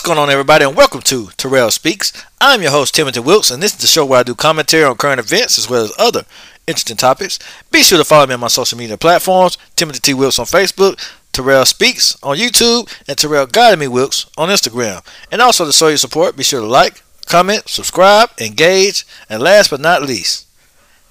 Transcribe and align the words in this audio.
What's 0.00 0.08
going 0.08 0.18
on, 0.18 0.30
everybody, 0.30 0.64
and 0.64 0.74
welcome 0.74 1.02
to 1.02 1.28
Terrell 1.36 1.70
Speaks. 1.70 2.10
I'm 2.40 2.62
your 2.62 2.70
host, 2.70 2.94
Timothy 2.94 3.20
Wilkes, 3.20 3.50
and 3.50 3.62
this 3.62 3.74
is 3.74 3.80
the 3.80 3.86
show 3.86 4.06
where 4.06 4.20
I 4.20 4.22
do 4.22 4.34
commentary 4.34 4.82
on 4.82 4.96
current 4.96 5.20
events 5.20 5.58
as 5.58 5.68
well 5.68 5.84
as 5.84 5.92
other 5.98 6.24
interesting 6.66 6.96
topics. 6.96 7.38
Be 7.70 7.82
sure 7.82 7.98
to 7.98 8.04
follow 8.04 8.26
me 8.26 8.32
on 8.32 8.40
my 8.40 8.46
social 8.48 8.78
media 8.78 8.96
platforms 8.96 9.58
Timothy 9.76 10.00
T. 10.00 10.14
Wilkes 10.14 10.38
on 10.38 10.46
Facebook, 10.46 10.98
Terrell 11.32 11.66
Speaks 11.66 12.16
on 12.22 12.38
YouTube, 12.38 12.90
and 13.06 13.18
Terrell 13.18 13.44
Guided 13.44 13.78
Me 13.78 13.88
Wilkes 13.88 14.24
on 14.38 14.48
Instagram. 14.48 15.04
And 15.30 15.42
also 15.42 15.66
to 15.66 15.72
show 15.72 15.88
your 15.88 15.98
support, 15.98 16.34
be 16.34 16.44
sure 16.44 16.60
to 16.60 16.66
like, 16.66 17.02
comment, 17.26 17.68
subscribe, 17.68 18.30
engage, 18.40 19.04
and 19.28 19.42
last 19.42 19.68
but 19.68 19.80
not 19.80 20.02
least, 20.02 20.46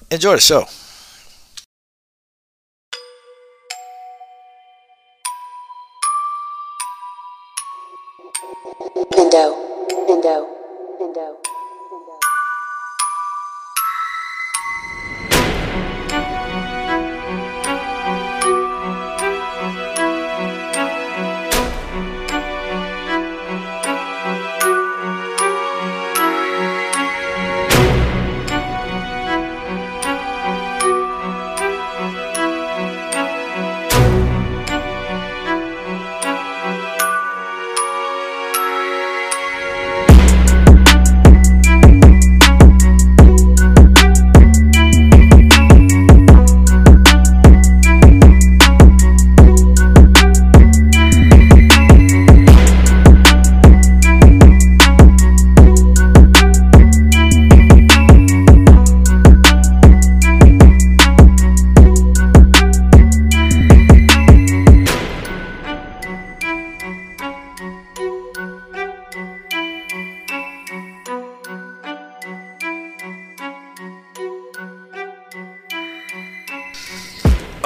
enjoy 0.10 0.34
the 0.34 0.42
show. 0.42 0.66
Pindo, 9.20 9.54
Pindo, 10.08 10.59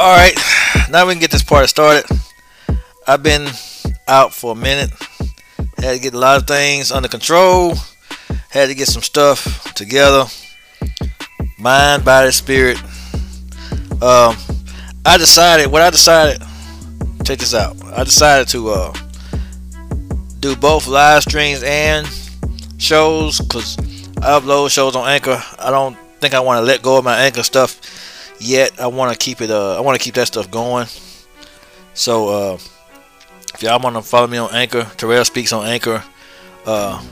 All 0.04 0.14
right, 0.14 0.38
now 0.90 1.08
we 1.08 1.14
can 1.14 1.22
get 1.22 1.32
this 1.32 1.44
party 1.44 1.66
started. 1.68 2.04
I've 3.08 3.24
been 3.24 3.48
out 4.06 4.34
for 4.34 4.52
a 4.52 4.56
minute. 4.56 4.92
Had 5.78 5.94
to 5.94 6.00
get 6.00 6.14
a 6.14 6.18
lot 6.18 6.42
of 6.42 6.46
things 6.46 6.92
under 6.92 7.08
control. 7.08 7.76
Had 8.50 8.68
to 8.68 8.76
get 8.76 8.90
some 8.90 9.02
stuff 9.02 9.74
together. 9.76 10.26
Mind, 11.58 12.04
body, 12.04 12.32
spirit. 12.32 12.78
Um, 14.02 14.36
I 15.06 15.16
decided. 15.18 15.72
What 15.72 15.82
I 15.82 15.90
decided. 15.90 16.42
Check 17.24 17.40
this 17.40 17.54
out. 17.54 17.82
I 17.86 18.04
decided 18.04 18.50
to 18.50 18.72
uh, 18.72 18.94
do 20.42 20.58
both 20.58 20.86
live 20.86 21.24
streams 21.24 21.64
and 21.64 22.06
shows 22.78 23.40
because 23.40 23.78
I 24.18 24.38
upload 24.38 24.70
shows 24.70 24.98
on 24.98 25.08
Anchor. 25.08 25.42
I 25.58 25.72
don't 25.72 25.98
think 26.20 26.34
I 26.34 26.42
want 26.42 26.58
to 26.58 26.66
let 26.66 26.82
go 26.82 26.98
of 26.98 27.06
my 27.06 27.20
Anchor 27.20 27.44
stuff 27.44 27.80
yet. 28.44 28.80
I 28.80 28.88
want 28.88 29.12
to 29.12 29.18
keep 29.18 29.42
it. 29.42 29.50
Uh, 29.50 29.78
I 29.78 29.82
want 29.82 29.98
to 29.98 30.04
keep 30.04 30.16
that 30.16 30.28
stuff 30.28 30.50
going. 30.52 30.88
So 31.94 32.28
uh, 32.30 32.58
if 33.54 33.62
y'all 33.62 33.80
want 33.80 33.96
to 33.96 34.02
follow 34.02 34.28
me 34.28 34.38
on 34.38 34.54
Anchor, 34.54 34.84
Terrell 34.98 35.26
speaks 35.26 35.54
on 35.54 35.66
Anchor. 35.66 36.04
Uh, 36.66 37.04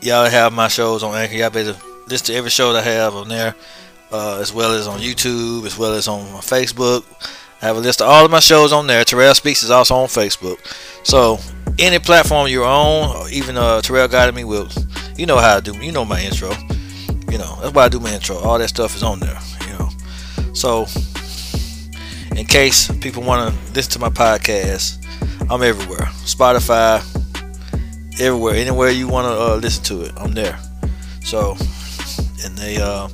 y'all 0.00 0.28
have 0.28 0.52
my 0.52 0.68
shows 0.68 1.02
on 1.02 1.14
Anchor. 1.14 1.34
Y'all 1.34 1.50
better 1.50 1.76
listen 2.06 2.26
to 2.26 2.34
every 2.34 2.50
show 2.50 2.72
that 2.72 2.86
I 2.86 2.90
have 2.90 3.14
on 3.14 3.28
there, 3.28 3.54
uh, 4.12 4.38
as 4.40 4.52
well 4.52 4.72
as 4.72 4.86
on 4.86 5.00
YouTube, 5.00 5.66
as 5.66 5.78
well 5.78 5.94
as 5.94 6.08
on 6.08 6.24
Facebook. 6.40 7.04
I 7.60 7.66
have 7.66 7.76
a 7.76 7.80
list 7.80 8.00
of 8.00 8.08
all 8.08 8.24
of 8.24 8.30
my 8.30 8.40
shows 8.40 8.72
on 8.72 8.86
there. 8.86 9.04
Terrell 9.04 9.34
Speaks 9.34 9.62
is 9.62 9.70
also 9.70 9.96
on 9.96 10.06
Facebook. 10.06 10.58
So 11.04 11.38
any 11.78 11.98
platform 11.98 12.48
you're 12.48 12.64
on, 12.64 13.30
even 13.32 13.56
uh, 13.56 13.80
Terrell 13.80 14.08
Guided 14.08 14.34
Me 14.34 14.44
will. 14.44 14.68
You 15.16 15.26
know 15.26 15.38
how 15.38 15.56
I 15.56 15.60
do. 15.60 15.76
You 15.76 15.90
know 15.90 16.04
my 16.04 16.20
intro. 16.20 16.52
You 17.30 17.38
know 17.38 17.58
that's 17.60 17.74
why 17.74 17.84
I 17.84 17.88
do 17.88 18.00
my 18.00 18.14
intro. 18.14 18.36
All 18.38 18.58
that 18.58 18.68
stuff 18.68 18.94
is 18.94 19.02
on 19.02 19.20
there. 19.20 19.38
So, 20.58 20.88
in 22.36 22.44
case 22.44 22.90
people 22.98 23.22
want 23.22 23.54
to 23.54 23.72
listen 23.74 23.92
to 23.92 23.98
my 24.00 24.08
podcast, 24.08 24.98
I'm 25.48 25.62
everywhere. 25.62 26.08
Spotify, 26.26 26.98
everywhere, 28.20 28.56
anywhere 28.56 28.90
you 28.90 29.06
want 29.06 29.26
to 29.28 29.40
uh, 29.40 29.54
listen 29.54 29.84
to 29.84 30.02
it, 30.02 30.12
I'm 30.16 30.32
there. 30.32 30.58
So, 31.22 31.52
and 32.44 32.58
they, 32.58 32.76
uh, 32.78 33.06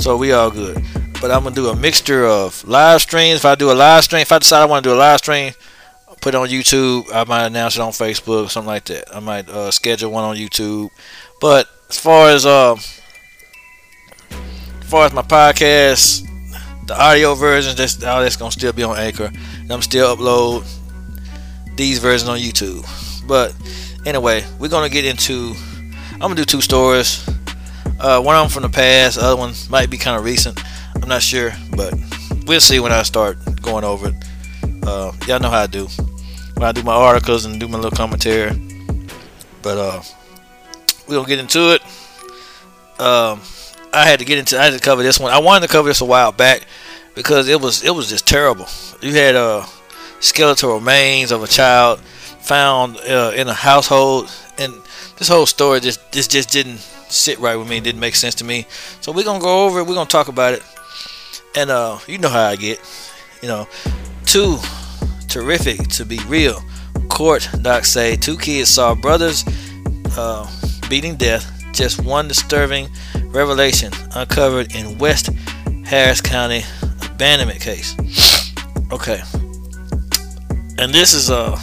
so 0.00 0.16
we 0.16 0.32
all 0.32 0.50
good. 0.50 0.82
But 1.20 1.30
I'm 1.30 1.42
gonna 1.42 1.54
do 1.54 1.68
a 1.68 1.76
mixture 1.76 2.24
of 2.24 2.66
live 2.66 3.02
streams. 3.02 3.40
If 3.40 3.44
I 3.44 3.56
do 3.56 3.70
a 3.70 3.76
live 3.76 4.04
stream, 4.04 4.22
if 4.22 4.32
I 4.32 4.38
decide 4.38 4.62
I 4.62 4.64
want 4.64 4.84
to 4.84 4.88
do 4.88 4.94
a 4.94 4.96
live 4.96 5.18
stream, 5.18 5.52
put 6.22 6.34
it 6.34 6.38
on 6.38 6.48
YouTube. 6.48 7.12
I 7.12 7.24
might 7.24 7.44
announce 7.44 7.76
it 7.76 7.82
on 7.82 7.92
Facebook, 7.92 8.48
something 8.48 8.68
like 8.68 8.86
that. 8.86 9.14
I 9.14 9.20
might 9.20 9.50
uh, 9.50 9.70
schedule 9.70 10.12
one 10.12 10.24
on 10.24 10.36
YouTube. 10.36 10.88
But 11.42 11.68
as 11.90 11.98
far 11.98 12.30
as 12.30 12.46
uh, 12.46 12.76
as 14.80 14.88
far 14.88 15.04
as 15.04 15.12
my 15.12 15.20
podcast, 15.20 16.30
the 16.86 17.00
audio 17.00 17.34
versions, 17.34 17.76
that's 17.76 18.02
all 18.04 18.20
that's 18.20 18.36
gonna 18.36 18.52
still 18.52 18.72
be 18.72 18.82
on 18.82 18.96
Anchor. 18.96 19.30
And 19.60 19.70
I'm 19.70 19.82
still 19.82 20.16
upload 20.16 20.66
these 21.76 21.98
versions 21.98 22.28
on 22.28 22.38
YouTube. 22.38 22.86
But 23.26 23.54
anyway, 24.06 24.44
we're 24.58 24.68
gonna 24.68 24.88
get 24.88 25.04
into. 25.04 25.54
I'm 26.12 26.20
gonna 26.20 26.34
do 26.36 26.44
two 26.44 26.60
stories. 26.60 27.26
Uh, 28.00 28.20
one 28.20 28.36
of 28.36 28.42
them 28.42 28.50
from 28.50 28.62
the 28.62 28.74
past, 28.74 29.16
the 29.16 29.24
other 29.24 29.36
one 29.36 29.54
might 29.70 29.88
be 29.88 29.96
kind 29.96 30.16
of 30.16 30.24
recent. 30.24 30.60
I'm 31.00 31.08
not 31.08 31.22
sure, 31.22 31.52
but 31.76 31.94
we'll 32.46 32.60
see 32.60 32.80
when 32.80 32.92
I 32.92 33.02
start 33.02 33.38
going 33.62 33.84
over 33.84 34.08
it. 34.08 34.14
Uh, 34.86 35.12
y'all 35.26 35.40
know 35.40 35.50
how 35.50 35.62
I 35.62 35.66
do 35.66 35.86
when 36.54 36.64
I 36.64 36.72
do 36.72 36.82
my 36.82 36.94
articles 36.94 37.44
and 37.44 37.58
do 37.58 37.68
my 37.68 37.78
little 37.78 37.96
commentary. 37.96 38.58
But 39.62 39.78
uh, 39.78 40.02
we're 41.08 41.16
gonna 41.16 41.28
get 41.28 41.38
into 41.38 41.74
it. 41.74 41.82
Um, 43.00 43.40
I 43.94 44.04
had 44.04 44.18
to 44.18 44.24
get 44.24 44.38
into. 44.38 44.58
I 44.58 44.64
had 44.64 44.74
to 44.74 44.80
cover 44.80 45.02
this 45.02 45.18
one. 45.18 45.32
I 45.32 45.38
wanted 45.38 45.66
to 45.66 45.72
cover 45.72 45.88
this 45.88 46.00
a 46.00 46.04
while 46.04 46.32
back 46.32 46.66
because 47.14 47.48
it 47.48 47.60
was 47.60 47.82
it 47.84 47.94
was 47.94 48.08
just 48.08 48.26
terrible. 48.26 48.66
You 49.00 49.12
had 49.12 49.36
uh, 49.36 49.64
skeletal 50.20 50.74
remains 50.74 51.30
of 51.30 51.42
a 51.42 51.46
child 51.46 52.00
found 52.00 52.98
uh, 52.98 53.32
in 53.34 53.48
a 53.48 53.54
household, 53.54 54.30
and 54.58 54.72
this 55.16 55.28
whole 55.28 55.46
story 55.46 55.80
just 55.80 56.12
this 56.12 56.28
just 56.28 56.50
didn't 56.50 56.78
sit 56.78 57.38
right 57.38 57.56
with 57.56 57.68
me. 57.68 57.78
It 57.78 57.84
didn't 57.84 58.00
make 58.00 58.16
sense 58.16 58.34
to 58.36 58.44
me. 58.44 58.66
So 59.00 59.12
we're 59.12 59.24
gonna 59.24 59.40
go 59.40 59.66
over 59.66 59.80
it. 59.80 59.86
We're 59.86 59.94
gonna 59.94 60.08
talk 60.08 60.28
about 60.28 60.54
it, 60.54 60.62
and 61.56 61.70
uh, 61.70 61.98
you 62.06 62.18
know 62.18 62.28
how 62.28 62.48
I 62.48 62.56
get. 62.56 62.80
You 63.42 63.48
know, 63.48 63.68
too 64.26 64.58
terrific 65.28 65.88
to 65.88 66.04
be 66.04 66.18
real. 66.26 66.62
Court 67.08 67.48
docs 67.62 67.92
say 67.92 68.16
two 68.16 68.36
kids 68.36 68.70
saw 68.70 68.94
brothers 68.94 69.44
uh, 70.16 70.50
beating 70.88 71.16
death. 71.16 71.50
Just 71.72 72.04
one 72.04 72.28
disturbing 72.28 72.88
revelation 73.34 73.92
uncovered 74.14 74.74
in 74.74 74.96
West 74.98 75.28
Harris 75.84 76.20
County 76.20 76.62
abandonment 77.04 77.60
case. 77.60 77.94
Okay, 78.92 79.20
and 80.78 80.94
this 80.94 81.12
is 81.12 81.30
uh 81.30 81.58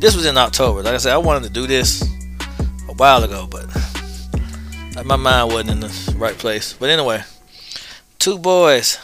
this 0.00 0.16
was 0.16 0.26
in 0.26 0.36
October. 0.36 0.82
Like 0.82 0.94
I 0.94 0.98
said, 0.98 1.12
I 1.12 1.18
wanted 1.18 1.44
to 1.44 1.50
do 1.50 1.66
this 1.66 2.02
a 2.88 2.94
while 2.94 3.22
ago, 3.22 3.46
but 3.48 3.66
like, 4.96 5.06
my 5.06 5.16
mind 5.16 5.52
wasn't 5.52 5.70
in 5.70 5.80
the 5.80 6.14
right 6.18 6.36
place. 6.36 6.72
But 6.72 6.90
anyway, 6.90 7.22
two 8.18 8.38
boys 8.38 8.98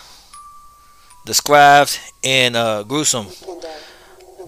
described 1.24 2.00
in 2.22 2.56
uh, 2.56 2.82
gruesome 2.82 3.26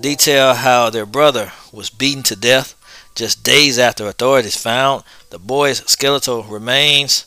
detail 0.00 0.54
how 0.54 0.90
their 0.90 1.06
brother 1.06 1.52
was 1.72 1.90
beaten 1.90 2.22
to 2.24 2.36
death 2.36 2.74
just 3.14 3.42
days 3.42 3.78
after 3.78 4.06
authorities 4.06 4.56
found 4.56 5.02
the 5.30 5.38
boy's 5.38 5.78
skeletal 5.90 6.42
remains 6.42 7.26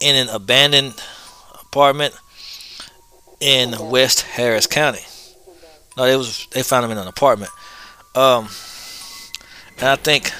in 0.00 0.14
an 0.14 0.28
abandoned 0.28 1.02
apartment 1.60 2.14
in 3.40 3.74
West 3.90 4.22
Harris 4.22 4.66
County. 4.66 5.04
No, 5.96 6.04
it 6.04 6.16
was 6.16 6.46
they 6.50 6.62
found 6.62 6.84
him 6.84 6.90
in 6.90 6.98
an 6.98 7.08
apartment. 7.08 7.50
Um, 8.14 8.48
and 9.78 9.88
I 9.88 9.96
think 9.96 10.32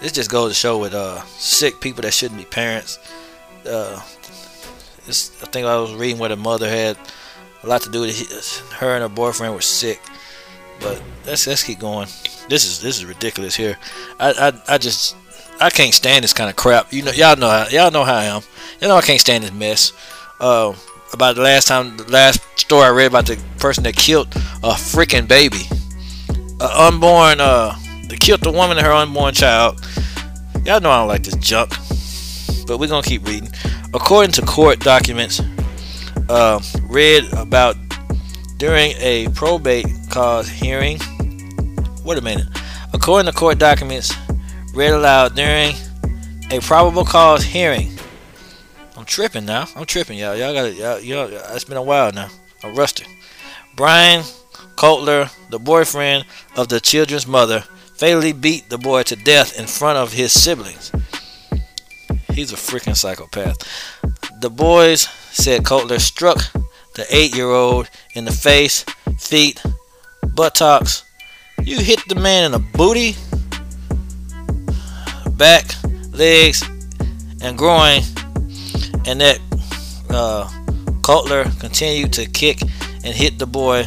this 0.00 0.12
just 0.12 0.30
goes 0.30 0.50
to 0.50 0.54
show 0.54 0.78
with 0.78 0.94
uh, 0.94 1.22
sick 1.24 1.80
people 1.80 2.02
that 2.02 2.12
shouldn't 2.12 2.40
be 2.40 2.46
parents. 2.46 2.98
Uh, 3.66 4.00
I 5.06 5.12
think 5.12 5.66
I 5.66 5.76
was 5.78 5.94
reading 5.94 6.18
where 6.18 6.28
the 6.28 6.36
mother 6.36 6.68
had 6.68 6.96
a 7.62 7.66
lot 7.66 7.82
to 7.82 7.90
do 7.90 8.02
with 8.02 8.20
it. 8.20 8.74
Her 8.74 8.94
and 8.94 9.02
her 9.02 9.08
boyfriend 9.08 9.54
were 9.54 9.60
sick. 9.60 10.00
But 10.80 11.02
let's 11.26 11.46
let's 11.46 11.62
keep 11.62 11.78
going. 11.78 12.08
This 12.48 12.64
is 12.64 12.80
this 12.80 12.96
is 12.96 13.04
ridiculous 13.04 13.54
here. 13.54 13.76
I 14.18 14.32
I, 14.32 14.74
I 14.74 14.78
just 14.78 15.16
I 15.60 15.68
can't 15.68 15.92
stand 15.92 16.24
this 16.24 16.32
kind 16.32 16.48
of 16.48 16.56
crap. 16.56 16.92
You 16.92 17.02
know 17.02 17.12
y'all 17.12 17.36
know 17.36 17.48
how, 17.48 17.68
y'all 17.68 17.90
know 17.90 18.04
how 18.04 18.14
I 18.14 18.24
am. 18.24 18.42
You 18.80 18.88
know 18.88 18.96
I 18.96 19.02
can't 19.02 19.20
stand 19.20 19.44
this 19.44 19.52
mess. 19.52 19.92
Uh, 20.40 20.74
about 21.12 21.36
the 21.36 21.42
last 21.42 21.68
time 21.68 21.96
the 21.98 22.10
last 22.10 22.40
story 22.58 22.86
I 22.86 22.90
read 22.90 23.06
about 23.06 23.26
the 23.26 23.38
person 23.58 23.84
that 23.84 23.94
killed 23.94 24.28
a 24.62 24.72
freaking 24.72 25.28
baby, 25.28 25.68
a 26.60 26.80
unborn 26.80 27.40
uh, 27.40 27.76
they 28.08 28.16
killed 28.16 28.40
the 28.40 28.50
woman 28.50 28.78
and 28.78 28.86
her 28.86 28.92
unborn 28.92 29.34
child. 29.34 29.80
Y'all 30.64 30.80
know 30.80 30.90
I 30.90 30.98
don't 30.98 31.08
like 31.08 31.24
this 31.24 31.36
junk, 31.36 31.70
but 32.66 32.78
we're 32.78 32.88
gonna 32.88 33.02
keep 33.02 33.26
reading. 33.26 33.50
According 33.92 34.32
to 34.32 34.42
court 34.42 34.80
documents, 34.80 35.42
uh, 36.30 36.60
read 36.84 37.30
about 37.34 37.76
during 38.56 38.92
a 38.98 39.28
probate 39.34 39.86
cause 40.10 40.48
hearing. 40.48 40.98
Wait 42.04 42.18
a 42.18 42.22
minute. 42.22 42.46
According 42.92 43.30
to 43.30 43.38
court 43.38 43.58
documents, 43.58 44.12
read 44.74 44.92
aloud 44.92 45.34
during 45.34 45.74
a 46.50 46.60
probable 46.60 47.04
cause 47.04 47.42
hearing. 47.42 47.92
I'm 48.96 49.04
tripping 49.04 49.44
now. 49.44 49.66
I'm 49.74 49.86
tripping, 49.86 50.18
y'all. 50.18 50.36
Y'all 50.36 50.52
got 50.52 50.66
it. 50.66 50.76
Y'all, 50.76 51.00
y'all, 51.00 51.54
it's 51.54 51.64
been 51.64 51.76
a 51.76 51.82
while 51.82 52.12
now. 52.12 52.28
I'm 52.62 52.74
rusty. 52.74 53.06
Brian 53.74 54.24
Coulter, 54.76 55.30
the 55.50 55.58
boyfriend 55.58 56.24
of 56.56 56.68
the 56.68 56.80
children's 56.80 57.26
mother, 57.26 57.64
fatally 57.94 58.32
beat 58.32 58.68
the 58.68 58.78
boy 58.78 59.02
to 59.04 59.16
death 59.16 59.58
in 59.58 59.66
front 59.66 59.98
of 59.98 60.12
his 60.12 60.32
siblings. 60.32 60.92
He's 62.32 62.52
a 62.52 62.56
freaking 62.56 62.96
psychopath. 62.96 63.56
The 64.40 64.50
boys, 64.50 65.02
said 65.32 65.64
Coulter, 65.64 65.98
struck 65.98 66.38
the 66.94 67.06
eight 67.10 67.34
year 67.34 67.50
old 67.50 67.88
in 68.14 68.24
the 68.24 68.32
face, 68.32 68.84
feet, 69.18 69.62
buttocks. 70.34 71.04
You 71.62 71.78
hit 71.80 72.00
the 72.08 72.14
man 72.14 72.44
in 72.44 72.52
the 72.52 72.58
booty, 72.58 73.16
back, 75.40 75.74
legs, 76.12 76.62
and 77.40 77.56
groin, 77.56 78.02
and 79.06 79.22
that 79.22 79.40
uh, 80.10 80.46
Coulter 81.02 81.50
continued 81.58 82.12
to 82.12 82.26
kick 82.26 82.60
and 83.02 83.14
hit 83.14 83.38
the 83.38 83.46
boy 83.46 83.86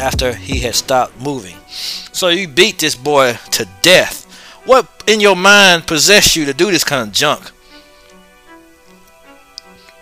after 0.00 0.34
he 0.34 0.58
had 0.58 0.74
stopped 0.74 1.16
moving. 1.20 1.54
So 1.68 2.30
you 2.30 2.48
beat 2.48 2.80
this 2.80 2.96
boy 2.96 3.38
to 3.52 3.68
death. 3.80 4.24
What 4.64 4.88
in 5.06 5.20
your 5.20 5.36
mind 5.36 5.86
possessed 5.86 6.34
you 6.34 6.44
to 6.46 6.52
do 6.52 6.72
this 6.72 6.82
kind 6.82 7.06
of 7.06 7.14
junk? 7.14 7.46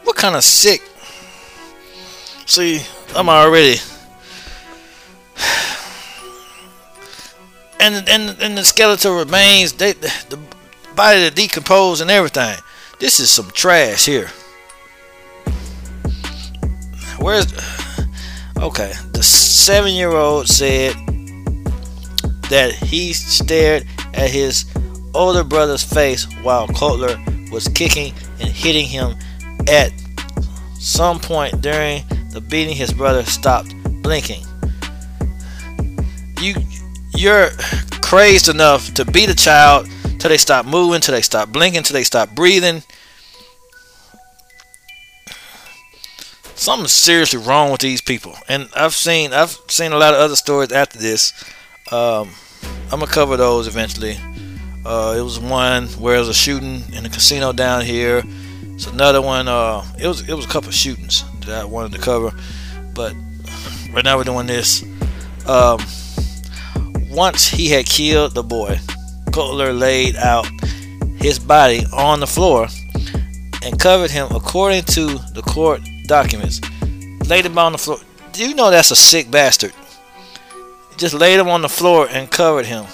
What 0.04 0.16
kind 0.16 0.34
of 0.34 0.44
sick? 0.44 0.80
See, 2.46 2.80
I'm 3.14 3.28
already. 3.28 3.76
And 7.78 8.08
and 8.08 8.40
and 8.40 8.56
the 8.56 8.64
skeletal 8.64 9.18
remains, 9.18 9.74
they 9.74 9.92
the 9.92 10.38
body 10.96 11.28
to 11.28 11.30
decompose 11.30 12.00
and 12.00 12.10
everything. 12.10 12.56
This 12.98 13.20
is 13.20 13.30
some 13.30 13.50
trash 13.50 14.06
here. 14.06 14.28
Where's 17.20 17.46
okay? 18.56 18.92
The 19.12 19.22
seven-year-old 19.22 20.48
said 20.48 20.94
that 22.48 22.72
he 22.72 23.12
stared 23.12 23.86
at 24.14 24.30
his 24.30 24.64
older 25.14 25.44
brother's 25.44 25.82
face 25.82 26.24
while 26.42 26.66
Coulter 26.68 27.22
was 27.52 27.68
kicking 27.68 28.14
and 28.40 28.48
hitting 28.48 28.86
him. 28.86 29.16
At 29.68 29.92
some 30.78 31.18
point 31.18 31.60
during 31.60 32.04
the 32.30 32.40
beating, 32.40 32.76
his 32.76 32.92
brother 32.92 33.24
stopped 33.24 33.74
blinking. 34.02 34.44
You, 36.40 36.54
you're 37.14 37.50
crazed 38.00 38.48
enough 38.48 38.94
to 38.94 39.04
beat 39.04 39.28
a 39.28 39.34
child 39.34 39.88
till 40.18 40.30
they 40.30 40.36
stop 40.36 40.66
moving, 40.66 41.00
till 41.00 41.14
they 41.14 41.22
stop 41.22 41.50
blinking, 41.50 41.82
till 41.82 41.94
they 41.94 42.04
stop 42.04 42.34
breathing. 42.34 42.82
Something's 46.54 46.92
seriously 46.92 47.38
wrong 47.38 47.70
with 47.70 47.82
these 47.82 48.00
people, 48.00 48.34
and 48.48 48.68
I've 48.74 48.94
seen 48.94 49.32
I've 49.32 49.58
seen 49.68 49.92
a 49.92 49.98
lot 49.98 50.14
of 50.14 50.20
other 50.20 50.36
stories 50.36 50.72
after 50.72 50.98
this. 50.98 51.32
Um, 51.92 52.30
I'm 52.90 53.00
gonna 53.00 53.06
cover 53.06 53.36
those 53.36 53.66
eventually. 53.66 54.16
Uh, 54.84 55.16
it 55.18 55.22
was 55.22 55.38
one 55.38 55.88
where 55.88 56.12
there 56.14 56.20
was 56.20 56.28
a 56.28 56.34
shooting 56.34 56.82
in 56.92 57.04
a 57.04 57.08
casino 57.08 57.52
down 57.52 57.84
here. 57.84 58.22
It's 58.74 58.86
another 58.86 59.20
one. 59.20 59.48
Uh, 59.48 59.84
it 59.98 60.06
was 60.06 60.26
it 60.28 60.34
was 60.34 60.44
a 60.44 60.48
couple 60.48 60.70
shootings 60.70 61.24
that 61.40 61.60
I 61.60 61.64
wanted 61.64 61.92
to 61.92 61.98
cover, 61.98 62.32
but 62.94 63.14
right 63.92 64.04
now 64.04 64.16
we're 64.16 64.24
doing 64.24 64.46
this. 64.46 64.82
Um, 65.46 65.80
once 67.10 67.48
he 67.48 67.68
had 67.68 67.86
killed 67.86 68.34
the 68.34 68.42
boy, 68.42 68.78
Coulter 69.36 69.70
laid 69.70 70.16
out 70.16 70.46
his 71.18 71.38
body 71.38 71.84
on 71.92 72.20
the 72.20 72.26
floor 72.26 72.68
and 73.62 73.78
covered 73.78 74.10
him 74.10 74.28
according 74.30 74.84
to 74.84 75.18
the 75.34 75.42
court 75.42 75.82
documents. 76.06 76.58
Laid 77.28 77.44
him 77.44 77.58
on 77.58 77.72
the 77.72 77.78
floor. 77.78 77.98
Do 78.32 78.48
you 78.48 78.54
know 78.54 78.70
that's 78.70 78.92
a 78.92 78.96
sick 78.96 79.30
bastard? 79.30 79.74
Just 80.96 81.12
laid 81.12 81.38
him 81.38 81.48
on 81.48 81.60
the 81.60 81.68
floor 81.68 82.08
and 82.08 82.30
covered 82.30 82.64
him. 82.64 82.86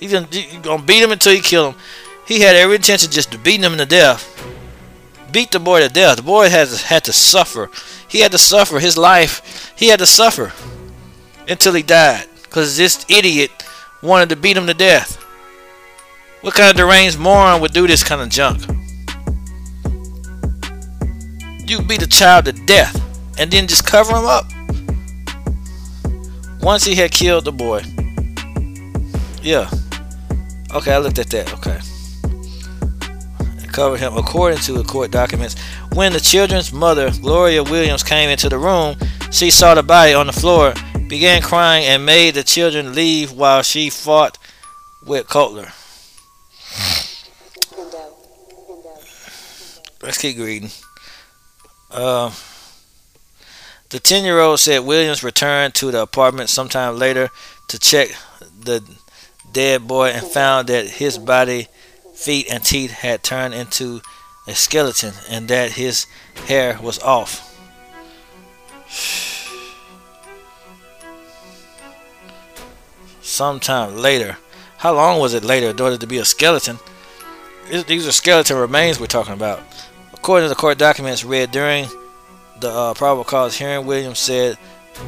He's 0.00 0.10
gonna, 0.10 0.26
gonna 0.60 0.82
beat 0.82 1.00
him 1.00 1.12
until 1.12 1.32
he 1.32 1.40
kill 1.40 1.70
him. 1.70 1.78
He 2.26 2.40
had 2.40 2.56
every 2.56 2.74
intention 2.74 3.12
just 3.12 3.30
to 3.30 3.38
beat 3.38 3.60
him 3.60 3.76
to 3.76 3.86
death. 3.86 4.26
Beat 5.30 5.52
the 5.52 5.60
boy 5.60 5.78
to 5.78 5.88
death. 5.88 6.16
The 6.16 6.24
boy 6.24 6.48
has 6.48 6.82
had 6.82 7.04
to 7.04 7.12
suffer. 7.12 7.70
He 8.08 8.18
had 8.18 8.32
to 8.32 8.38
suffer 8.38 8.80
his 8.80 8.98
life. 8.98 9.72
He 9.78 9.86
had 9.86 10.00
to 10.00 10.06
suffer 10.06 10.52
until 11.48 11.74
he 11.74 11.84
died. 11.84 12.26
Because 12.42 12.76
this 12.76 13.06
idiot 13.08 13.52
wanted 14.04 14.28
to 14.28 14.36
beat 14.36 14.56
him 14.56 14.66
to 14.66 14.74
death. 14.74 15.16
What 16.42 16.54
kind 16.54 16.70
of 16.70 16.76
deranged 16.76 17.18
moron 17.18 17.60
would 17.62 17.72
do 17.72 17.86
this 17.86 18.04
kind 18.04 18.20
of 18.20 18.28
junk? 18.28 18.60
You 21.66 21.80
beat 21.80 22.02
a 22.02 22.06
child 22.06 22.44
to 22.44 22.52
death 22.52 23.00
and 23.38 23.50
then 23.50 23.66
just 23.66 23.86
cover 23.86 24.10
him 24.10 24.26
up. 24.26 24.44
Once 26.60 26.84
he 26.84 26.94
had 26.94 27.10
killed 27.10 27.46
the 27.46 27.52
boy. 27.52 27.82
Yeah. 29.42 29.70
Okay, 30.72 30.92
I 30.92 30.98
looked 30.98 31.18
at 31.18 31.30
that. 31.30 31.52
Okay. 31.54 31.80
And 33.62 33.72
covered 33.72 34.00
him 34.00 34.16
according 34.16 34.58
to 34.60 34.72
the 34.74 34.84
court 34.84 35.10
documents. 35.10 35.56
When 35.94 36.12
the 36.12 36.20
children's 36.20 36.72
mother, 36.72 37.10
Gloria 37.22 37.62
Williams, 37.62 38.02
came 38.02 38.28
into 38.28 38.48
the 38.48 38.58
room, 38.58 38.96
she 39.30 39.50
saw 39.50 39.74
the 39.74 39.82
body 39.82 40.12
on 40.12 40.26
the 40.26 40.32
floor, 40.32 40.74
began 41.08 41.42
crying, 41.42 41.84
and 41.86 42.06
made 42.06 42.34
the 42.34 42.42
children 42.42 42.94
leave 42.94 43.32
while 43.32 43.62
she 43.62 43.90
fought 43.90 44.38
with 45.06 45.28
Coulter. 45.28 45.72
Let's 50.02 50.18
keep 50.18 50.36
reading. 50.38 50.70
Uh, 51.90 52.32
the 53.90 54.00
10 54.00 54.24
year 54.24 54.40
old 54.40 54.60
said 54.60 54.80
Williams 54.80 55.22
returned 55.22 55.74
to 55.76 55.90
the 55.90 56.02
apartment 56.02 56.50
sometime 56.50 56.98
later 56.98 57.30
to 57.68 57.78
check 57.78 58.08
the 58.60 58.82
dead 59.52 59.86
boy 59.86 60.08
and 60.08 60.26
found 60.26 60.68
that 60.68 60.86
his 60.86 61.16
body, 61.16 61.68
feet, 62.14 62.48
and 62.50 62.64
teeth 62.64 62.90
had 62.90 63.22
turned 63.22 63.54
into 63.54 64.00
a 64.46 64.54
skeleton 64.54 65.14
and 65.30 65.48
that 65.48 65.72
his 65.72 66.06
hair 66.46 66.78
was 66.82 66.98
off. 66.98 67.50
Sometime 73.24 73.96
later. 73.96 74.36
How 74.76 74.94
long 74.94 75.18
was 75.18 75.32
it 75.32 75.44
later 75.44 75.70
in 75.70 75.80
order 75.80 75.96
to 75.96 76.06
be 76.06 76.18
a 76.18 76.26
skeleton? 76.26 76.78
These 77.70 78.06
are 78.06 78.12
skeleton 78.12 78.58
remains 78.58 79.00
we're 79.00 79.06
talking 79.06 79.32
about. 79.32 79.62
According 80.12 80.44
to 80.44 80.48
the 80.50 80.60
court 80.60 80.76
documents 80.76 81.24
read 81.24 81.50
during 81.50 81.86
the 82.60 82.70
uh, 82.70 82.92
probable 82.92 83.24
cause 83.24 83.56
hearing, 83.56 83.86
Williams 83.86 84.18
said 84.18 84.58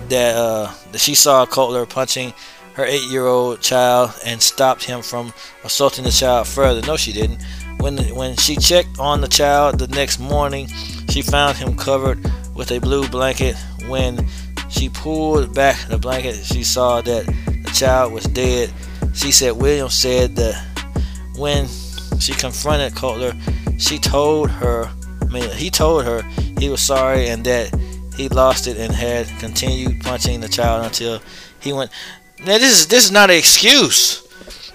that 0.09 0.35
uh, 0.35 0.73
that 0.93 0.99
she 0.99 1.15
saw 1.15 1.45
Coulter 1.45 1.85
punching 1.85 2.33
her 2.73 2.87
eight-year-old 2.87 3.61
child 3.61 4.13
and 4.25 4.41
stopped 4.41 4.85
him 4.85 5.03
from 5.03 5.35
assaulting 5.63 6.05
the 6.05 6.11
child 6.11 6.47
further. 6.47 6.81
No, 6.87 6.97
she 6.97 7.13
didn't. 7.13 7.43
When 7.81 7.99
when 8.15 8.37
she 8.37 8.57
checked 8.57 8.99
on 8.99 9.21
the 9.21 9.29
child 9.29 9.79
the 9.79 9.89
next 9.89 10.19
morning, 10.19 10.69
she 11.11 11.21
found 11.21 11.59
him 11.59 11.77
covered 11.77 12.19
with 12.55 12.71
a 12.73 12.81
blue 12.81 13.07
blanket. 13.09 13.57
When 13.87 14.27
she 14.71 14.89
pulled 14.89 15.55
back 15.55 15.77
the 15.89 15.99
blanket, 15.99 16.37
she 16.37 16.65
saw 16.65 17.03
that 17.03 17.27
child 17.77 18.13
was 18.13 18.25
dead. 18.25 18.73
She 19.15 19.31
said 19.31 19.53
Williams 19.53 19.95
said 19.95 20.37
that 20.37 20.55
when 21.37 21.69
she 22.19 22.33
confronted 22.33 22.95
Coulter, 22.95 23.37
she 23.79 23.99
told 23.99 24.51
her, 24.51 24.91
I 25.21 25.27
mean, 25.27 25.51
he 25.51 25.71
told 25.71 26.05
her 26.05 26.23
he 26.59 26.69
was 26.71 26.81
sorry 26.81 27.29
and 27.29 27.45
that 27.45 27.75
he 28.17 28.29
lost 28.31 28.67
it 28.67 28.79
and 28.79 28.93
had 28.93 29.27
continued 29.39 30.01
punching 30.01 30.41
the 30.41 30.49
child 30.49 30.87
until 30.87 31.21
he 31.61 31.73
went. 31.73 31.91
Now 32.39 32.59
this 32.59 32.81
is 32.81 32.87
this 32.87 33.05
is 33.05 33.11
not 33.11 33.31
an 33.31 33.37
excuse. 33.37 34.27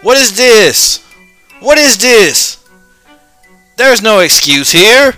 What 0.01 0.17
is 0.17 0.37
this? 0.37 1.03
What 1.59 1.77
is 1.77 1.97
this? 1.97 2.63
There's 3.77 4.01
no 4.01 4.19
excuse 4.19 4.71
here. 4.71 5.13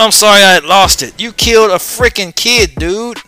I'm 0.00 0.12
sorry 0.12 0.42
I 0.42 0.58
lost 0.60 1.02
it. 1.02 1.20
You 1.20 1.32
killed 1.32 1.70
a 1.70 1.74
freaking 1.74 2.34
kid, 2.34 2.74
dude. 2.76 3.18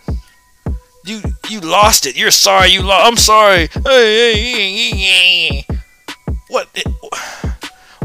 You 1.11 1.21
you 1.49 1.59
lost 1.59 2.05
it. 2.05 2.17
You're 2.17 2.31
sorry. 2.31 2.69
You 2.69 2.81
lost. 2.83 3.05
I'm 3.05 3.17
sorry. 3.17 3.67
What? 6.47 6.67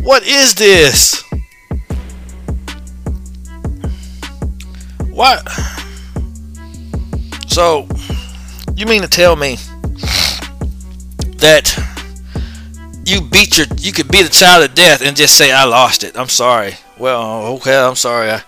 What 0.03 0.27
is 0.27 0.55
this? 0.55 1.23
What? 5.11 5.49
So, 7.49 7.89
you 8.77 8.87
mean 8.87 9.03
to 9.03 9.09
tell 9.09 9.37
me 9.37 9.57
that 11.39 11.75
you 13.05 13.21
beat 13.21 13.57
your 13.57 13.67
you 13.79 13.93
could 13.93 14.11
beat 14.11 14.27
a 14.27 14.31
child 14.31 14.69
to 14.69 14.75
death 14.75 15.01
and 15.03 15.17
just 15.17 15.37
say 15.37 15.53
I 15.53 15.65
lost 15.65 16.05
it. 16.05 16.17
I'm 16.19 16.29
sorry. 16.29 16.75
Well, 16.99 17.47
okay, 17.57 17.77
I'm 17.77 17.97
sorry. 17.97 18.31
I, 18.31 18.43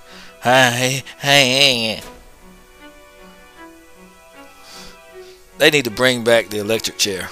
I, 0.44 1.02
I, 1.22 2.02
They 5.58 5.70
need 5.70 5.84
to 5.84 5.90
bring 5.90 6.24
back 6.24 6.48
the 6.48 6.58
electric 6.58 6.98
chair. 6.98 7.28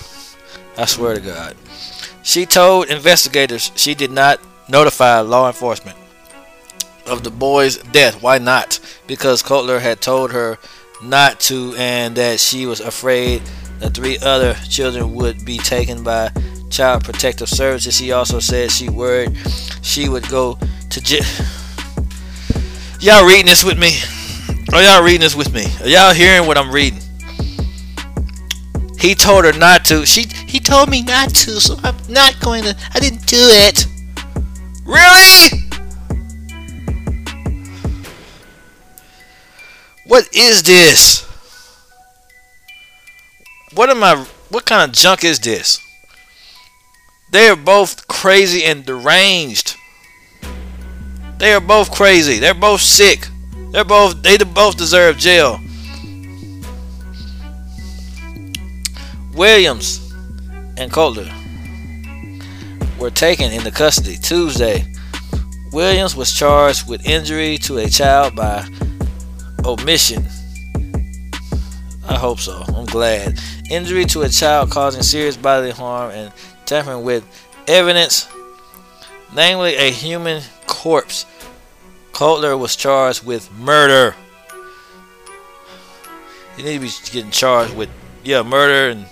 I 0.76 0.84
swear 0.84 1.14
to 1.14 1.20
God. 1.20 1.56
She 2.22 2.44
told 2.44 2.88
investigators 2.88 3.70
she 3.76 3.94
did 3.94 4.10
not 4.10 4.40
notify 4.68 5.20
law 5.20 5.46
enforcement 5.46 5.96
of 7.06 7.22
the 7.22 7.30
boy's 7.30 7.78
death. 7.78 8.20
Why 8.20 8.38
not? 8.38 8.80
Because 9.06 9.42
Cutler 9.42 9.78
had 9.78 10.00
told 10.00 10.32
her 10.32 10.58
not 11.02 11.40
to 11.40 11.74
and 11.78 12.16
that 12.16 12.40
she 12.40 12.66
was 12.66 12.80
afraid 12.80 13.42
the 13.78 13.90
three 13.90 14.18
other 14.18 14.54
children 14.68 15.14
would 15.14 15.44
be 15.44 15.58
taken 15.58 16.02
by 16.02 16.30
Child 16.70 17.04
Protective 17.04 17.48
Services. 17.48 17.96
She 17.96 18.12
also 18.12 18.40
said 18.40 18.70
she 18.70 18.88
worried 18.88 19.36
she 19.82 20.08
would 20.08 20.28
go 20.28 20.58
to 20.90 21.00
jail. 21.00 21.22
Y'all 23.00 23.26
reading 23.26 23.46
this 23.46 23.62
with 23.62 23.78
me? 23.78 23.98
Are 24.72 24.82
y'all 24.82 25.04
reading 25.04 25.20
this 25.20 25.36
with 25.36 25.52
me? 25.52 25.66
Are 25.82 25.88
y'all 25.88 26.14
hearing 26.14 26.48
what 26.48 26.58
I'm 26.58 26.72
reading? 26.72 27.00
He 28.98 29.14
told 29.14 29.44
her 29.44 29.52
not 29.52 29.84
to. 29.86 30.06
She 30.06 30.26
he 30.46 30.58
told 30.58 30.88
me 30.88 31.02
not 31.02 31.30
to, 31.30 31.60
so 31.60 31.76
I'm 31.82 31.96
not 32.08 32.40
going 32.40 32.64
to. 32.64 32.76
I 32.94 33.00
didn't 33.00 33.26
do 33.26 33.36
it. 33.38 33.86
Really? 34.84 35.66
What 40.06 40.28
is 40.34 40.62
this? 40.62 41.22
What 43.74 43.90
am 43.90 44.02
I 44.02 44.24
what 44.48 44.64
kind 44.64 44.88
of 44.88 44.96
junk 44.96 45.24
is 45.24 45.40
this? 45.40 45.80
They 47.32 47.48
are 47.48 47.56
both 47.56 48.06
crazy 48.08 48.64
and 48.64 48.86
deranged. 48.86 49.74
They 51.38 51.52
are 51.52 51.60
both 51.60 51.90
crazy. 51.90 52.38
They're 52.38 52.54
both 52.54 52.80
sick. 52.80 53.28
They're 53.72 53.84
both 53.84 54.22
they 54.22 54.38
both 54.38 54.76
deserve 54.76 55.18
jail. 55.18 55.60
Williams 59.36 60.14
and 60.78 60.90
Cutler 60.90 61.30
were 62.98 63.10
taken 63.10 63.52
into 63.52 63.70
custody 63.70 64.16
Tuesday. 64.16 64.90
Williams 65.72 66.16
was 66.16 66.32
charged 66.32 66.88
with 66.88 67.06
injury 67.06 67.58
to 67.58 67.76
a 67.76 67.86
child 67.86 68.34
by 68.34 68.66
omission. 69.62 70.24
I 72.08 72.14
hope 72.14 72.40
so. 72.40 72.62
I'm 72.68 72.86
glad. 72.86 73.38
Injury 73.70 74.06
to 74.06 74.22
a 74.22 74.30
child 74.30 74.70
causing 74.70 75.02
serious 75.02 75.36
bodily 75.36 75.72
harm 75.72 76.12
and 76.12 76.32
tampering 76.64 77.04
with 77.04 77.22
evidence, 77.68 78.26
namely 79.34 79.74
a 79.74 79.90
human 79.90 80.42
corpse. 80.66 81.26
Cutler 82.14 82.56
was 82.56 82.74
charged 82.74 83.26
with 83.26 83.52
murder. 83.52 84.14
You 86.56 86.64
need 86.64 86.74
to 86.74 86.80
be 86.80 86.90
getting 87.12 87.30
charged 87.30 87.76
with 87.76 87.90
yeah 88.24 88.42
murder 88.42 88.88
and 88.88 89.06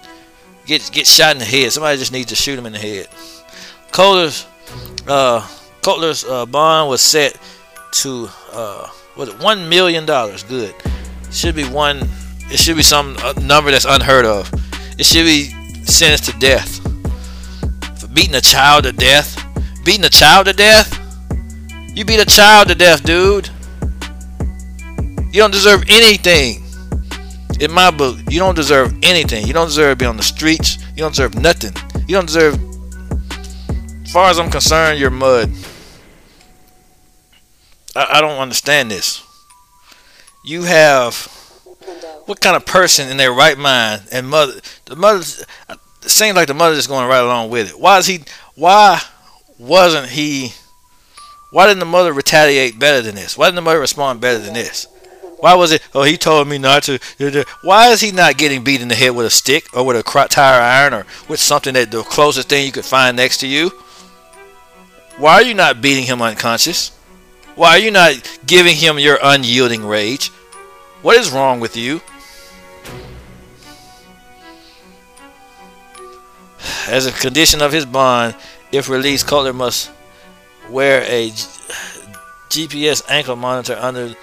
get 0.66 0.90
get 0.92 1.06
shot 1.06 1.32
in 1.32 1.38
the 1.38 1.44
head. 1.44 1.72
Somebody 1.72 1.98
just 1.98 2.12
needs 2.12 2.28
to 2.28 2.36
shoot 2.36 2.58
him 2.58 2.66
in 2.66 2.72
the 2.72 2.78
head. 2.78 3.08
Cutler's 3.92 4.46
uh, 5.06 5.46
uh, 6.28 6.46
bond 6.46 6.90
was 6.90 7.00
set 7.00 7.38
to 7.92 8.28
uh, 8.52 8.88
was 9.16 9.28
it 9.28 9.38
one 9.40 9.68
million 9.68 10.06
dollars? 10.06 10.42
Good. 10.42 10.74
Should 11.30 11.54
be 11.54 11.64
one. 11.64 12.08
It 12.50 12.58
should 12.58 12.76
be 12.76 12.82
some 12.82 13.16
uh, 13.18 13.32
number 13.40 13.70
that's 13.70 13.84
unheard 13.84 14.26
of. 14.26 14.50
It 14.98 15.06
should 15.06 15.24
be 15.24 15.50
sentenced 15.84 16.24
to 16.30 16.38
death 16.38 16.80
for 18.00 18.08
beating 18.08 18.34
a 18.34 18.40
child 18.40 18.84
to 18.84 18.92
death. 18.92 19.40
Beating 19.84 20.04
a 20.04 20.10
child 20.10 20.46
to 20.46 20.52
death. 20.52 21.00
You 21.94 22.04
beat 22.04 22.20
a 22.20 22.24
child 22.24 22.68
to 22.68 22.74
death, 22.74 23.04
dude. 23.04 23.50
You 25.32 25.40
don't 25.40 25.52
deserve 25.52 25.84
anything. 25.88 26.63
In 27.60 27.72
my 27.72 27.90
book, 27.90 28.18
you 28.28 28.38
don't 28.38 28.54
deserve 28.54 28.94
anything. 29.02 29.46
You 29.46 29.52
don't 29.52 29.66
deserve 29.66 29.98
to 29.98 30.02
be 30.02 30.06
on 30.06 30.16
the 30.16 30.22
streets. 30.22 30.78
You 30.90 30.98
don't 30.98 31.12
deserve 31.12 31.36
nothing. 31.36 31.72
You 32.08 32.16
don't 32.16 32.26
deserve. 32.26 32.58
As 34.02 34.12
far 34.12 34.30
as 34.30 34.38
I'm 34.38 34.50
concerned, 34.50 34.98
you're 34.98 35.10
mud. 35.10 35.52
I, 37.94 38.18
I 38.18 38.20
don't 38.20 38.40
understand 38.40 38.90
this. 38.90 39.22
You 40.44 40.62
have 40.62 41.14
what 42.26 42.40
kind 42.40 42.56
of 42.56 42.66
person 42.66 43.08
in 43.08 43.16
their 43.16 43.32
right 43.32 43.58
mind 43.58 44.02
and 44.10 44.26
mother 44.26 44.60
the 44.86 44.96
mother 44.96 45.22
it 45.68 46.10
seems 46.10 46.36
like 46.36 46.48
the 46.48 46.54
mother 46.54 46.74
is 46.74 46.86
going 46.86 47.06
right 47.06 47.22
along 47.22 47.50
with 47.50 47.70
it. 47.70 47.78
Why 47.78 47.98
is 47.98 48.06
he 48.06 48.20
why 48.54 49.00
wasn't 49.58 50.08
he 50.08 50.52
why 51.50 51.66
didn't 51.66 51.80
the 51.80 51.86
mother 51.86 52.12
retaliate 52.12 52.78
better 52.78 53.00
than 53.00 53.14
this? 53.14 53.38
Why 53.38 53.46
didn't 53.46 53.56
the 53.56 53.62
mother 53.62 53.80
respond 53.80 54.20
better 54.20 54.38
than 54.38 54.54
this? 54.54 54.86
Why 55.44 55.52
was 55.56 55.72
it? 55.72 55.82
Oh, 55.94 56.04
he 56.04 56.16
told 56.16 56.48
me 56.48 56.56
not 56.56 56.84
to. 56.84 56.98
Why 57.60 57.90
is 57.90 58.00
he 58.00 58.12
not 58.12 58.38
getting 58.38 58.64
beat 58.64 58.80
in 58.80 58.88
the 58.88 58.94
head 58.94 59.10
with 59.10 59.26
a 59.26 59.30
stick 59.30 59.66
or 59.76 59.84
with 59.84 59.94
a 59.94 60.26
tire 60.30 60.58
iron 60.58 60.94
or 60.94 61.06
with 61.28 61.38
something 61.38 61.74
that 61.74 61.90
the 61.90 62.02
closest 62.02 62.48
thing 62.48 62.64
you 62.64 62.72
could 62.72 62.86
find 62.86 63.14
next 63.14 63.40
to 63.40 63.46
you? 63.46 63.68
Why 65.18 65.34
are 65.34 65.42
you 65.42 65.52
not 65.52 65.82
beating 65.82 66.04
him 66.04 66.22
unconscious? 66.22 66.96
Why 67.56 67.72
are 67.72 67.78
you 67.78 67.90
not 67.90 68.38
giving 68.46 68.74
him 68.74 68.98
your 68.98 69.18
unyielding 69.22 69.84
rage? 69.84 70.28
What 71.02 71.18
is 71.18 71.30
wrong 71.30 71.60
with 71.60 71.76
you? 71.76 72.00
As 76.88 77.04
a 77.04 77.12
condition 77.12 77.60
of 77.60 77.70
his 77.70 77.84
bond, 77.84 78.34
if 78.72 78.88
released, 78.88 79.26
Cutler 79.26 79.52
must 79.52 79.90
wear 80.70 81.02
a 81.02 81.28
GPS 82.48 83.02
ankle 83.10 83.36
monitor 83.36 83.76
under 83.78 84.14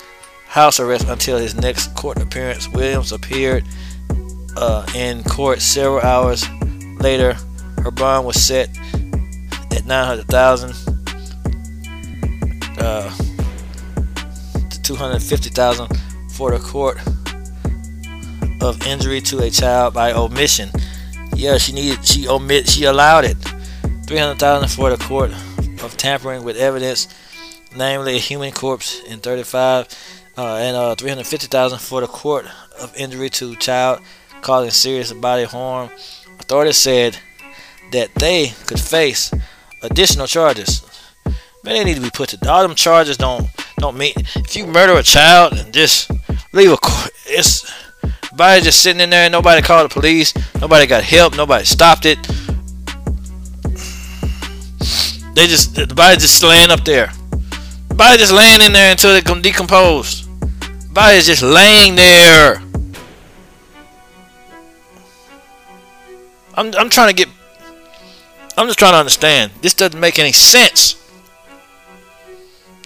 house 0.52 0.82
arrest 0.82 1.08
until 1.08 1.38
his 1.38 1.56
next 1.56 1.96
court 1.96 2.22
appearance. 2.22 2.68
Williams 2.68 3.14
appeared 3.14 3.64
uh, 4.58 4.86
in 4.94 5.24
court 5.24 5.62
several 5.62 6.02
hours 6.02 6.46
later. 7.00 7.38
Her 7.82 7.90
bond 7.90 8.28
was 8.28 8.36
set 8.36 8.68
at 9.72 9.86
900,000 9.86 10.72
uh, 12.80 13.10
to 14.70 14.82
250,000 14.82 15.88
for 16.34 16.52
the 16.52 16.60
court 16.60 16.98
of 18.62 18.86
injury 18.86 19.22
to 19.22 19.40
a 19.40 19.50
child 19.50 19.94
by 19.94 20.12
omission. 20.12 20.70
Yeah, 21.34 21.60
she 21.60 21.72
needed 21.72 22.06
she 22.06 22.28
omit 22.28 22.68
she 22.68 22.84
allowed 22.84 23.24
it. 23.24 23.38
300,000 24.06 24.68
for 24.68 24.90
the 24.90 25.02
court 25.02 25.32
of 25.82 25.96
tampering 25.96 26.44
with 26.44 26.58
evidence, 26.58 27.08
namely 27.74 28.18
a 28.18 28.20
human 28.20 28.52
corpse 28.52 29.00
in 29.08 29.20
35 29.20 29.88
uh, 30.38 30.56
and 30.56 30.76
uh, 30.76 30.96
350,000 30.96 31.80
for 31.80 32.02
the 32.02 32.08
court 32.08 32.46
of 32.80 32.96
injury 32.96 33.30
to 33.30 33.56
child 33.56 34.02
causing 34.42 34.72
serious 34.72 35.14
body 35.14 35.44
harm. 35.44 35.90
Authorities 36.40 36.78
said 36.78 37.18
that 37.92 38.14
they 38.16 38.54
could 38.66 38.80
face 38.80 39.32
additional 39.82 40.28
charges. 40.28 40.82
Man, 41.64 41.76
they 41.76 41.84
need 41.84 41.96
to 41.96 42.02
be 42.02 42.10
put 42.10 42.30
to 42.30 42.52
all 42.52 42.68
them 42.68 42.76
charges. 42.76 43.18
Don't 43.18 43.48
don't 43.78 43.98
mean 43.98 44.14
if 44.18 44.56
you 44.56 44.66
murder 44.66 44.94
a 44.94 45.04
child 45.04 45.54
and 45.54 45.74
just 45.74 46.10
leave 46.54 46.72
a 46.72 46.78
it's 47.28 47.72
body 48.36 48.62
just 48.62 48.82
sitting 48.82 49.02
in 49.02 49.10
there 49.10 49.26
and 49.26 49.32
nobody 49.32 49.62
called 49.62 49.90
the 49.90 49.94
police, 49.94 50.34
nobody 50.60 50.88
got 50.88 51.04
help, 51.04 51.36
nobody 51.36 51.66
stopped 51.66 52.06
it. 52.06 52.18
They 55.36 55.48
just 55.48 55.76
the 55.76 55.94
body 55.96 56.18
just 56.18 56.42
laying 56.44 56.72
up 56.72 56.84
there. 56.84 57.12
Body 57.96 58.18
just 58.18 58.34
laying 58.34 58.62
in 58.62 58.74
there 58.74 58.92
until 58.92 59.12
it 59.12 59.26
decomposed. 59.42 60.28
Body 60.94 61.18
is 61.18 61.26
just 61.26 61.44
laying 61.44 61.96
there. 61.96 62.62
I'm 66.56 66.74
I'm 66.76 66.90
trying 66.90 67.10
to 67.10 67.14
get 67.16 67.28
I'm 68.58 68.68
just 68.68 68.80
trying 68.80 68.94
to 68.94 68.98
understand. 68.98 69.52
This 69.62 69.74
doesn't 69.74 70.00
make 70.00 70.20
any 70.20 70.32
sense. 70.32 70.96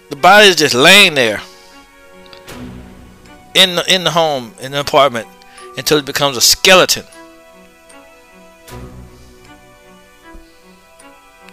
The 0.08 0.16
body 0.16 0.46
is 0.46 0.56
just 0.56 0.74
laying 0.74 1.14
there 1.14 1.40
in 3.54 3.74
the 3.74 3.94
in 3.94 4.04
the 4.04 4.12
home 4.12 4.54
in 4.60 4.72
the 4.72 4.80
apartment 4.80 5.26
until 5.76 5.98
it 5.98 6.06
becomes 6.06 6.36
a 6.36 6.40
skeleton. 6.40 7.04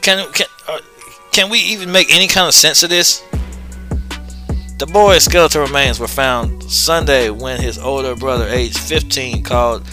Can 0.02 0.32
can 0.34 0.48
uh, 0.68 0.80
can 1.32 1.50
we 1.50 1.60
even 1.60 1.92
make 1.92 2.14
any 2.14 2.28
kind 2.28 2.48
of 2.48 2.54
sense 2.54 2.84
of 2.84 2.90
this? 2.90 3.24
The 4.80 4.88
boy's 4.92 5.24
skeletal 5.24 5.62
remains 5.62 6.00
were 6.00 6.08
found 6.08 6.64
Sunday 6.64 7.30
when 7.30 7.62
his 7.62 7.78
older 7.78 8.16
brother, 8.16 8.48
aged 8.50 8.78
15, 8.78 9.44
called 9.44 9.86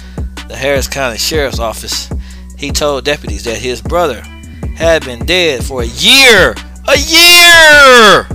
the 0.49 0.57
Harris 0.57 0.89
County 0.89 1.19
Sheriff's 1.19 1.59
Office. 1.59 2.11
He 2.59 2.71
told 2.71 3.05
deputies 3.05 3.45
that 3.45 3.59
his 3.59 3.81
brother 3.83 4.23
had 4.77 5.05
been 5.05 5.27
dead 5.27 5.65
for 5.65 5.83
a 5.83 5.87
year. 5.87 6.55
A 6.89 6.99
year! 6.99 8.27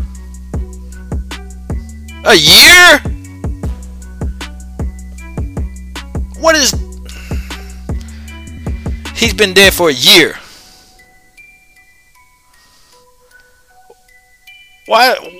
A 2.23 2.35
year? 2.35 2.99
What 6.39 6.55
is. 6.55 6.71
He's 9.15 9.33
been 9.33 9.53
dead 9.53 9.73
for 9.73 9.89
a 9.89 9.93
year. 9.93 10.37
Why? 14.85 15.34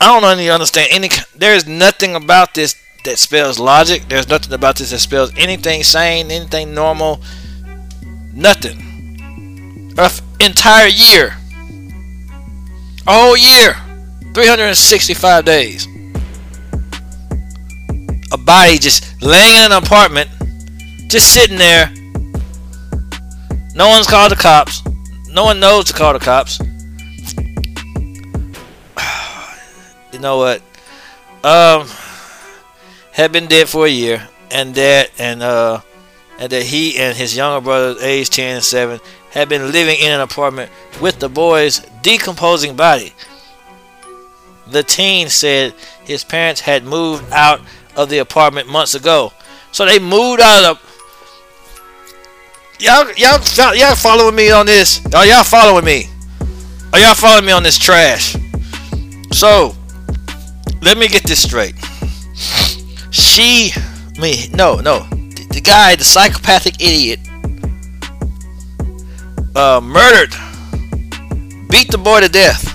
I 0.00 0.06
don't 0.06 0.22
really 0.22 0.48
understand 0.48 0.88
any. 0.90 1.10
There's 1.36 1.66
nothing 1.66 2.14
about 2.14 2.54
this 2.54 2.74
that 3.04 3.18
spells 3.18 3.58
logic. 3.58 4.08
There's 4.08 4.28
nothing 4.28 4.52
about 4.52 4.76
this 4.76 4.90
that 4.90 4.98
spells 5.00 5.30
anything 5.36 5.82
sane, 5.82 6.30
anything 6.30 6.72
normal. 6.74 7.20
Nothing. 8.32 8.80
An 9.98 10.10
entire 10.40 10.88
year. 10.88 11.36
A 13.06 13.12
whole 13.12 13.36
year. 13.36 13.76
365 14.32 15.44
days. 15.44 15.86
A 18.32 18.38
body 18.38 18.78
just 18.78 19.20
laying 19.20 19.56
in 19.56 19.72
an 19.72 19.82
apartment, 19.82 20.30
just 21.08 21.32
sitting 21.34 21.58
there. 21.58 21.92
No 23.74 23.88
one's 23.88 24.06
called 24.06 24.32
the 24.32 24.36
cops. 24.36 24.82
No 25.28 25.44
one 25.44 25.60
knows 25.60 25.86
to 25.86 25.92
call 25.92 26.12
the 26.12 26.20
cops. 26.20 26.58
You 30.20 30.22
know 30.22 30.36
what? 30.36 30.60
Um, 31.42 31.88
had 33.12 33.32
been 33.32 33.46
dead 33.46 33.70
for 33.70 33.86
a 33.86 33.88
year, 33.88 34.28
and 34.50 34.74
that 34.74 35.10
and 35.18 35.42
uh, 35.42 35.80
and 36.38 36.52
that 36.52 36.62
he 36.62 36.98
and 36.98 37.16
his 37.16 37.34
younger 37.34 37.64
brother, 37.64 37.98
aged 38.02 38.34
10 38.34 38.56
and 38.56 38.64
7, 38.64 39.00
had 39.30 39.48
been 39.48 39.72
living 39.72 39.96
in 39.98 40.12
an 40.12 40.20
apartment 40.20 40.70
with 41.00 41.20
the 41.20 41.30
boy's 41.30 41.78
decomposing 42.02 42.76
body. 42.76 43.14
The 44.66 44.82
teen 44.82 45.30
said 45.30 45.72
his 46.04 46.22
parents 46.22 46.60
had 46.60 46.84
moved 46.84 47.24
out 47.32 47.62
of 47.96 48.10
the 48.10 48.18
apartment 48.18 48.68
months 48.68 48.94
ago. 48.94 49.32
So 49.72 49.86
they 49.86 49.98
moved 49.98 50.42
out 50.42 50.64
of 50.64 50.76
the 52.78 52.84
y'all 52.84 53.10
y'all 53.16 53.74
y'all 53.74 53.94
following 53.94 54.34
me 54.34 54.50
on 54.50 54.66
this? 54.66 55.02
Are 55.14 55.24
y'all 55.24 55.44
following 55.44 55.86
me? 55.86 56.10
Are 56.92 56.98
y'all 56.98 57.14
following 57.14 57.46
me 57.46 57.52
on 57.52 57.62
this 57.62 57.78
trash? 57.78 58.36
So 59.32 59.76
let 60.82 60.98
me 60.98 61.08
get 61.08 61.22
this 61.24 61.42
straight. 61.42 61.74
She, 63.10 63.72
me, 64.18 64.48
no, 64.52 64.76
no, 64.76 65.00
the, 65.10 65.46
the 65.50 65.60
guy, 65.60 65.96
the 65.96 66.04
psychopathic 66.04 66.80
idiot, 66.80 67.20
uh, 69.56 69.80
murdered, 69.82 70.34
beat 71.68 71.90
the 71.90 71.98
boy 71.98 72.20
to 72.20 72.28
death. 72.28 72.66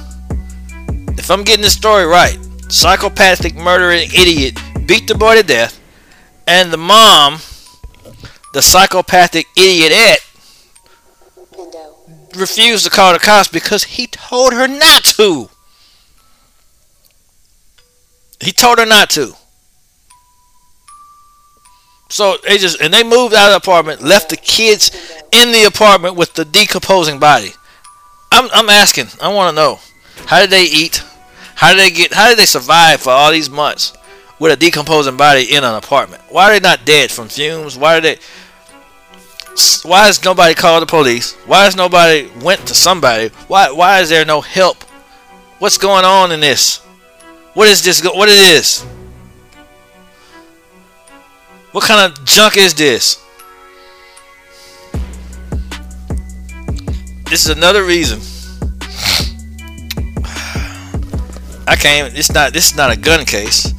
If 1.17 1.31
I'm 1.31 1.43
getting 1.43 1.63
this 1.63 1.73
story 1.73 2.05
right, 2.05 2.37
psychopathic 2.69 3.55
murdering 3.55 4.09
idiot 4.13 4.57
beat 4.85 5.07
the 5.07 5.15
boy 5.15 5.35
to 5.35 5.43
death, 5.43 5.79
and 6.47 6.71
the 6.71 6.77
mom 6.77 7.39
the 8.55 8.61
psychopathic 8.61 9.47
idiot 9.57 10.19
refused 12.37 12.85
to 12.85 12.89
call 12.89 13.11
the 13.11 13.19
cops 13.19 13.49
because 13.49 13.83
he 13.83 14.07
told 14.07 14.53
her 14.53 14.65
not 14.65 15.03
to. 15.03 15.49
He 18.45 18.51
told 18.51 18.77
her 18.77 18.85
not 18.85 19.09
to. 19.11 19.33
So 22.09 22.37
they 22.47 22.59
just 22.59 22.79
and 22.79 22.93
they 22.93 23.03
moved 23.03 23.33
out 23.33 23.47
of 23.47 23.53
the 23.53 23.57
apartment, 23.57 24.03
left 24.03 24.29
the 24.29 24.37
kids 24.37 24.91
in 25.31 25.51
the 25.51 25.63
apartment 25.63 26.15
with 26.15 26.35
the 26.35 26.45
decomposing 26.45 27.17
body. 27.17 27.49
I'm 28.31 28.47
I'm 28.53 28.69
asking, 28.69 29.07
I 29.19 29.33
want 29.33 29.49
to 29.49 29.55
know, 29.59 29.79
how 30.27 30.41
did 30.41 30.51
they 30.51 30.65
eat? 30.65 31.03
How 31.55 31.73
did 31.73 31.79
they 31.79 31.89
get? 31.89 32.13
How 32.13 32.29
did 32.29 32.37
they 32.37 32.45
survive 32.45 33.01
for 33.01 33.09
all 33.09 33.31
these 33.31 33.49
months 33.49 33.93
with 34.37 34.51
a 34.51 34.55
decomposing 34.55 35.17
body 35.17 35.51
in 35.51 35.63
an 35.63 35.73
apartment? 35.73 36.21
Why 36.29 36.51
are 36.51 36.53
they 36.53 36.59
not 36.59 36.85
dead 36.85 37.09
from 37.09 37.29
fumes? 37.29 37.75
Why 37.75 37.97
are 37.97 38.01
they? 38.01 38.19
Why 39.81 40.05
has 40.05 40.23
nobody 40.23 40.53
called 40.53 40.83
the 40.83 40.87
police? 40.87 41.33
Why 41.47 41.63
has 41.63 41.75
nobody 41.75 42.29
went 42.43 42.67
to 42.67 42.75
somebody? 42.75 43.29
Why 43.47 43.71
why 43.71 44.01
is 44.01 44.09
there 44.09 44.23
no 44.23 44.41
help? 44.41 44.83
What's 45.57 45.79
going 45.79 46.05
on 46.05 46.31
in 46.31 46.41
this? 46.41 46.84
What 47.55 47.67
is 47.69 47.83
this? 47.85 48.03
What 48.03 48.27
is? 48.27 48.81
What 51.71 51.85
kind 51.85 52.11
of 52.11 52.25
junk 52.25 52.57
is 52.57 52.73
this? 52.73 53.23
This 57.29 57.45
is 57.45 57.49
another 57.49 57.85
reason. 57.85 58.19
I 61.65 61.77
can't. 61.79 62.13
It's 62.17 62.33
not. 62.33 62.51
This 62.51 62.71
is 62.71 62.75
not 62.75 62.91
a 62.91 62.97
gun 62.99 63.25
case. 63.25 63.71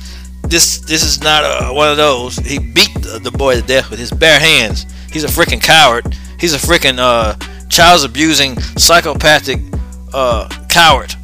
This 0.44 0.78
this 0.78 1.02
is 1.02 1.20
not 1.20 1.44
a, 1.44 1.70
one 1.70 1.90
of 1.90 1.98
those. 1.98 2.38
He 2.38 2.58
beat 2.58 2.94
the, 2.94 3.20
the 3.22 3.30
boy 3.30 3.56
to 3.56 3.62
death 3.62 3.90
with 3.90 3.98
his 3.98 4.10
bare 4.10 4.40
hands. 4.40 4.86
He's 5.12 5.24
a 5.24 5.28
freaking 5.28 5.62
coward. 5.62 6.16
He's 6.40 6.54
a 6.54 6.58
freaking 6.58 6.98
uh, 6.98 7.36
child 7.68 8.06
abusing, 8.06 8.58
psychopathic 8.78 9.58
uh, 10.14 10.48
coward. 10.70 11.14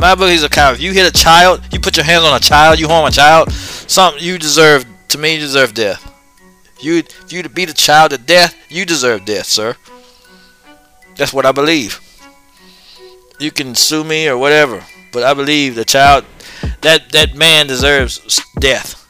My 0.00 0.14
book, 0.14 0.30
he's 0.30 0.42
a 0.42 0.48
coward. 0.48 0.76
If 0.76 0.80
you 0.80 0.92
hit 0.92 1.06
a 1.06 1.12
child, 1.12 1.60
you 1.70 1.78
put 1.78 1.98
your 1.98 2.06
hands 2.06 2.24
on 2.24 2.34
a 2.34 2.40
child, 2.40 2.80
you 2.80 2.88
harm 2.88 3.06
a 3.06 3.10
child, 3.10 3.52
something 3.52 4.22
you 4.22 4.38
deserve. 4.38 4.86
To 5.08 5.18
me, 5.18 5.34
you 5.34 5.40
deserve 5.40 5.74
death. 5.74 6.06
You 6.80 6.98
if 6.98 7.30
you 7.30 7.42
to 7.42 7.50
beat 7.50 7.68
a 7.68 7.74
child 7.74 8.12
to 8.12 8.18
death, 8.18 8.56
you 8.70 8.86
deserve 8.86 9.26
death, 9.26 9.44
sir. 9.44 9.76
That's 11.16 11.34
what 11.34 11.44
I 11.44 11.52
believe. 11.52 12.00
You 13.38 13.50
can 13.50 13.74
sue 13.74 14.02
me 14.02 14.26
or 14.26 14.38
whatever, 14.38 14.82
but 15.12 15.22
I 15.22 15.34
believe 15.34 15.74
the 15.74 15.84
child, 15.84 16.24
that 16.80 17.12
that 17.12 17.34
man 17.34 17.66
deserves 17.66 18.40
death. 18.58 19.06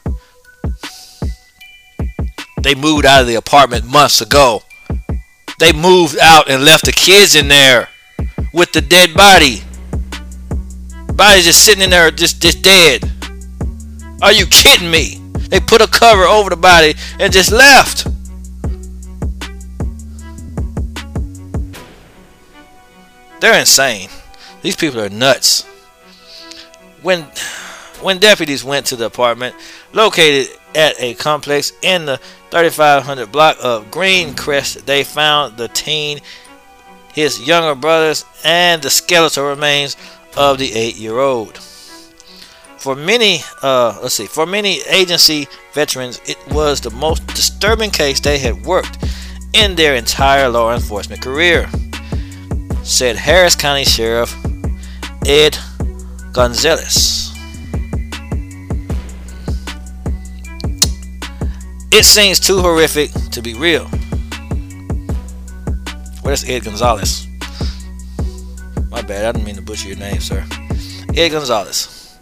They 2.61 2.75
moved 2.75 3.05
out 3.05 3.21
of 3.21 3.27
the 3.27 3.35
apartment 3.35 3.85
months 3.85 4.19
ago. 4.19 4.63
They 5.57 5.71
moved 5.71 6.17
out 6.19 6.49
and 6.49 6.65
left 6.65 6.83
the 6.83 6.91
kids 6.91 7.33
in 7.33 7.47
there 7.47 7.87
with 8.53 8.73
the 8.73 8.81
dead 8.81 9.13
body. 9.13 9.63
Body 11.21 11.41
just 11.41 11.63
sitting 11.63 11.83
in 11.83 11.91
there, 11.91 12.09
just, 12.09 12.41
just 12.41 12.63
dead. 12.63 13.03
Are 14.23 14.31
you 14.31 14.47
kidding 14.47 14.89
me? 14.89 15.21
They 15.49 15.59
put 15.59 15.79
a 15.79 15.85
cover 15.85 16.23
over 16.23 16.49
the 16.49 16.55
body 16.55 16.95
and 17.19 17.31
just 17.31 17.51
left. 17.51 18.07
They're 23.39 23.59
insane. 23.59 24.09
These 24.63 24.75
people 24.75 24.99
are 24.99 25.09
nuts. 25.09 25.61
When 27.03 27.21
when 28.01 28.17
deputies 28.17 28.63
went 28.63 28.87
to 28.87 28.95
the 28.95 29.05
apartment 29.05 29.55
located 29.93 30.47
at 30.73 30.99
a 30.99 31.13
complex 31.13 31.71
in 31.83 32.05
the 32.05 32.17
3500 32.49 33.31
block 33.31 33.57
of 33.61 33.91
Greencrest, 33.91 34.85
they 34.85 35.03
found 35.03 35.57
the 35.57 35.67
teen, 35.67 36.21
his 37.13 37.39
younger 37.39 37.79
brothers, 37.79 38.25
and 38.43 38.81
the 38.81 38.89
skeletal 38.89 39.47
remains 39.47 39.95
of 40.37 40.57
the 40.57 40.73
eight-year-old. 40.73 41.57
For 42.77 42.95
many, 42.95 43.41
uh, 43.61 43.99
let's 44.01 44.15
see, 44.15 44.25
for 44.25 44.45
many 44.45 44.81
agency 44.89 45.47
veterans, 45.73 46.19
it 46.25 46.37
was 46.49 46.81
the 46.81 46.89
most 46.89 47.25
disturbing 47.27 47.91
case 47.91 48.19
they 48.19 48.39
had 48.39 48.65
worked 48.65 49.05
in 49.53 49.75
their 49.75 49.95
entire 49.95 50.49
law 50.49 50.73
enforcement 50.73 51.21
career, 51.21 51.69
said 52.83 53.15
Harris 53.17 53.55
County 53.55 53.83
Sheriff 53.85 54.35
Ed 55.27 55.57
Gonzalez. 56.31 57.29
It 61.91 62.05
seems 62.05 62.39
too 62.39 62.59
horrific 62.61 63.11
to 63.31 63.41
be 63.41 63.53
real. 63.53 63.85
Where's 66.23 66.43
Ed 66.49 66.63
Gonzalez? 66.63 67.27
My 68.91 69.01
bad, 69.01 69.23
I 69.23 69.31
didn't 69.31 69.45
mean 69.45 69.55
to 69.55 69.61
butcher 69.61 69.87
your 69.87 69.97
name, 69.97 70.19
sir. 70.19 70.45
Ed 71.15 71.29
Gonzalez. 71.29 72.19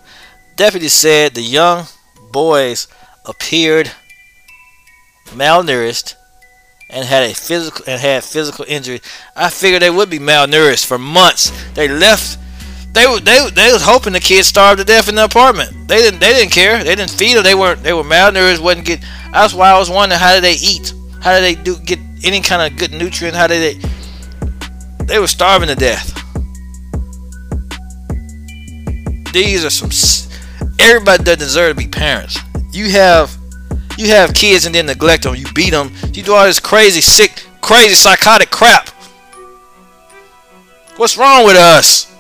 Deputy 0.56 0.88
said 0.88 1.34
the 1.34 1.42
young 1.42 1.86
boys 2.32 2.88
appeared 3.26 3.92
malnourished 5.30 6.14
and 6.92 7.06
had 7.06 7.24
a 7.24 7.34
physical 7.34 7.84
and 7.88 8.00
had 8.00 8.24
physical 8.24 8.66
injury. 8.68 9.02
I 9.36 9.50
figured 9.50 9.82
they 9.82 9.90
would 9.90 10.12
be 10.12 10.20
malnourished 10.20 10.86
for 10.86 11.00
months. 11.00 11.52
They 11.74 11.88
left. 11.88 12.38
They 12.94 13.08
were 13.08 13.20
they 13.20 13.50
they 13.50 13.72
was 13.72 13.84
hoping 13.84 14.14
the 14.14 14.20
kids 14.20 14.48
starved 14.48 14.80
to 14.80 14.86
death 14.86 15.10
in 15.10 15.16
the 15.16 15.24
apartment. 15.24 15.88
They 15.88 15.98
didn't 15.98 16.20
they 16.20 16.34
didn't 16.34 16.52
care. 16.52 16.84
They 16.84 16.96
didn't 16.96 17.12
feed 17.12 17.36
them. 17.36 17.44
They 17.44 17.56
weren't 17.56 17.82
they 17.82 17.94
were 17.94 18.04
malnourished. 18.04 18.60
wasn't 18.60 18.86
get. 18.86 19.02
That's 19.32 19.56
why 19.56 19.72
I 19.72 19.80
was 19.80 19.90
wondering 19.90 20.20
how 20.20 20.36
did 20.36 20.44
they 20.44 20.54
eat? 20.54 20.94
How 21.22 21.34
did 21.34 21.44
they 21.44 21.56
do 21.62 21.78
get 21.78 22.00
any 22.24 22.42
kind 22.42 22.62
of 22.62 22.78
good 22.78 22.92
nutrient? 22.92 23.36
How 23.36 23.48
did 23.48 23.82
they? 23.82 25.06
They 25.06 25.20
were 25.20 25.28
starving 25.28 25.70
to 25.70 25.76
death. 25.76 26.19
These 29.34 29.66
are 29.66 29.70
some. 29.70 29.90
Everybody 30.80 31.24
doesn't 31.24 31.40
deserve 31.40 31.76
to 31.76 31.84
be 31.84 31.88
parents. 31.88 32.38
You 32.72 32.90
have, 32.92 33.38
you 33.98 34.08
have 34.10 34.34
kids 34.34 34.66
and 34.66 34.74
then 34.74 34.86
neglect 34.86 35.24
them. 35.24 35.36
You 35.36 35.46
beat 35.54 35.72
them. 35.72 35.92
You 36.14 36.24
do 36.24 36.34
all 36.34 36.46
this 36.46 36.60
crazy, 36.60 37.02
sick, 37.02 37.46
crazy, 37.62 37.96
psychotic 37.96 38.50
crap. 38.50 38.90
What's 40.98 41.18
wrong 41.18 41.46
with 41.46 41.56
us? 41.56 42.14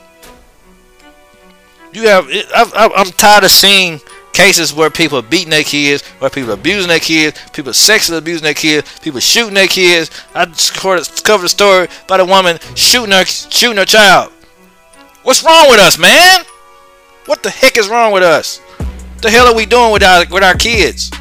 You 1.91 2.07
have. 2.07 2.27
I, 2.29 2.89
I'm 2.95 3.11
tired 3.11 3.43
of 3.43 3.51
seeing 3.51 3.99
cases 4.33 4.73
where 4.73 4.89
people 4.89 5.17
are 5.17 5.23
beating 5.23 5.49
their 5.49 5.63
kids, 5.63 6.05
where 6.19 6.29
people 6.29 6.51
are 6.51 6.53
abusing 6.53 6.87
their 6.87 6.99
kids, 6.99 7.37
people 7.51 7.73
sexually 7.73 8.19
abusing 8.19 8.43
their 8.43 8.53
kids, 8.53 8.99
people 8.99 9.19
shooting 9.19 9.53
their 9.53 9.67
kids. 9.67 10.11
I 10.33 10.45
just 10.45 10.73
covered 10.73 11.45
a 11.45 11.49
story 11.49 11.87
about 12.05 12.19
a 12.19 12.25
woman 12.25 12.59
shooting 12.75 13.11
her 13.11 13.25
shooting 13.25 13.77
her 13.77 13.85
child. 13.85 14.31
What's 15.23 15.43
wrong 15.43 15.69
with 15.69 15.79
us, 15.79 15.97
man? 15.97 16.45
What 17.29 17.43
the 17.43 17.51
heck 17.51 17.77
is 17.77 17.87
wrong 17.87 18.11
with 18.11 18.23
us? 18.23 18.57
What 18.57 19.21
the 19.21 19.29
hell 19.29 19.45
are 19.45 19.53
we 19.53 19.67
doing 19.67 19.91
with 19.93 20.01
our 20.01 20.25
with 20.31 20.41
our 20.41 20.55
kids? 20.55 21.11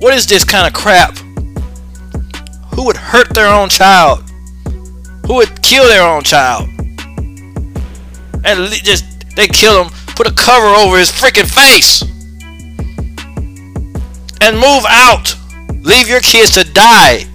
What 0.00 0.12
is 0.12 0.26
this 0.26 0.42
kind 0.42 0.66
of 0.66 0.72
crap? 0.72 1.16
Who 2.74 2.84
would 2.84 2.96
hurt 2.96 3.32
their 3.32 3.46
own 3.46 3.68
child? 3.68 4.28
Who 5.28 5.34
would 5.36 5.62
kill 5.62 5.84
their 5.84 6.02
own 6.02 6.24
child? 6.24 6.68
And 8.44 8.72
just 8.82 9.04
they 9.36 9.46
kill 9.46 9.84
him 9.84 9.92
Put 10.16 10.26
a 10.26 10.32
cover 10.32 10.66
over 10.66 10.98
his 10.98 11.12
freaking 11.12 11.46
face. 11.46 12.02
And 14.40 14.56
move 14.56 14.84
out. 14.88 15.36
Leave 15.84 16.08
your 16.08 16.22
kids 16.22 16.50
to 16.54 16.64
die. 16.64 17.26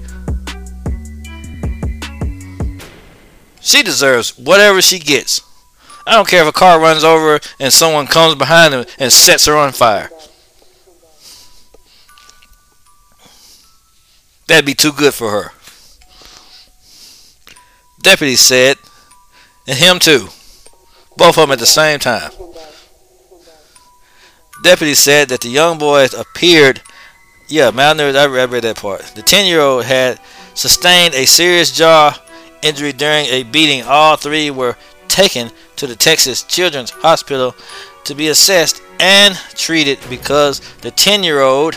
She 3.62 3.84
deserves 3.84 4.38
whatever 4.38 4.82
she 4.82 5.00
gets. 5.00 5.51
I 6.06 6.16
don't 6.16 6.28
care 6.28 6.42
if 6.42 6.50
a 6.50 6.52
car 6.52 6.80
runs 6.80 7.04
over 7.04 7.40
and 7.60 7.72
someone 7.72 8.08
comes 8.08 8.36
behind 8.36 8.74
them 8.74 8.86
and 8.98 9.12
sets 9.12 9.46
her 9.46 9.56
on 9.56 9.72
fire. 9.72 10.10
That'd 14.48 14.66
be 14.66 14.74
too 14.74 14.92
good 14.92 15.14
for 15.14 15.32
her. 15.32 15.52
Deputy 18.02 18.36
said, 18.36 18.78
and 19.68 19.78
him 19.78 20.00
too. 20.00 20.28
Both 21.18 21.38
of 21.38 21.48
them 21.48 21.52
at 21.52 21.60
the 21.60 21.66
same 21.66 22.00
time. 22.00 22.32
Deputy 24.64 24.94
said 24.94 25.30
that 25.30 25.42
the 25.42 25.50
young 25.50 25.78
boys 25.78 26.14
appeared, 26.14 26.82
yeah, 27.48 27.72
malnourished. 27.72 28.16
I 28.16 28.26
read, 28.26 28.64
that 28.64 28.78
part. 28.78 29.02
The 29.16 29.22
10 29.22 29.46
year 29.46 29.60
old 29.60 29.86
had 29.86 30.20
sustained 30.54 31.14
a 31.14 31.26
serious 31.26 31.72
jaw 31.72 32.20
injury 32.62 32.92
during 32.92 33.26
a 33.28 33.44
beating. 33.44 33.84
All 33.84 34.16
three 34.18 34.52
were 34.52 34.78
taken 35.08 35.52
to 35.82 35.88
the 35.88 35.96
Texas 35.96 36.44
Children's 36.44 36.92
Hospital 36.92 37.56
to 38.04 38.14
be 38.14 38.28
assessed 38.28 38.84
and 39.00 39.34
treated 39.56 39.98
because 40.12 40.60
the 40.82 40.92
10 40.92 41.24
year 41.24 41.42
old 41.42 41.76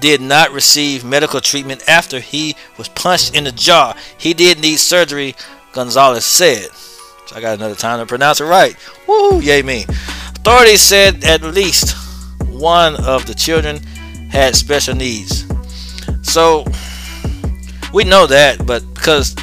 did 0.00 0.22
not 0.22 0.52
receive 0.52 1.04
medical 1.04 1.42
treatment 1.42 1.86
after 1.86 2.18
he 2.18 2.56
was 2.78 2.88
punched 2.88 3.34
in 3.34 3.44
the 3.44 3.52
jaw. 3.52 3.94
He 4.16 4.32
did 4.32 4.58
need 4.58 4.78
surgery, 4.78 5.36
Gonzalez 5.74 6.24
said. 6.24 6.70
So 7.26 7.36
I 7.36 7.42
got 7.42 7.58
another 7.58 7.74
time 7.74 7.98
to 7.98 8.06
pronounce 8.06 8.40
it 8.40 8.44
right. 8.44 8.74
Woo, 9.06 9.38
yay 9.42 9.60
me. 9.60 9.84
Authorities 10.36 10.80
said 10.80 11.24
at 11.24 11.42
least 11.42 11.94
one 12.46 12.96
of 13.04 13.26
the 13.26 13.34
children 13.34 13.82
had 14.30 14.56
special 14.56 14.94
needs. 14.94 15.44
So 16.22 16.64
we 17.92 18.04
know 18.04 18.26
that, 18.28 18.64
but 18.64 18.82
because 18.94 19.36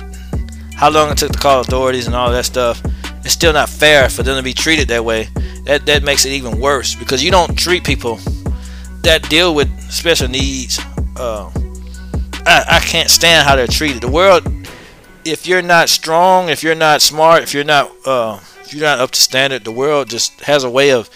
how 0.73 0.89
long 0.89 1.11
it 1.11 1.19
took 1.19 1.31
to 1.31 1.37
call 1.37 1.61
authorities 1.61 2.07
and 2.07 2.15
all 2.15 2.31
that 2.31 2.45
stuff, 2.45 2.81
it's 3.23 3.33
still 3.33 3.53
not 3.53 3.69
fair 3.69 4.09
for 4.09 4.23
them 4.23 4.37
to 4.37 4.43
be 4.43 4.53
treated 4.53 4.87
that 4.89 5.03
way. 5.03 5.29
That 5.65 5.85
that 5.85 6.03
makes 6.03 6.25
it 6.25 6.31
even 6.31 6.59
worse 6.59 6.95
because 6.95 7.23
you 7.23 7.31
don't 7.31 7.57
treat 7.57 7.83
people 7.83 8.19
that 9.03 9.27
deal 9.29 9.55
with 9.55 9.69
special 9.91 10.27
needs. 10.27 10.79
Uh, 11.15 11.51
I, 12.45 12.65
I 12.67 12.79
can't 12.79 13.09
stand 13.09 13.47
how 13.47 13.55
they're 13.55 13.67
treated. 13.67 14.01
The 14.01 14.11
world, 14.11 14.47
if 15.25 15.47
you're 15.47 15.61
not 15.61 15.89
strong, 15.89 16.49
if 16.49 16.63
you're 16.63 16.75
not 16.75 17.01
smart, 17.01 17.43
if 17.43 17.53
you're 17.53 17.63
not 17.63 17.91
uh, 18.05 18.39
if 18.61 18.73
you're 18.73 18.83
not 18.83 18.99
up 18.99 19.11
to 19.11 19.19
standard, 19.19 19.63
the 19.63 19.71
world 19.71 20.09
just 20.09 20.41
has 20.41 20.63
a 20.63 20.69
way 20.69 20.91
of 20.91 21.09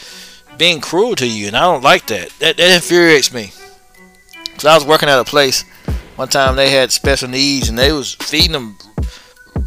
being 0.57 0.81
cruel 0.81 1.15
to 1.15 1.27
you, 1.27 1.47
and 1.47 1.55
I 1.55 1.61
don't 1.61 1.83
like 1.83 2.07
that. 2.07 2.29
That, 2.39 2.57
that 2.57 2.75
infuriates 2.75 3.33
me. 3.33 3.51
Cause 4.53 4.65
I 4.65 4.75
was 4.75 4.85
working 4.85 5.09
at 5.09 5.19
a 5.19 5.23
place 5.23 5.63
one 6.15 6.27
time 6.27 6.55
they 6.55 6.69
had 6.69 6.91
special 6.91 7.29
needs, 7.29 7.69
and 7.69 7.77
they 7.77 7.91
was 7.91 8.13
feeding 8.15 8.51
them 8.51 8.77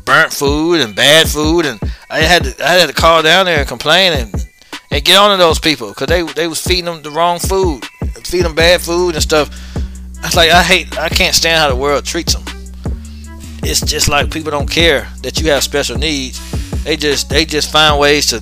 burnt 0.07 0.33
food 0.33 0.81
and 0.81 0.95
bad 0.95 1.29
food, 1.29 1.67
and 1.67 1.79
I 2.09 2.21
had 2.21 2.45
to 2.45 2.65
I 2.65 2.73
had 2.73 2.89
to 2.89 2.95
call 2.95 3.23
down 3.23 3.45
there 3.45 3.59
and 3.59 3.69
complain 3.69 4.15
and 4.15 4.49
and 4.91 5.05
get 5.05 5.19
on 5.19 5.33
to 5.33 5.37
those 5.37 5.59
people 5.59 5.89
because 5.89 6.07
they 6.07 6.23
they 6.23 6.49
was 6.49 6.63
feeding 6.63 6.87
them 6.87 7.03
the 7.03 7.11
wrong 7.11 7.39
food, 7.39 7.85
feeding 8.25 8.45
them 8.45 8.55
bad 8.55 8.81
food 8.81 9.15
and 9.15 9.23
stuff. 9.23 9.51
I 10.23 10.29
was 10.29 10.35
like, 10.35 10.51
I 10.51 10.63
hate, 10.63 10.99
I 10.99 11.11
can't 11.11 11.35
stand 11.35 11.59
how 11.59 11.69
the 11.69 11.77
world 11.77 12.07
treats 12.07 12.35
them. 12.35 12.45
It's 13.63 13.81
just 13.81 14.09
like 14.09 14.31
people 14.31 14.51
don't 14.51 14.71
care 14.71 15.09
that 15.23 15.39
you 15.39 15.51
have 15.51 15.63
special 15.63 15.99
needs 15.99 16.41
they 16.87 16.97
just 16.97 17.29
they 17.29 17.45
just 17.45 17.73
find 17.73 17.99
ways 17.99 18.27
to 18.27 18.41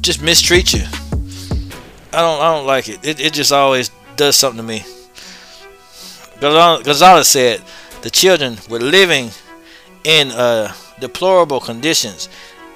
just 0.00 0.22
mistreat 0.22 0.72
you. 0.72 0.84
I 2.12 2.20
don't 2.22 2.40
I 2.40 2.54
don't 2.54 2.66
like 2.66 2.88
it. 2.88 3.04
It, 3.04 3.18
it 3.18 3.32
just 3.32 3.50
always 3.50 3.90
does 4.14 4.36
something 4.36 4.58
to 4.58 4.62
me. 4.62 4.84
Gonzalez 6.40 7.26
said 7.26 7.62
the 8.02 8.10
children 8.10 8.58
were 8.70 8.78
living 8.78 9.30
in 10.04 10.30
uh, 10.30 10.72
deplorable 11.00 11.60
conditions, 11.60 12.28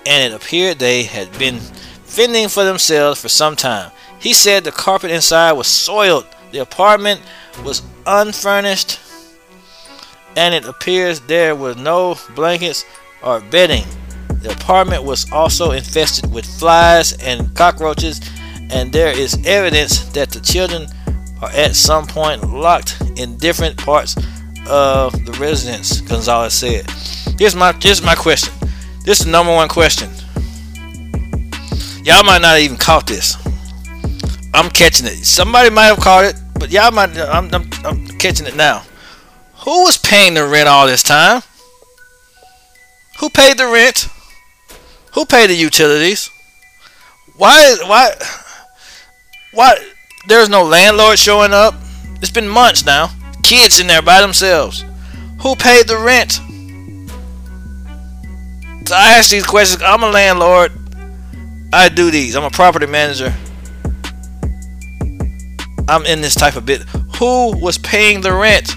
and 0.06 0.32
it 0.32 0.36
appeared 0.36 0.78
they 0.78 1.04
had 1.04 1.36
been 1.38 1.58
fending 1.58 2.48
for 2.48 2.64
themselves 2.64 3.20
for 3.20 3.28
some 3.28 3.56
time. 3.56 3.90
He 4.18 4.32
said 4.32 4.64
the 4.64 4.72
carpet 4.72 5.10
inside 5.10 5.52
was 5.52 5.66
soiled, 5.66 6.26
the 6.50 6.58
apartment 6.58 7.20
was 7.64 7.82
unfurnished, 8.06 9.00
and 10.36 10.54
it 10.54 10.64
appears 10.64 11.20
there 11.20 11.56
were 11.56 11.74
no 11.74 12.16
blankets 12.34 12.84
or 13.22 13.40
bedding. 13.40 13.84
The 14.42 14.52
apartment 14.52 15.04
was 15.04 15.30
also 15.30 15.70
infested 15.70 16.32
with 16.32 16.44
flies 16.58 17.12
and 17.22 17.54
cockroaches, 17.54 18.20
and 18.70 18.92
there 18.92 19.16
is 19.16 19.38
evidence 19.46 20.04
that 20.12 20.30
the 20.30 20.40
children 20.40 20.86
are 21.40 21.50
at 21.50 21.76
some 21.76 22.06
point 22.06 22.48
locked 22.48 23.00
in 23.16 23.36
different 23.36 23.76
parts 23.76 24.16
of 24.68 25.24
the 25.24 25.32
residents, 25.32 26.00
Gonzalez 26.00 26.54
said. 26.54 26.88
Here's 27.38 27.54
my 27.54 27.72
here's 27.80 28.02
my 28.02 28.14
question. 28.14 28.52
This 29.04 29.20
is 29.20 29.26
the 29.26 29.32
number 29.32 29.52
one 29.52 29.68
question. 29.68 30.10
Y'all 32.04 32.24
might 32.24 32.42
not 32.42 32.58
even 32.58 32.76
caught 32.76 33.06
this. 33.06 33.36
I'm 34.54 34.70
catching 34.70 35.06
it. 35.06 35.24
Somebody 35.24 35.70
might 35.70 35.86
have 35.86 35.98
caught 35.98 36.24
it, 36.24 36.36
but 36.54 36.70
y'all 36.70 36.90
might. 36.90 37.16
I'm, 37.16 37.52
I'm, 37.54 37.70
I'm 37.84 38.06
catching 38.18 38.46
it 38.46 38.56
now. 38.56 38.82
Who 39.64 39.84
was 39.84 39.96
paying 39.96 40.34
the 40.34 40.46
rent 40.46 40.68
all 40.68 40.86
this 40.86 41.02
time? 41.02 41.42
Who 43.20 43.30
paid 43.30 43.58
the 43.58 43.66
rent? 43.66 44.08
Who 45.14 45.24
paid 45.24 45.50
the 45.50 45.54
utilities? 45.54 46.30
Why? 47.36 47.76
Why? 47.86 48.14
Why? 49.52 49.76
There's 50.26 50.48
no 50.48 50.64
landlord 50.64 51.18
showing 51.18 51.52
up. 51.52 51.74
It's 52.20 52.30
been 52.30 52.48
months 52.48 52.84
now. 52.84 53.10
Kids 53.42 53.80
in 53.80 53.86
there 53.86 54.02
by 54.02 54.20
themselves. 54.20 54.84
Who 55.40 55.56
paid 55.56 55.88
the 55.88 55.98
rent? 55.98 56.32
So 58.88 58.94
I 58.94 59.18
ask 59.18 59.30
these 59.30 59.46
questions. 59.46 59.82
I'm 59.82 60.02
a 60.02 60.10
landlord. 60.10 60.72
I 61.72 61.88
do 61.88 62.10
these. 62.10 62.36
I'm 62.36 62.44
a 62.44 62.50
property 62.50 62.86
manager. 62.86 63.34
I'm 65.88 66.04
in 66.06 66.20
this 66.20 66.34
type 66.34 66.56
of 66.56 66.66
bit. 66.66 66.82
Who 67.18 67.56
was 67.58 67.78
paying 67.78 68.20
the 68.20 68.32
rent? 68.32 68.68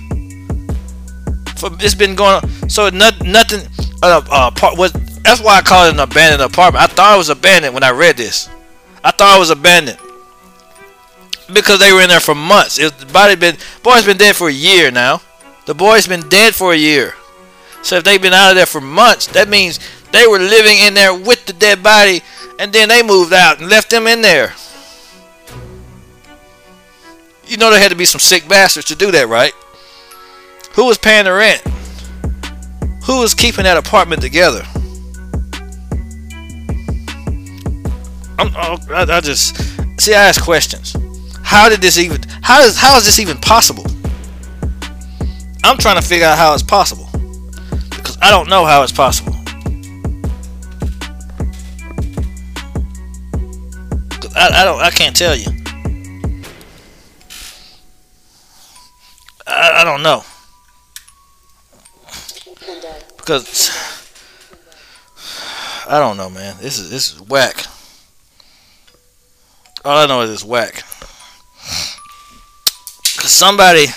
For 1.58 1.69
it's 1.80 1.95
been 1.95 2.15
going 2.15 2.43
on. 2.43 2.69
So 2.69 2.89
not, 2.89 3.21
nothing. 3.23 3.62
Uh, 4.04 4.21
uh, 4.30 4.51
part, 4.51 4.78
what 4.78 4.93
that's 5.23 5.41
why 5.41 5.58
I 5.58 5.62
call 5.62 5.88
it 5.88 5.93
an 5.93 5.99
abandoned 5.99 6.41
apartment. 6.41 6.84
I 6.84 6.88
thought 6.88 7.15
it 7.15 7.17
was 7.17 7.30
abandoned 7.30 7.73
when 7.73 7.84
I 7.84 7.91
read 7.91 8.17
this. 8.17 8.49
I 9.04 9.12
thought 9.12 9.38
it 9.38 9.39
was 9.39 9.49
abandoned 9.49 9.99
because 11.54 11.80
they 11.80 11.94
were 11.94 12.02
in 12.02 12.10
there 12.10 12.20
for 12.20 12.36
months. 12.36 12.80
It, 12.80 12.98
the 12.98 13.06
body 13.06 13.36
been 13.36 13.58
boy's 13.84 14.06
been 14.06 14.18
dead 14.18 14.36
for 14.36 14.50
a 14.50 14.54
year 14.54 14.92
now. 14.92 15.22
The 15.66 15.74
boy's 15.74 16.08
been 16.08 16.28
dead 16.30 16.54
for 16.56 16.74
a 16.74 16.78
year. 16.78 17.14
So 17.82 17.98
if 17.98 18.04
they've 18.04 18.22
been 18.22 18.34
out 18.34 18.52
of 18.52 18.56
there 18.56 18.66
for 18.66 18.82
months, 18.82 19.28
that 19.28 19.48
means 19.48 19.80
they 20.12 20.28
were 20.28 20.40
living 20.40 20.78
in 20.80 20.94
there 20.94 21.14
with 21.14 21.46
the 21.46 21.54
dead 21.54 21.84
body, 21.84 22.22
and 22.60 22.72
then 22.74 22.90
they 22.90 23.04
moved 23.04 23.34
out 23.34 23.60
and 23.60 23.70
left 23.70 23.90
them 23.90 24.08
in 24.08 24.22
there. 24.22 24.54
You 27.48 27.58
know 27.58 27.70
there 27.70 27.80
had 27.80 27.92
to 27.92 27.98
be 27.98 28.06
some 28.06 28.20
sick 28.20 28.48
bastards 28.48 28.88
to 28.88 28.96
do 28.96 29.12
that, 29.12 29.28
right? 29.28 29.54
Who 30.74 30.86
was 30.86 30.98
paying 30.98 31.26
the 31.26 31.34
rent? 31.34 31.62
Who 33.06 33.20
was 33.20 33.36
keeping 33.36 33.66
that 33.66 33.78
apartment 33.78 34.22
together? 34.22 34.64
I'm, 38.38 38.52
oh, 38.56 38.78
I, 38.90 39.06
I 39.10 39.22
just 39.22 39.56
see. 40.02 40.14
I 40.14 40.24
ask 40.24 40.44
questions. 40.44 40.96
How 41.46 41.70
did 41.70 41.80
this 41.80 41.98
even? 41.98 42.22
How 42.42 42.62
is 42.62 42.76
how 42.78 42.98
is 42.98 43.06
this 43.06 43.20
even 43.20 43.38
possible? 43.38 43.86
I'm 45.64 45.78
trying 45.78 45.96
to 45.96 46.06
figure 46.06 46.26
out 46.26 46.38
how 46.38 46.54
it's 46.54 46.64
possible 46.64 47.08
because 47.90 48.18
I 48.22 48.30
don't 48.32 48.50
know 48.50 48.66
how 48.66 48.84
it's 48.84 48.92
possible. 48.92 49.34
I, 54.36 54.50
I 54.52 54.66
don't. 54.66 54.82
I 54.82 54.90
can't 54.90 55.16
tell 55.16 55.36
you. 55.36 55.48
I, 59.48 59.82
I 59.82 59.84
don't 59.84 60.04
know 60.04 60.24
because 63.26 63.72
I 65.88 66.00
don't 66.00 66.18
know, 66.18 66.30
man. 66.30 66.56
This 66.60 66.78
is 66.78 66.92
this 66.92 67.14
is 67.14 67.22
whack. 67.22 67.66
All 69.84 69.98
I 69.98 70.06
know 70.06 70.22
is 70.22 70.32
it's 70.32 70.44
whack. 70.44 70.84
Cause 73.26 73.32
somebody 73.32 73.88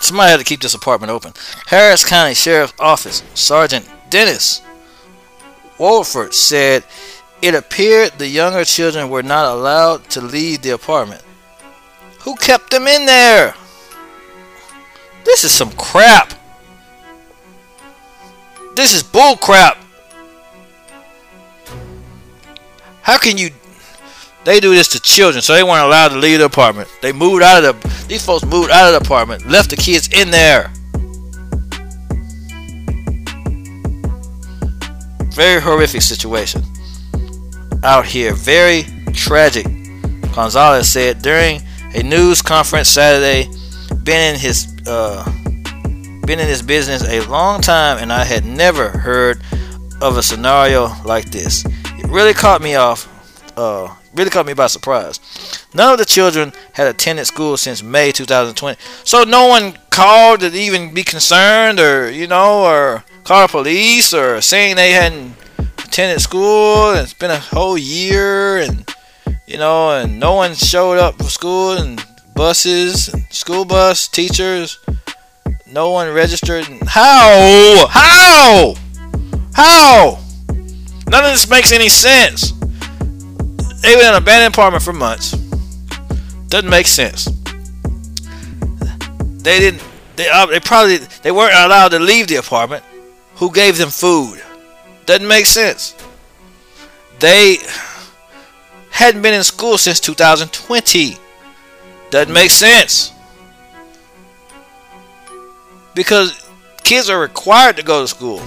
somebody 0.00 0.30
had 0.32 0.38
to 0.38 0.44
keep 0.44 0.60
this 0.60 0.74
apartment 0.74 1.12
open. 1.12 1.32
Harris 1.66 2.04
County 2.04 2.34
Sheriff's 2.34 2.74
Office 2.80 3.22
Sergeant 3.34 3.88
Dennis 4.10 4.62
Wolford 5.78 6.34
said 6.34 6.82
it 7.40 7.54
appeared 7.54 8.18
the 8.18 8.26
younger 8.26 8.64
children 8.64 9.08
were 9.08 9.22
not 9.22 9.54
allowed 9.54 10.10
to 10.10 10.20
leave 10.20 10.62
the 10.62 10.70
apartment. 10.70 11.22
Who 12.22 12.34
kept 12.34 12.72
them 12.72 12.88
in 12.88 13.06
there? 13.06 13.54
This 15.24 15.44
is 15.44 15.52
some 15.52 15.70
crap. 15.70 16.34
This 18.74 18.92
is 18.92 19.04
bull 19.04 19.36
crap. 19.36 19.78
How 23.02 23.18
can 23.18 23.38
you 23.38 23.50
they 24.46 24.60
do 24.60 24.72
this 24.72 24.86
to 24.88 25.00
children, 25.00 25.42
so 25.42 25.54
they 25.54 25.64
weren't 25.64 25.84
allowed 25.84 26.08
to 26.10 26.18
leave 26.18 26.38
the 26.38 26.44
apartment. 26.44 26.88
They 27.02 27.12
moved 27.12 27.42
out 27.42 27.62
of 27.62 27.82
the 27.82 28.06
these 28.06 28.24
folks 28.24 28.44
moved 28.44 28.70
out 28.70 28.94
of 28.94 28.98
the 28.98 29.04
apartment, 29.04 29.46
left 29.48 29.70
the 29.70 29.76
kids 29.76 30.08
in 30.12 30.30
there. 30.30 30.72
Very 35.34 35.60
horrific 35.60 36.00
situation 36.00 36.62
out 37.82 38.06
here. 38.06 38.32
Very 38.34 38.84
tragic. 39.12 39.66
Gonzalez 40.32 40.88
said 40.88 41.22
during 41.22 41.60
a 41.94 42.02
news 42.04 42.40
conference 42.40 42.88
Saturday, 42.88 43.50
been 44.04 44.34
in 44.34 44.40
his 44.40 44.68
uh, 44.86 45.24
been 46.24 46.38
in 46.38 46.46
this 46.46 46.62
business 46.62 47.02
a 47.02 47.20
long 47.28 47.60
time, 47.60 47.98
and 47.98 48.12
I 48.12 48.24
had 48.24 48.44
never 48.44 48.90
heard 48.90 49.42
of 50.00 50.16
a 50.16 50.22
scenario 50.22 50.92
like 51.04 51.32
this. 51.32 51.64
It 51.64 52.06
really 52.06 52.32
caught 52.32 52.62
me 52.62 52.76
off. 52.76 53.12
Uh, 53.58 53.92
really 54.16 54.30
caught 54.30 54.46
me 54.46 54.54
by 54.54 54.66
surprise. 54.66 55.20
None 55.74 55.92
of 55.92 55.98
the 55.98 56.04
children 56.04 56.52
had 56.72 56.86
attended 56.86 57.26
school 57.26 57.56
since 57.56 57.82
May 57.82 58.12
2020, 58.12 58.78
so 59.04 59.22
no 59.24 59.46
one 59.46 59.78
called 59.90 60.40
to 60.40 60.46
even 60.46 60.94
be 60.94 61.04
concerned, 61.04 61.78
or 61.78 62.10
you 62.10 62.26
know, 62.26 62.64
or 62.64 63.04
call 63.24 63.48
police, 63.48 64.12
or 64.12 64.40
saying 64.40 64.76
they 64.76 64.92
hadn't 64.92 65.34
attended 65.58 66.20
school. 66.20 66.90
And 66.90 67.00
it's 67.00 67.14
been 67.14 67.30
a 67.30 67.38
whole 67.38 67.78
year, 67.78 68.58
and 68.58 68.88
you 69.46 69.58
know, 69.58 69.90
and 69.90 70.18
no 70.18 70.34
one 70.34 70.54
showed 70.54 70.98
up 70.98 71.16
for 71.18 71.24
school, 71.24 71.72
and 71.72 72.04
buses, 72.34 73.08
and 73.08 73.24
school 73.30 73.64
bus 73.64 74.08
teachers. 74.08 74.78
No 75.66 75.90
one 75.90 76.12
registered. 76.12 76.64
How? 76.86 77.86
How? 77.88 78.74
How? 79.54 80.18
None 81.08 81.24
of 81.24 81.30
this 81.30 81.48
makes 81.48 81.72
any 81.72 81.88
sense. 81.88 82.52
They 83.86 83.94
were 83.94 84.02
in 84.02 84.08
an 84.08 84.14
abandoned 84.16 84.52
apartment 84.52 84.82
for 84.82 84.92
months. 84.92 85.30
Doesn't 86.48 86.68
make 86.68 86.88
sense. 86.88 87.26
They 89.44 89.60
didn't. 89.60 89.80
They, 90.16 90.28
uh, 90.28 90.46
they 90.46 90.58
probably 90.58 90.96
they 90.96 91.30
weren't 91.30 91.54
allowed 91.54 91.90
to 91.90 92.00
leave 92.00 92.26
the 92.26 92.34
apartment. 92.34 92.82
Who 93.36 93.52
gave 93.52 93.78
them 93.78 93.90
food? 93.90 94.42
Doesn't 95.04 95.28
make 95.28 95.46
sense. 95.46 95.94
They 97.20 97.58
hadn't 98.90 99.22
been 99.22 99.34
in 99.34 99.44
school 99.44 99.78
since 99.78 100.00
2020. 100.00 101.16
Doesn't 102.10 102.34
make 102.34 102.50
sense. 102.50 103.12
Because 105.94 106.50
kids 106.82 107.08
are 107.08 107.20
required 107.20 107.76
to 107.76 107.84
go 107.84 108.00
to 108.00 108.08
school. 108.08 108.42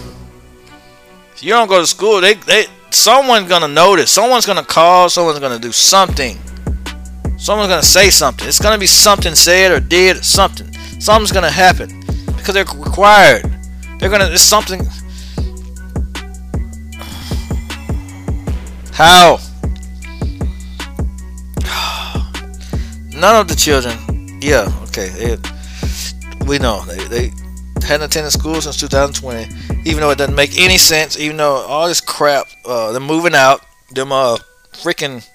If 1.34 1.44
you 1.44 1.52
don't 1.52 1.70
go 1.70 1.80
to 1.80 1.88
school, 1.88 2.20
they, 2.20 2.34
they 2.34 2.66
someone's 2.92 3.48
gonna 3.48 3.68
notice. 3.68 4.12
Someone's 4.12 4.46
gonna 4.46 4.64
call. 4.64 5.10
Someone's 5.10 5.40
gonna 5.40 5.60
do 5.60 5.72
something. 5.72 6.38
Someone's 7.38 7.70
gonna 7.70 7.82
say 7.84 8.10
something. 8.10 8.48
It's 8.48 8.60
gonna 8.60 8.78
be 8.78 8.88
something 8.88 9.36
said 9.36 9.72
or 9.72 9.80
did 9.80 10.18
or 10.18 10.24
something. 10.24 10.74
Something's 11.00 11.32
gonna 11.32 11.50
happen 11.50 12.00
because 12.26 12.54
they're 12.54 12.66
required. 12.66 13.50
They're 14.00 14.10
gonna. 14.10 14.30
It's 14.32 14.42
something. 14.42 14.82
How? 18.94 19.40
None 23.14 23.36
of 23.36 23.48
the 23.48 23.56
children. 23.58 24.40
Yeah. 24.42 24.72
Okay. 24.84 25.38
We 26.46 26.58
know 26.60 26.84
they, 26.86 27.08
they 27.08 27.32
hadn't 27.86 28.08
attended 28.08 28.32
school 28.32 28.60
since 28.60 28.78
2020. 28.78 29.69
Even 29.86 30.02
though 30.02 30.12
it 30.12 30.18
doesn't 30.18 30.36
make 30.36 30.58
any 30.60 30.78
sense. 30.78 31.18
Even 31.20 31.38
though 31.38 31.66
all 31.68 31.88
this 31.88 32.02
crap. 32.02 32.48
Uh, 32.66 32.92
them 32.92 33.04
moving 33.04 33.36
out. 33.36 33.62
Them 33.92 34.12
uh 34.12 34.38
freaking 34.74 35.28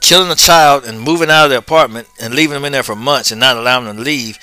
killing 0.00 0.30
a 0.30 0.36
child 0.36 0.84
and 0.84 1.00
moving 1.00 1.28
out 1.28 1.44
of 1.44 1.50
the 1.50 1.58
apartment 1.58 2.08
and 2.20 2.34
leaving 2.34 2.54
them 2.54 2.64
in 2.64 2.72
there 2.72 2.82
for 2.82 2.96
months 2.96 3.30
and 3.30 3.40
not 3.40 3.56
allowing 3.56 3.86
them 3.86 3.96
to 3.96 4.02
leave. 4.02 4.38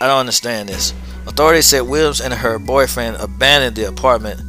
I 0.00 0.06
don't 0.06 0.20
understand 0.20 0.68
this. 0.68 0.92
Authorities 1.26 1.66
said 1.66 1.80
Williams 1.82 2.20
and 2.20 2.34
her 2.34 2.58
boyfriend 2.58 3.16
abandoned 3.16 3.76
the 3.76 3.88
apartment 3.88 4.40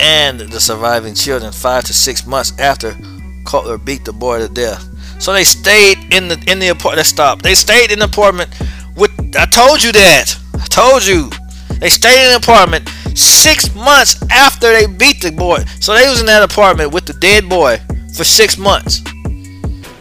and 0.00 0.40
the 0.40 0.60
surviving 0.60 1.14
children 1.14 1.52
five 1.52 1.84
to 1.84 1.92
six 1.92 2.26
months 2.26 2.58
after 2.58 2.96
Cutler 3.44 3.76
beat 3.78 4.04
the 4.04 4.12
boy 4.12 4.38
to 4.38 4.48
death. 4.48 4.86
So 5.20 5.32
they 5.32 5.44
stayed 5.44 5.98
in 6.12 6.28
the 6.28 6.42
in 6.46 6.60
the 6.60 6.68
apartment. 6.68 7.06
Stop. 7.06 7.42
They 7.42 7.54
stayed 7.54 7.90
in 7.90 7.98
the 7.98 8.06
apartment 8.06 8.50
with. 8.96 9.10
I 9.36 9.46
told 9.46 9.82
you 9.82 9.92
that. 9.92 10.36
I 10.54 10.66
told 10.66 11.04
you. 11.04 11.30
They 11.80 11.88
stayed 11.88 12.26
in 12.26 12.30
the 12.30 12.36
apartment 12.36 12.88
six 13.14 13.74
months 13.74 14.22
after 14.30 14.70
they 14.72 14.86
beat 14.86 15.22
the 15.22 15.32
boy. 15.32 15.64
So 15.80 15.94
they 15.94 16.08
was 16.08 16.20
in 16.20 16.26
that 16.26 16.42
apartment 16.42 16.92
with 16.92 17.06
the 17.06 17.14
dead 17.14 17.48
boy 17.48 17.80
for 18.14 18.24
six 18.24 18.58
months. 18.58 19.00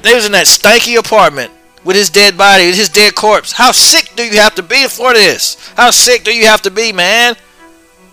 They 0.02 0.14
was 0.14 0.26
in 0.26 0.34
that 0.34 0.46
stanky 0.46 0.98
apartment 0.98 1.52
with 1.84 1.96
his 1.96 2.10
dead 2.10 2.38
body, 2.38 2.66
his 2.66 2.90
dead 2.90 3.16
corpse. 3.16 3.54
How 3.54 3.72
sick 3.72 4.12
do 4.16 4.24
you 4.24 4.38
have 4.40 4.56
to 4.56 4.64
be 4.64 4.88
for 4.88 5.14
this? 5.14 5.72
How 5.76 5.92
sick 5.92 6.24
do 6.24 6.36
you 6.36 6.46
have 6.46 6.62
to 6.64 6.72
be, 6.72 6.92
man? 6.92 7.36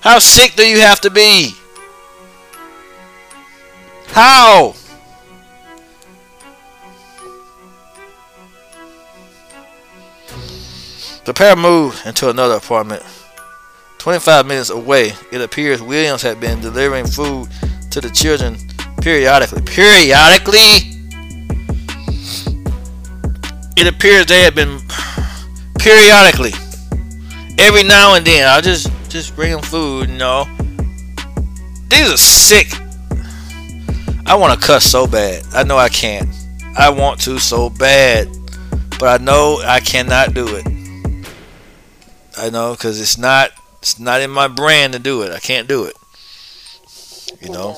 How 0.01 0.21
sick 0.21 0.55
do 0.55 0.67
you 0.67 0.81
have 0.81 1.01
to 1.01 1.11
be? 1.11 1.53
How? 4.09 4.75
The 11.25 11.35
pair 11.35 11.57
moved 11.57 12.07
into 12.07 12.31
another 12.31 12.55
apartment. 12.55 13.03
25 14.07 14.47
minutes 14.47 14.71
away, 14.71 15.13
it 15.33 15.41
appears 15.41 15.83
Williams 15.83 16.23
had 16.23 16.39
been 16.39 16.61
delivering 16.61 17.05
food 17.05 17.49
to 17.91 18.01
the 18.01 18.09
children 18.09 18.57
periodically. 19.03 19.61
Periodically? 19.63 20.95
It 23.77 23.89
appears 23.93 24.27
they 24.27 24.45
had 24.45 24.55
been 24.55 24.79
periodically. 25.81 26.53
Every 27.59 27.83
now 27.83 28.15
and 28.15 28.25
then, 28.25 28.47
I'll 28.47 28.63
just 28.63 28.93
just 29.09 29.35
bring 29.35 29.51
them 29.51 29.61
food, 29.63 30.09
you 30.09 30.19
know. 30.19 30.45
These 31.89 32.09
are 32.09 32.17
sick. 32.17 32.69
I 34.25 34.37
want 34.37 34.61
to 34.61 34.65
cuss 34.65 34.85
so 34.89 35.09
bad. 35.09 35.45
I 35.53 35.65
know 35.65 35.79
I 35.79 35.89
can't. 35.89 36.29
I 36.79 36.91
want 36.91 37.21
to 37.23 37.41
so 37.41 37.71
bad, 37.71 38.29
but 39.01 39.21
I 39.21 39.25
know 39.25 39.61
I 39.65 39.81
cannot 39.81 40.33
do 40.33 40.47
it. 40.47 41.27
I 42.39 42.51
know 42.51 42.71
because 42.71 43.01
it's 43.01 43.19
not 43.19 43.51
it's 43.87 44.01
not 44.01 44.21
in 44.21 44.33
my 44.33 44.49
brand 44.49 44.95
to 44.95 44.99
do 44.99 45.23
it. 45.23 45.31
I 45.31 45.39
can't 45.39 45.69
do 45.69 45.85
it. 45.85 45.95
You 47.41 47.51
know. 47.51 47.77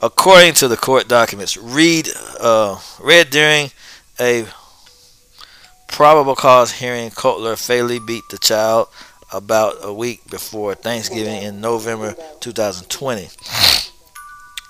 According 0.00 0.54
to 0.54 0.68
the 0.68 0.78
court 0.78 1.08
documents, 1.08 1.58
read 1.58 2.08
uh, 2.40 2.80
read 3.02 3.28
during 3.28 3.70
a 4.18 4.46
probable 5.88 6.34
cause 6.34 6.72
hearing, 6.72 7.10
Cutler 7.10 7.54
fatally 7.56 7.98
beat 7.98 8.24
the 8.30 8.38
child 8.38 8.88
about 9.30 9.76
a 9.82 9.92
week 9.92 10.22
before 10.30 10.74
Thanksgiving 10.74 11.42
in 11.42 11.60
November 11.60 12.14
2020. 12.40 13.28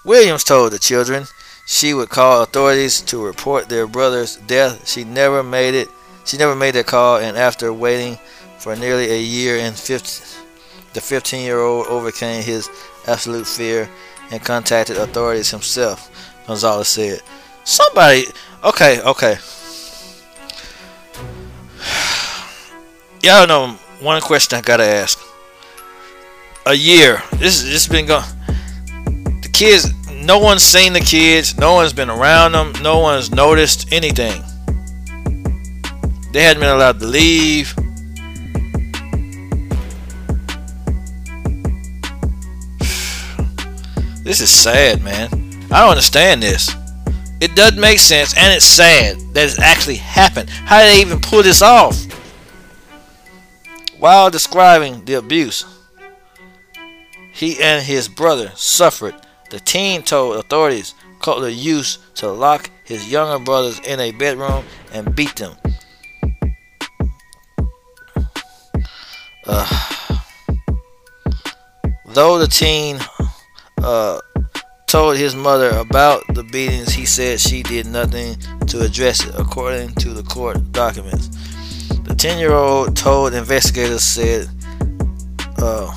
Williams 0.05 0.43
told 0.43 0.73
the 0.73 0.81
children 0.81 1.27
she 1.65 1.95
would 1.95 2.09
call 2.09 2.43
authorities 2.43 3.01
to 3.03 3.25
report 3.25 3.69
their 3.69 3.87
brother's 3.87 4.35
death. 4.35 4.89
She 4.89 5.05
never 5.05 5.45
made 5.45 5.75
it. 5.75 5.89
She 6.25 6.37
never 6.39 6.57
made 6.57 6.75
that 6.75 6.87
call, 6.87 7.19
and 7.19 7.37
after 7.37 7.73
waiting 7.73 8.19
for 8.65 8.75
nearly 8.75 9.11
a 9.11 9.21
year, 9.21 9.59
and 9.59 9.77
15, 9.77 10.43
the 10.95 11.01
15-year-old 11.01 11.87
overcame 11.87 12.43
his 12.43 12.71
absolute 13.07 13.47
fear 13.47 13.91
and 14.31 14.43
contacted 14.43 14.97
authorities 14.97 15.51
himself. 15.51 16.11
Gonzalez 16.47 16.89
said, 16.89 17.21
"Somebody, 17.65 18.25
okay, 18.65 19.03
okay." 19.03 19.37
Y'all 23.23 23.47
know 23.47 23.77
one 24.01 24.23
question 24.23 24.59
I 24.59 24.63
gotta 24.63 24.87
ask. 24.87 25.19
a 26.65 26.73
year. 26.73 27.23
This 27.33 27.63
has 27.71 27.87
been 27.87 28.07
going. 28.07 28.25
The 29.43 29.51
kids, 29.53 29.93
no 30.11 30.39
one's 30.39 30.63
seen 30.63 30.95
the 30.95 31.01
kids. 31.01 31.59
No 31.59 31.75
one's 31.75 31.93
been 31.93 32.09
around 32.09 32.53
them. 32.53 32.73
No 32.81 33.01
one's 33.01 33.31
noticed 33.31 33.93
anything. 33.93 34.43
They 36.33 36.43
hadn't 36.45 36.61
been 36.61 36.71
allowed 36.71 37.01
to 37.01 37.07
leave. 37.07 37.75
This 44.25 44.41
is 44.41 44.51
sad, 44.51 45.03
man. 45.03 45.29
I 45.71 45.81
don't 45.81 45.91
understand 45.91 46.43
this. 46.43 46.75
It 47.43 47.55
doesn't 47.55 47.79
make 47.79 47.99
sense, 47.99 48.35
and 48.39 48.55
it's 48.55 48.65
sad 48.65 49.19
that 49.35 49.45
it's 49.45 49.59
actually 49.59 49.97
happened. 49.97 50.49
How 50.49 50.81
did 50.81 50.95
they 50.95 51.01
even 51.03 51.21
pull 51.21 51.43
this 51.43 51.61
off? 51.61 52.03
While 53.99 54.31
describing 54.31 55.05
the 55.05 55.15
abuse 55.15 55.67
he 57.33 57.61
and 57.61 57.85
his 57.85 58.09
brother 58.09 58.51
suffered, 58.55 59.15
the 59.51 59.61
teen 59.61 60.03
told 60.03 60.37
authorities 60.37 60.95
Coulter 61.21 61.51
used 61.51 62.01
to 62.17 62.33
lock 62.33 62.71
his 62.85 63.13
younger 63.13 63.45
brothers 63.45 63.79
in 63.81 64.01
a 64.01 64.11
bedroom 64.13 64.65
and 64.91 65.15
beat 65.15 65.37
them. 65.37 65.55
Uh, 69.47 70.23
though 72.07 72.39
the 72.39 72.47
teen 72.47 72.99
uh, 73.85 74.21
told 74.87 75.17
his 75.17 75.35
mother 75.35 75.71
about 75.71 76.23
the 76.35 76.43
beatings, 76.43 76.93
he 76.93 77.05
said 77.05 77.39
she 77.39 77.63
did 77.63 77.87
nothing 77.87 78.37
to 78.67 78.81
address 78.81 79.25
it, 79.27 79.35
according 79.37 79.95
to 79.97 80.11
the 80.11 80.23
court 80.23 80.73
documents. 80.73 81.29
The 82.05 82.15
10 82.15 82.39
year 82.39 82.53
old 82.53 82.97
told 82.97 83.35
investigators 83.35 84.03
said 84.03 84.49
uh, 85.59 85.95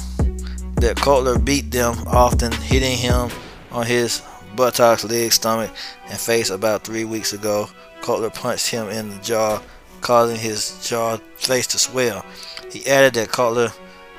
that 0.76 0.98
Coulter 0.98 1.40
beat 1.40 1.72
them, 1.72 1.96
often 2.08 2.52
hitting 2.52 2.98
him 2.98 3.30
on 3.72 3.86
his 3.86 4.22
buttocks, 4.56 5.06
legs, 5.06 5.36
stomach, 5.36 5.72
and 6.10 6.20
face 6.20 6.50
about 6.50 6.84
three 6.84 7.06
weeks 7.06 7.32
ago. 7.32 7.70
Coulter 8.02 8.30
punched 8.30 8.68
him 8.68 8.90
in 8.90 9.10
the 9.10 9.18
jaw, 9.22 9.62
causing 10.02 10.38
his 10.38 10.86
jaw 10.88 11.18
face 11.38 11.68
to 11.68 11.80
swell. 11.80 12.26
He 12.72 12.86
added 12.86 13.14
that 13.14 13.32
Coulter 13.32 13.72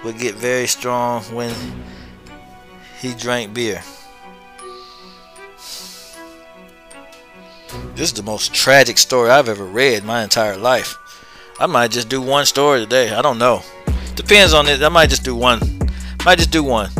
would 0.04 0.18
get 0.18 0.36
very 0.36 0.66
strong 0.66 1.22
when 1.34 1.54
he 2.98 3.14
drank 3.14 3.54
beer. 3.54 3.82
This 7.94 8.10
is 8.10 8.12
the 8.12 8.22
most 8.22 8.54
tragic 8.54 8.98
story 8.98 9.30
I've 9.30 9.48
ever 9.48 9.64
read 9.64 10.04
my 10.04 10.22
entire 10.22 10.56
life. 10.56 10.96
I 11.60 11.66
might 11.66 11.90
just 11.90 12.08
do 12.08 12.20
one 12.20 12.46
story 12.46 12.80
today. 12.80 13.10
I 13.10 13.22
don't 13.22 13.38
know. 13.38 13.62
Depends 14.14 14.52
on 14.52 14.68
it. 14.68 14.82
I 14.82 14.88
might 14.88 15.10
just 15.10 15.24
do 15.24 15.34
one. 15.34 15.60
Might 16.24 16.38
just 16.38 16.50
do 16.50 16.62
one 16.62 16.90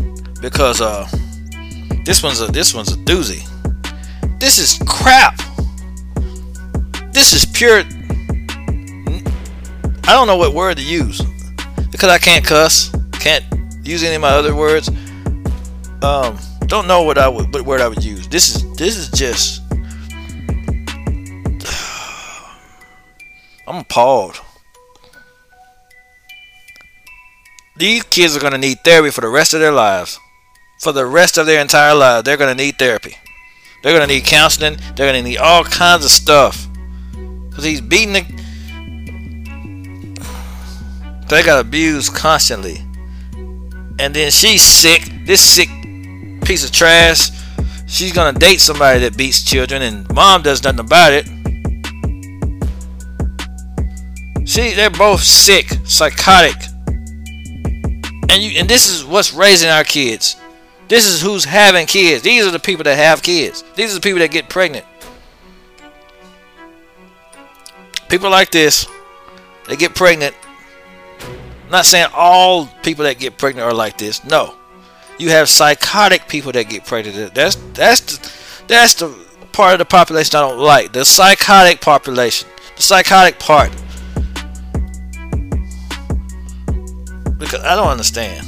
because 0.40 0.80
uh, 0.80 1.06
this 2.04 2.22
one's 2.22 2.40
a 2.40 2.46
this 2.46 2.74
one's 2.74 2.92
a 2.92 2.96
doozy. 2.96 3.46
This 4.38 4.58
is 4.58 4.78
crap. 4.86 5.36
This 7.12 7.32
is 7.32 7.44
pure. 7.44 7.82
I 10.04 10.12
don't 10.12 10.26
know 10.26 10.36
what 10.36 10.54
word 10.54 10.76
to 10.76 10.84
use 10.84 11.20
because 11.90 12.08
I 12.10 12.18
can't 12.18 12.44
cuss. 12.44 12.90
Can't 13.12 13.44
use 13.82 14.02
any 14.04 14.14
of 14.14 14.20
my 14.20 14.30
other 14.30 14.54
words. 14.54 14.88
Um, 16.02 16.38
don't 16.66 16.86
know 16.86 17.02
what 17.02 17.18
I 17.18 17.28
would 17.28 17.52
what 17.52 17.62
word 17.62 17.80
I 17.80 17.88
would 17.88 18.04
use. 18.04 18.28
This 18.28 18.54
is 18.54 18.76
this 18.76 18.96
is 18.96 19.10
just. 19.10 19.62
I'm 23.66 23.80
appalled. 23.80 24.40
These 27.76 28.04
kids 28.04 28.36
are 28.36 28.40
gonna 28.40 28.58
need 28.58 28.78
therapy 28.84 29.10
for 29.10 29.22
the 29.22 29.28
rest 29.28 29.54
of 29.54 29.60
their 29.60 29.72
lives. 29.72 30.20
For 30.80 30.92
the 30.92 31.06
rest 31.06 31.38
of 31.38 31.46
their 31.46 31.60
entire 31.60 31.94
lives, 31.94 32.24
they're 32.24 32.36
gonna 32.36 32.54
need 32.54 32.78
therapy. 32.78 33.16
They're 33.82 33.92
gonna 33.92 34.06
need 34.06 34.24
counseling. 34.24 34.78
They're 34.94 35.08
gonna 35.08 35.22
need 35.22 35.38
all 35.38 35.64
kinds 35.64 36.04
of 36.04 36.10
stuff. 36.10 36.68
Cause 37.52 37.64
he's 37.64 37.80
beating 37.80 38.12
the. 38.12 38.24
They 41.28 41.42
got 41.42 41.60
abused 41.60 42.14
constantly. 42.14 42.84
And 43.98 44.14
then 44.14 44.30
she's 44.30 44.62
sick. 44.62 45.10
This 45.26 45.40
sick 45.40 45.68
piece 46.48 46.64
of 46.64 46.72
trash. 46.72 47.30
She's 47.86 48.14
gonna 48.14 48.38
date 48.38 48.62
somebody 48.62 49.00
that 49.00 49.18
beats 49.18 49.44
children, 49.44 49.82
and 49.82 50.10
mom 50.14 50.40
does 50.40 50.64
nothing 50.64 50.80
about 50.80 51.12
it. 51.12 51.26
See, 54.48 54.72
they're 54.72 54.88
both 54.88 55.22
sick, 55.22 55.68
psychotic. 55.84 56.56
And 58.30 58.42
you 58.42 58.58
and 58.58 58.66
this 58.66 58.88
is 58.88 59.04
what's 59.04 59.34
raising 59.34 59.68
our 59.68 59.84
kids. 59.84 60.36
This 60.88 61.06
is 61.06 61.20
who's 61.20 61.44
having 61.44 61.86
kids. 61.86 62.22
These 62.22 62.46
are 62.46 62.50
the 62.50 62.58
people 62.58 62.84
that 62.84 62.96
have 62.96 63.22
kids. 63.22 63.62
These 63.76 63.92
are 63.92 63.96
the 63.96 64.00
people 64.00 64.20
that 64.20 64.30
get 64.30 64.48
pregnant. 64.48 64.86
People 68.08 68.30
like 68.30 68.50
this, 68.50 68.86
they 69.68 69.76
get 69.76 69.94
pregnant. 69.94 70.34
I'm 71.66 71.70
not 71.70 71.84
saying 71.84 72.08
all 72.14 72.66
people 72.82 73.04
that 73.04 73.18
get 73.18 73.36
pregnant 73.36 73.66
are 73.66 73.74
like 73.74 73.98
this. 73.98 74.24
No. 74.24 74.57
You 75.18 75.30
have 75.30 75.48
psychotic 75.48 76.28
people 76.28 76.52
that 76.52 76.68
get 76.68 76.86
pregnant. 76.86 77.34
That's 77.34 77.56
that's 77.74 78.00
the, 78.00 78.32
that's 78.68 78.94
the 78.94 79.08
part 79.52 79.72
of 79.72 79.80
the 79.80 79.84
population 79.84 80.36
I 80.36 80.48
don't 80.48 80.60
like. 80.60 80.92
The 80.92 81.04
psychotic 81.04 81.80
population. 81.80 82.48
The 82.76 82.82
psychotic 82.82 83.40
part. 83.40 83.72
Because 87.36 87.64
I 87.64 87.74
don't 87.74 87.88
understand. 87.88 88.46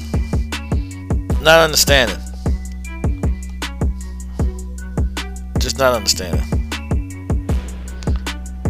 Not 1.42 1.58
understanding. 1.58 2.18
Just 5.58 5.78
not 5.78 5.94
understanding. 5.94 6.44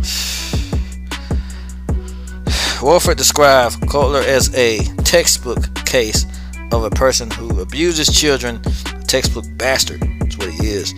Wolford 2.82 3.18
described 3.18 3.86
Coulter 3.90 4.26
as 4.26 4.54
a 4.54 4.78
textbook 5.04 5.74
case 5.84 6.24
of 6.72 6.84
a 6.84 6.90
person 6.90 7.30
who 7.30 7.60
abuses 7.60 8.08
children, 8.08 8.62
a 8.94 9.02
textbook 9.02 9.44
bastard. 9.56 10.00
That's 10.20 10.36
what 10.36 10.50
he 10.50 10.68
is. 10.68 10.92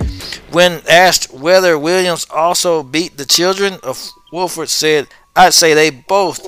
When 0.51 0.83
asked 0.89 1.33
whether 1.33 1.79
Williams 1.79 2.27
also 2.31 2.83
beat 2.83 3.17
the 3.17 3.25
children, 3.25 3.79
Wolford 4.33 4.69
said, 4.69 5.09
I'd 5.35 5.55
say 5.55 5.75
they 5.75 5.91
both, 5.91 6.47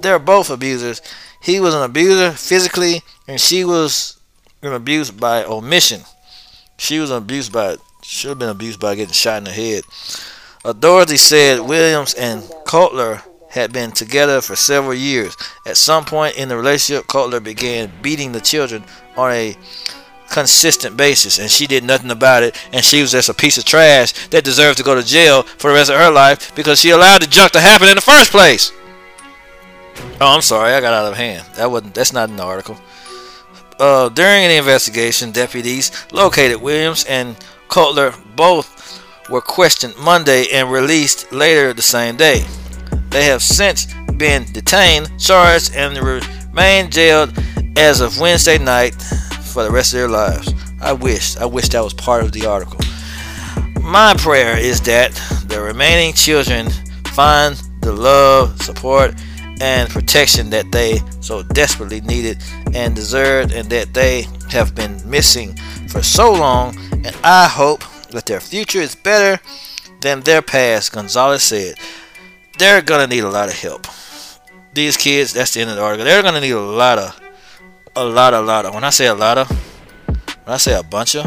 they're 0.00 0.18
both 0.18 0.50
abusers. 0.50 1.00
He 1.40 1.60
was 1.60 1.74
an 1.74 1.82
abuser 1.82 2.32
physically, 2.32 3.02
and 3.28 3.40
she 3.40 3.64
was 3.64 4.18
an 4.62 4.72
abuse 4.72 5.10
by 5.10 5.44
omission. 5.44 6.02
She 6.78 6.98
was 6.98 7.10
abused 7.10 7.52
by, 7.52 7.76
should 8.02 8.30
have 8.30 8.38
been 8.38 8.48
abused 8.48 8.80
by 8.80 8.96
getting 8.96 9.12
shot 9.12 9.38
in 9.38 9.44
the 9.44 9.52
head. 9.52 9.84
Authorities 10.64 11.22
said 11.22 11.60
Williams 11.60 12.14
and 12.14 12.42
Coulter 12.66 13.22
had 13.56 13.72
been 13.72 13.90
together 13.90 14.40
for 14.40 14.54
several 14.54 14.94
years. 14.94 15.36
At 15.64 15.76
some 15.76 16.04
point 16.04 16.36
in 16.36 16.48
the 16.48 16.56
relationship, 16.56 17.08
Coulter 17.08 17.40
began 17.40 17.90
beating 18.02 18.32
the 18.32 18.40
children 18.40 18.84
on 19.16 19.32
a 19.32 19.56
consistent 20.28 20.96
basis, 20.96 21.38
and 21.38 21.50
she 21.50 21.66
did 21.66 21.82
nothing 21.82 22.10
about 22.10 22.42
it. 22.42 22.56
And 22.72 22.84
she 22.84 23.00
was 23.00 23.12
just 23.12 23.28
a 23.28 23.34
piece 23.34 23.58
of 23.58 23.64
trash 23.64 24.28
that 24.28 24.44
deserved 24.44 24.78
to 24.78 24.84
go 24.84 24.94
to 24.94 25.02
jail 25.02 25.42
for 25.42 25.70
the 25.70 25.74
rest 25.74 25.90
of 25.90 25.98
her 25.98 26.10
life 26.10 26.54
because 26.54 26.80
she 26.80 26.90
allowed 26.90 27.22
the 27.22 27.26
junk 27.26 27.52
to 27.52 27.60
happen 27.60 27.88
in 27.88 27.96
the 27.96 28.00
first 28.00 28.30
place. 28.30 28.72
Oh, 30.20 30.34
I'm 30.34 30.42
sorry, 30.42 30.72
I 30.72 30.80
got 30.80 30.92
out 30.92 31.10
of 31.10 31.16
hand. 31.16 31.46
That 31.54 31.70
wasn't. 31.70 31.94
That's 31.94 32.12
not 32.12 32.28
in 32.28 32.36
the 32.36 32.44
article. 32.44 32.78
Uh, 33.78 34.08
during 34.10 34.48
the 34.48 34.56
investigation, 34.56 35.32
deputies 35.32 35.90
located 36.12 36.60
Williams 36.60 37.04
and 37.06 37.36
Coulter. 37.68 38.14
Both 38.34 39.02
were 39.30 39.40
questioned 39.40 39.96
Monday 39.96 40.46
and 40.52 40.70
released 40.70 41.32
later 41.32 41.72
the 41.72 41.82
same 41.82 42.16
day. 42.16 42.44
They 43.16 43.24
have 43.24 43.42
since 43.42 43.86
been 44.18 44.44
detained, 44.52 45.18
charged, 45.18 45.74
and 45.74 45.96
remain 45.96 46.90
jailed 46.90 47.32
as 47.74 48.02
of 48.02 48.20
Wednesday 48.20 48.58
night 48.58 48.92
for 49.54 49.62
the 49.62 49.70
rest 49.70 49.94
of 49.94 50.00
their 50.00 50.08
lives. 50.10 50.52
I 50.82 50.92
wish, 50.92 51.34
I 51.38 51.46
wish 51.46 51.70
that 51.70 51.82
was 51.82 51.94
part 51.94 52.24
of 52.24 52.32
the 52.32 52.44
article. 52.44 52.78
My 53.80 54.14
prayer 54.18 54.58
is 54.58 54.82
that 54.82 55.14
the 55.48 55.62
remaining 55.62 56.12
children 56.12 56.68
find 57.14 57.56
the 57.80 57.92
love, 57.94 58.60
support, 58.60 59.14
and 59.62 59.88
protection 59.88 60.50
that 60.50 60.70
they 60.70 60.98
so 61.22 61.42
desperately 61.42 62.02
needed 62.02 62.42
and 62.74 62.94
deserved, 62.94 63.50
and 63.50 63.70
that 63.70 63.94
they 63.94 64.26
have 64.50 64.74
been 64.74 65.00
missing 65.08 65.56
for 65.88 66.02
so 66.02 66.34
long. 66.34 66.76
And 66.92 67.16
I 67.24 67.48
hope 67.48 67.82
that 68.10 68.26
their 68.26 68.40
future 68.40 68.80
is 68.80 68.94
better 68.94 69.42
than 70.02 70.20
their 70.20 70.42
past, 70.42 70.92
Gonzalez 70.92 71.42
said 71.42 71.76
they're 72.58 72.82
gonna 72.82 73.06
need 73.06 73.24
a 73.24 73.28
lot 73.28 73.48
of 73.48 73.60
help. 73.60 73.86
These 74.72 74.96
kids, 74.96 75.32
that's 75.32 75.54
the 75.54 75.60
end 75.60 75.70
of 75.70 75.76
the 75.76 75.82
article. 75.82 76.04
They're 76.04 76.22
gonna 76.22 76.40
need 76.40 76.52
a 76.52 76.60
lot 76.60 76.98
of, 76.98 77.20
a 77.94 78.04
lot, 78.04 78.34
a 78.34 78.40
lot 78.40 78.66
of. 78.66 78.74
When 78.74 78.84
I 78.84 78.90
say 78.90 79.06
a 79.06 79.14
lot 79.14 79.38
of, 79.38 79.50
when 80.08 80.54
I 80.54 80.56
say 80.56 80.78
a 80.78 80.82
bunch 80.82 81.16
of, 81.16 81.26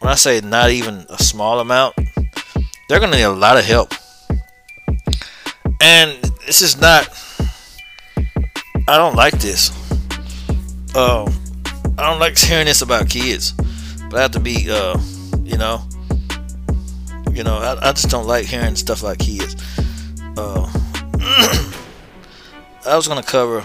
when 0.00 0.10
I 0.10 0.14
say 0.14 0.40
not 0.40 0.70
even 0.70 1.06
a 1.08 1.22
small 1.22 1.60
amount, 1.60 1.96
they're 2.88 3.00
gonna 3.00 3.16
need 3.16 3.22
a 3.22 3.30
lot 3.30 3.56
of 3.56 3.64
help. 3.64 3.92
And 5.80 6.12
this 6.46 6.62
is 6.62 6.80
not. 6.80 7.08
I 8.88 8.96
don't 8.98 9.14
like 9.14 9.38
this. 9.38 9.70
Um, 10.96 11.32
I 11.96 12.10
don't 12.10 12.18
like 12.18 12.36
hearing 12.38 12.66
this 12.66 12.82
about 12.82 13.08
kids, 13.08 13.52
but 14.10 14.16
I 14.16 14.22
have 14.22 14.32
to 14.32 14.40
be, 14.40 14.68
uh, 14.70 15.00
you 15.44 15.56
know, 15.56 15.82
you 17.32 17.44
know, 17.44 17.56
I, 17.56 17.88
I 17.88 17.92
just 17.92 18.10
don't 18.10 18.26
like 18.26 18.46
hearing 18.46 18.74
stuff 18.74 19.02
like 19.02 19.18
kids. 19.18 19.54
Uh, 20.36 20.70
I 22.86 22.96
was 22.96 23.08
gonna 23.08 23.22
cover 23.22 23.64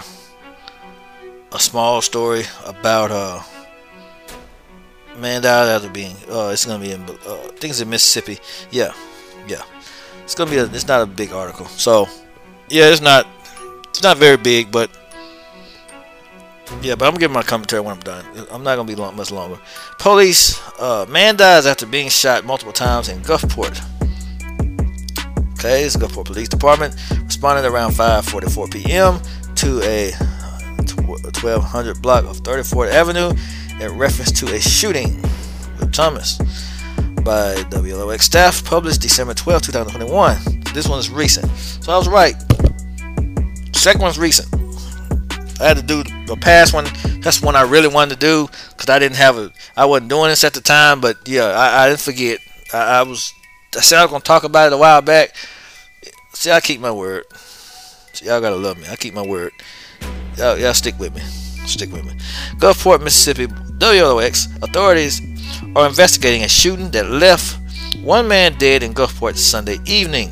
a 1.52 1.58
small 1.58 2.02
story 2.02 2.44
about 2.64 3.10
uh 3.10 3.42
man 5.16 5.42
died 5.42 5.68
after 5.68 5.88
being 5.88 6.16
uh 6.30 6.50
it's 6.52 6.64
gonna 6.64 6.82
be 6.82 6.92
in 6.92 7.02
uh, 7.02 7.50
it's 7.62 7.80
in 7.80 7.88
Mississippi. 7.88 8.38
Yeah, 8.70 8.92
yeah. 9.46 9.62
It's 10.24 10.34
gonna 10.34 10.50
be 10.50 10.58
a, 10.58 10.64
it's 10.64 10.88
not 10.88 11.02
a 11.02 11.06
big 11.06 11.32
article. 11.32 11.66
So 11.66 12.08
yeah, 12.68 12.90
it's 12.90 13.00
not 13.00 13.26
it's 13.88 14.02
not 14.02 14.18
very 14.18 14.36
big, 14.36 14.70
but 14.72 14.90
yeah, 16.82 16.96
but 16.96 17.06
I'm 17.06 17.18
giving 17.18 17.34
my 17.34 17.42
commentary 17.42 17.80
when 17.80 17.94
I'm 17.94 18.00
done. 18.00 18.24
I'm 18.50 18.64
not 18.64 18.76
gonna 18.76 18.88
be 18.88 18.96
long, 18.96 19.16
much 19.16 19.30
longer. 19.30 19.58
Police, 19.98 20.60
uh, 20.80 21.06
man 21.08 21.36
dies 21.36 21.64
after 21.64 21.86
being 21.86 22.08
shot 22.08 22.44
multiple 22.44 22.72
times 22.72 23.08
in 23.08 23.20
Gulfport. 23.20 23.80
Okay, 25.58 25.86
Gulfport 25.86 26.26
Police 26.26 26.48
Department 26.48 26.94
responded 27.24 27.64
around 27.64 27.92
5:44 27.92 28.70
p.m. 28.70 29.20
to 29.56 29.80
a 29.82 30.12
1200 31.40 32.02
block 32.02 32.24
of 32.24 32.42
34th 32.42 32.92
Avenue 32.92 33.32
in 33.80 33.98
reference 33.98 34.32
to 34.32 34.54
a 34.54 34.60
shooting 34.60 35.20
with 35.80 35.92
Thomas 35.92 36.38
by 37.24 37.54
WLOX 37.70 38.20
staff 38.20 38.64
published 38.64 39.00
December 39.00 39.34
12, 39.34 39.62
2021. 39.62 40.62
This 40.72 40.88
one 40.88 40.98
is 40.98 41.10
recent. 41.10 41.50
So 41.56 41.92
I 41.92 41.96
was 41.96 42.08
right. 42.08 42.34
Second 43.74 44.02
one's 44.02 44.18
recent. 44.18 44.48
I 45.60 45.68
had 45.68 45.76
to 45.76 45.82
do 45.82 46.02
the 46.26 46.36
past 46.40 46.74
one. 46.74 46.86
That's 47.20 47.40
one 47.40 47.56
I 47.56 47.62
really 47.62 47.88
wanted 47.88 48.14
to 48.14 48.20
do 48.20 48.48
because 48.70 48.88
I 48.90 48.98
didn't 48.98 49.16
have 49.16 49.38
a. 49.38 49.50
I 49.76 49.86
wasn't 49.86 50.10
doing 50.10 50.28
this 50.28 50.44
at 50.44 50.54
the 50.54 50.60
time, 50.60 51.00
but 51.00 51.16
yeah, 51.26 51.46
I, 51.46 51.84
I 51.84 51.88
didn't 51.88 52.00
forget. 52.00 52.40
I, 52.72 53.00
I, 53.00 53.02
was. 53.02 53.32
I 53.76 53.80
said 53.80 53.98
I 53.98 54.04
was 54.04 54.10
gonna 54.10 54.22
talk 54.22 54.44
about 54.44 54.68
it 54.68 54.72
a 54.72 54.78
while 54.78 55.02
back. 55.02 55.36
See, 56.32 56.50
I 56.50 56.60
keep 56.60 56.80
my 56.80 56.90
word. 56.90 57.24
See, 58.12 58.26
y'all 58.26 58.40
gotta 58.40 58.56
love 58.56 58.78
me. 58.78 58.88
I 58.88 58.96
keep 58.96 59.12
my 59.12 59.26
word. 59.26 59.52
Y'all, 60.36 60.58
y'all 60.58 60.74
stick 60.74 60.98
with 60.98 61.14
me. 61.14 61.20
Stick 61.66 61.92
with 61.92 62.04
me. 62.04 62.12
Gulfport, 62.58 63.02
Mississippi. 63.02 63.46
WLOX 63.46 64.62
authorities 64.62 65.20
are 65.74 65.86
investigating 65.86 66.42
a 66.42 66.48
shooting 66.48 66.90
that 66.92 67.10
left 67.10 67.58
one 68.02 68.26
man 68.28 68.56
dead 68.56 68.82
in 68.82 68.94
Gulfport 68.94 69.36
Sunday 69.36 69.78
evening. 69.84 70.30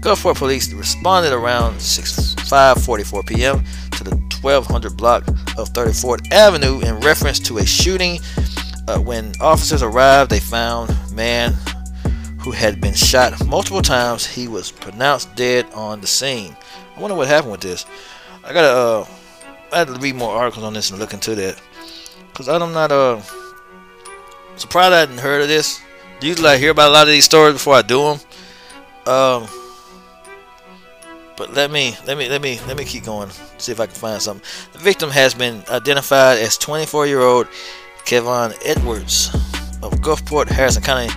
Gulfport 0.00 0.36
police 0.36 0.72
responded 0.72 1.32
around 1.32 1.80
6 1.80 2.34
5:44 2.34 3.26
p.m. 3.26 3.64
to 3.92 4.04
the 4.04 4.16
1200 4.40 4.96
block 4.96 5.26
of 5.58 5.70
34th 5.72 6.32
Avenue 6.32 6.80
in 6.80 7.00
reference 7.00 7.40
to 7.40 7.58
a 7.58 7.66
shooting. 7.66 8.20
Uh, 8.88 8.98
when 9.00 9.32
officers 9.40 9.82
arrived, 9.82 10.30
they 10.30 10.38
found 10.38 10.94
man 11.12 11.52
who 12.46 12.52
had 12.52 12.80
been 12.80 12.94
shot 12.94 13.44
multiple 13.44 13.82
times. 13.82 14.24
He 14.24 14.46
was 14.46 14.70
pronounced 14.70 15.34
dead 15.34 15.66
on 15.74 16.00
the 16.00 16.06
scene. 16.06 16.56
I 16.96 17.00
wonder 17.00 17.16
what 17.16 17.26
happened 17.26 17.50
with 17.50 17.60
this. 17.60 17.84
I 18.44 18.52
gotta, 18.52 18.68
uh, 18.68 19.06
I 19.72 19.78
had 19.78 19.88
to 19.88 19.94
read 19.94 20.14
more 20.14 20.32
articles 20.32 20.64
on 20.64 20.72
this 20.72 20.90
and 20.90 21.00
look 21.00 21.12
into 21.12 21.34
that, 21.34 21.60
cause 22.34 22.48
I'm 22.48 22.72
not, 22.72 22.92
uh, 22.92 23.20
surprised 24.54 24.94
I 24.94 25.00
hadn't 25.00 25.18
heard 25.18 25.42
of 25.42 25.48
this. 25.48 25.80
Usually 26.22 26.48
I 26.48 26.56
hear 26.56 26.70
about 26.70 26.90
a 26.90 26.92
lot 26.92 27.08
of 27.08 27.12
these 27.12 27.24
stories 27.24 27.54
before 27.54 27.74
I 27.74 27.82
do 27.82 27.98
them. 27.98 28.20
Um, 29.12 29.48
but 31.36 31.52
let 31.52 31.72
me 31.72 31.96
let 32.06 32.16
me 32.16 32.28
let 32.28 32.40
me 32.40 32.60
let 32.68 32.76
me 32.76 32.84
keep 32.84 33.04
going. 33.04 33.28
See 33.58 33.72
if 33.72 33.80
I 33.80 33.86
can 33.86 33.96
find 33.96 34.22
something. 34.22 34.46
The 34.72 34.78
victim 34.78 35.10
has 35.10 35.34
been 35.34 35.64
identified 35.68 36.38
as 36.38 36.56
24-year-old 36.56 37.48
Kevon 38.04 38.56
Edwards 38.64 39.34
of 39.82 39.94
Gulfport, 40.00 40.48
Harrison 40.48 40.84
County. 40.84 41.12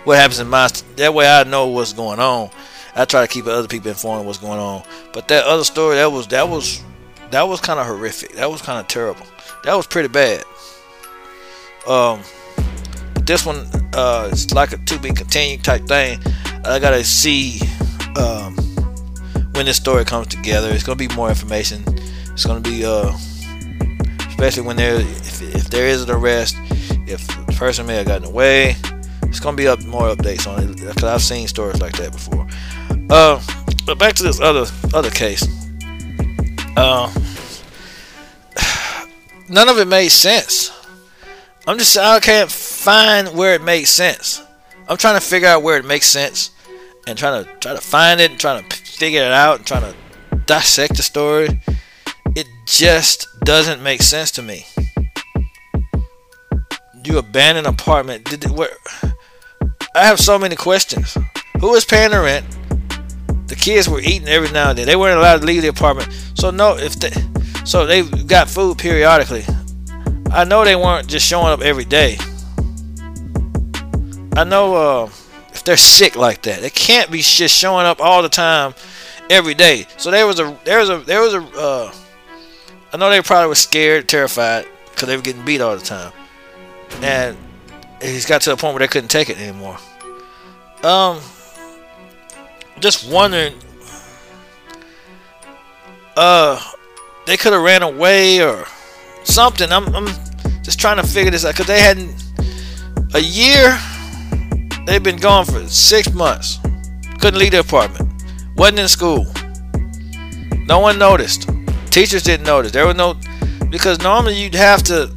what 0.02 0.18
happens 0.18 0.40
in 0.40 0.48
my 0.48 0.68
that 0.96 1.14
way 1.14 1.28
I 1.28 1.44
know 1.44 1.68
what's 1.68 1.92
going 1.92 2.18
on. 2.18 2.50
I 2.94 3.04
try 3.04 3.26
to 3.26 3.32
keep 3.32 3.46
other 3.46 3.68
people 3.68 3.90
informed 3.90 4.26
what's 4.26 4.38
going 4.38 4.58
on. 4.58 4.82
But 5.12 5.28
that 5.28 5.44
other 5.44 5.64
story, 5.64 5.96
that 5.96 6.10
was 6.10 6.26
that 6.28 6.48
was 6.48 6.82
that 7.30 7.42
was 7.42 7.60
kind 7.60 7.78
of 7.78 7.86
horrific. 7.86 8.32
That 8.32 8.50
was 8.50 8.62
kind 8.62 8.80
of 8.80 8.88
terrible. 8.88 9.26
That 9.64 9.74
was 9.74 9.86
pretty 9.86 10.08
bad. 10.08 10.44
Um, 11.86 12.20
this 13.22 13.46
one, 13.46 13.66
uh, 13.94 14.28
it's 14.32 14.52
like 14.52 14.72
a 14.72 14.78
to 14.78 14.98
be 14.98 15.12
continued 15.12 15.64
type 15.64 15.86
thing. 15.86 16.20
I 16.64 16.78
gotta 16.78 17.04
see. 17.04 17.60
Um, 18.16 18.56
when 19.60 19.66
this 19.66 19.76
story 19.76 20.06
comes 20.06 20.26
together. 20.28 20.70
It's 20.70 20.82
gonna 20.82 20.96
be 20.96 21.08
more 21.08 21.28
information. 21.28 21.84
It's 22.32 22.46
gonna 22.46 22.60
be 22.60 22.82
uh, 22.84 23.12
especially 24.28 24.62
when 24.62 24.76
there 24.76 24.94
if, 24.94 25.42
if 25.42 25.68
there 25.68 25.86
is 25.86 26.02
an 26.02 26.10
arrest, 26.10 26.56
if 27.06 27.26
the 27.26 27.54
person 27.58 27.86
may 27.86 27.96
have 27.96 28.06
gotten 28.06 28.26
away. 28.26 28.76
It's 29.24 29.38
gonna 29.38 29.58
be 29.58 29.68
up 29.68 29.84
more 29.84 30.14
updates 30.14 30.50
on 30.50 30.62
it 30.62 30.76
because 30.76 31.04
I've 31.04 31.20
seen 31.20 31.46
stories 31.46 31.78
like 31.80 31.94
that 31.98 32.12
before. 32.12 32.46
Uh, 33.10 33.42
but 33.86 33.98
back 33.98 34.14
to 34.14 34.22
this 34.22 34.40
other 34.40 34.66
other 34.94 35.10
case. 35.10 35.46
Uh, 36.76 37.12
none 39.48 39.68
of 39.68 39.78
it 39.78 39.88
made 39.88 40.10
sense. 40.10 40.70
I'm 41.66 41.76
just 41.76 41.98
I 41.98 42.20
can't 42.20 42.50
find 42.50 43.34
where 43.34 43.54
it 43.54 43.62
makes 43.62 43.90
sense. 43.90 44.42
I'm 44.88 44.96
trying 44.96 45.18
to 45.18 45.26
figure 45.26 45.48
out 45.48 45.62
where 45.62 45.76
it 45.76 45.84
makes 45.84 46.06
sense 46.06 46.52
and 47.06 47.18
trying 47.18 47.44
to 47.44 47.50
try 47.58 47.74
to 47.74 47.80
find 47.80 48.20
it 48.20 48.30
and 48.30 48.40
trying 48.40 48.62
to 48.62 48.76
figure 48.76 49.22
it 49.22 49.32
out 49.32 49.58
and 49.58 49.66
trying 49.66 49.92
to 49.92 50.36
dissect 50.46 50.96
the 50.96 51.02
story, 51.02 51.60
it 52.36 52.46
just 52.66 53.26
doesn't 53.44 53.82
make 53.82 54.02
sense 54.02 54.30
to 54.32 54.42
me. 54.42 54.66
You 57.04 57.18
abandoned 57.18 57.66
apartment. 57.66 58.24
Did 58.24 58.44
it, 58.44 58.50
where? 58.50 58.70
I 59.94 60.04
have 60.04 60.20
so 60.20 60.38
many 60.38 60.54
questions. 60.54 61.16
Who 61.60 61.74
is 61.74 61.84
paying 61.84 62.10
the 62.12 62.20
rent? 62.20 62.46
The 63.50 63.56
kids 63.56 63.88
were 63.88 64.00
eating 64.00 64.28
every 64.28 64.50
now 64.50 64.70
and 64.70 64.78
then. 64.78 64.86
They 64.86 64.96
weren't 64.96 65.18
allowed 65.18 65.40
to 65.40 65.46
leave 65.46 65.60
the 65.60 65.68
apartment. 65.68 66.10
So 66.34 66.50
no, 66.50 66.76
if 66.78 66.94
they, 66.94 67.12
so 67.64 67.84
they 67.84 68.02
got 68.02 68.48
food 68.48 68.78
periodically. 68.78 69.44
I 70.30 70.44
know 70.44 70.64
they 70.64 70.76
weren't 70.76 71.06
just 71.06 71.26
showing 71.26 71.48
up 71.48 71.60
every 71.60 71.84
day. 71.84 72.16
I 74.36 74.44
know. 74.44 74.74
Uh, 74.74 75.10
if 75.60 75.64
they're 75.64 75.76
sick 75.76 76.16
like 76.16 76.42
that. 76.42 76.62
They 76.62 76.70
can't 76.70 77.10
be 77.10 77.18
just 77.18 77.54
showing 77.54 77.84
up 77.84 78.00
all 78.00 78.22
the 78.22 78.30
time, 78.30 78.74
every 79.28 79.54
day. 79.54 79.86
So 79.98 80.10
there 80.10 80.26
was 80.26 80.40
a 80.40 80.56
there 80.64 80.78
was 80.78 80.88
a 80.88 80.98
there 81.00 81.20
was 81.20 81.34
a. 81.34 81.42
Uh, 81.42 81.92
I 82.92 82.96
know 82.96 83.10
they 83.10 83.20
probably 83.20 83.48
were 83.48 83.54
scared, 83.54 84.08
terrified 84.08 84.66
because 84.86 85.08
they 85.08 85.16
were 85.16 85.22
getting 85.22 85.44
beat 85.44 85.60
all 85.60 85.76
the 85.76 85.84
time, 85.84 86.12
and 87.02 87.36
he's 88.00 88.26
got 88.26 88.40
to 88.42 88.50
the 88.50 88.56
point 88.56 88.74
where 88.74 88.80
they 88.80 88.88
couldn't 88.88 89.10
take 89.10 89.28
it 89.28 89.38
anymore. 89.38 89.76
Um, 90.82 91.20
just 92.80 93.10
wondering. 93.10 93.54
Uh, 96.16 96.60
they 97.26 97.36
could 97.36 97.52
have 97.52 97.62
ran 97.62 97.82
away 97.82 98.42
or 98.42 98.66
something. 99.24 99.70
I'm, 99.70 99.94
I'm 99.94 100.06
just 100.62 100.80
trying 100.80 100.96
to 100.96 101.06
figure 101.06 101.30
this 101.30 101.44
out 101.44 101.54
because 101.54 101.66
they 101.66 101.80
hadn't 101.80 102.12
a 103.14 103.20
year 103.20 103.78
They've 104.90 105.00
been 105.00 105.18
gone 105.18 105.44
for 105.44 105.64
six 105.68 106.12
months. 106.12 106.58
Couldn't 107.20 107.38
leave 107.38 107.52
the 107.52 107.60
apartment. 107.60 108.24
Wasn't 108.56 108.78
in 108.80 108.88
school. 108.88 109.24
No 110.66 110.80
one 110.80 110.98
noticed. 110.98 111.48
Teachers 111.90 112.24
didn't 112.24 112.44
notice. 112.44 112.72
There 112.72 112.86
was 112.86 112.96
no 112.96 113.14
because 113.68 114.00
normally 114.00 114.42
you'd 114.42 114.54
have 114.54 114.82
to 114.84 115.12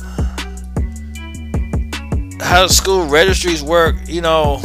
how 2.40 2.68
school 2.68 3.08
registries 3.08 3.64
work. 3.64 3.96
You 4.06 4.22
know, 4.22 4.62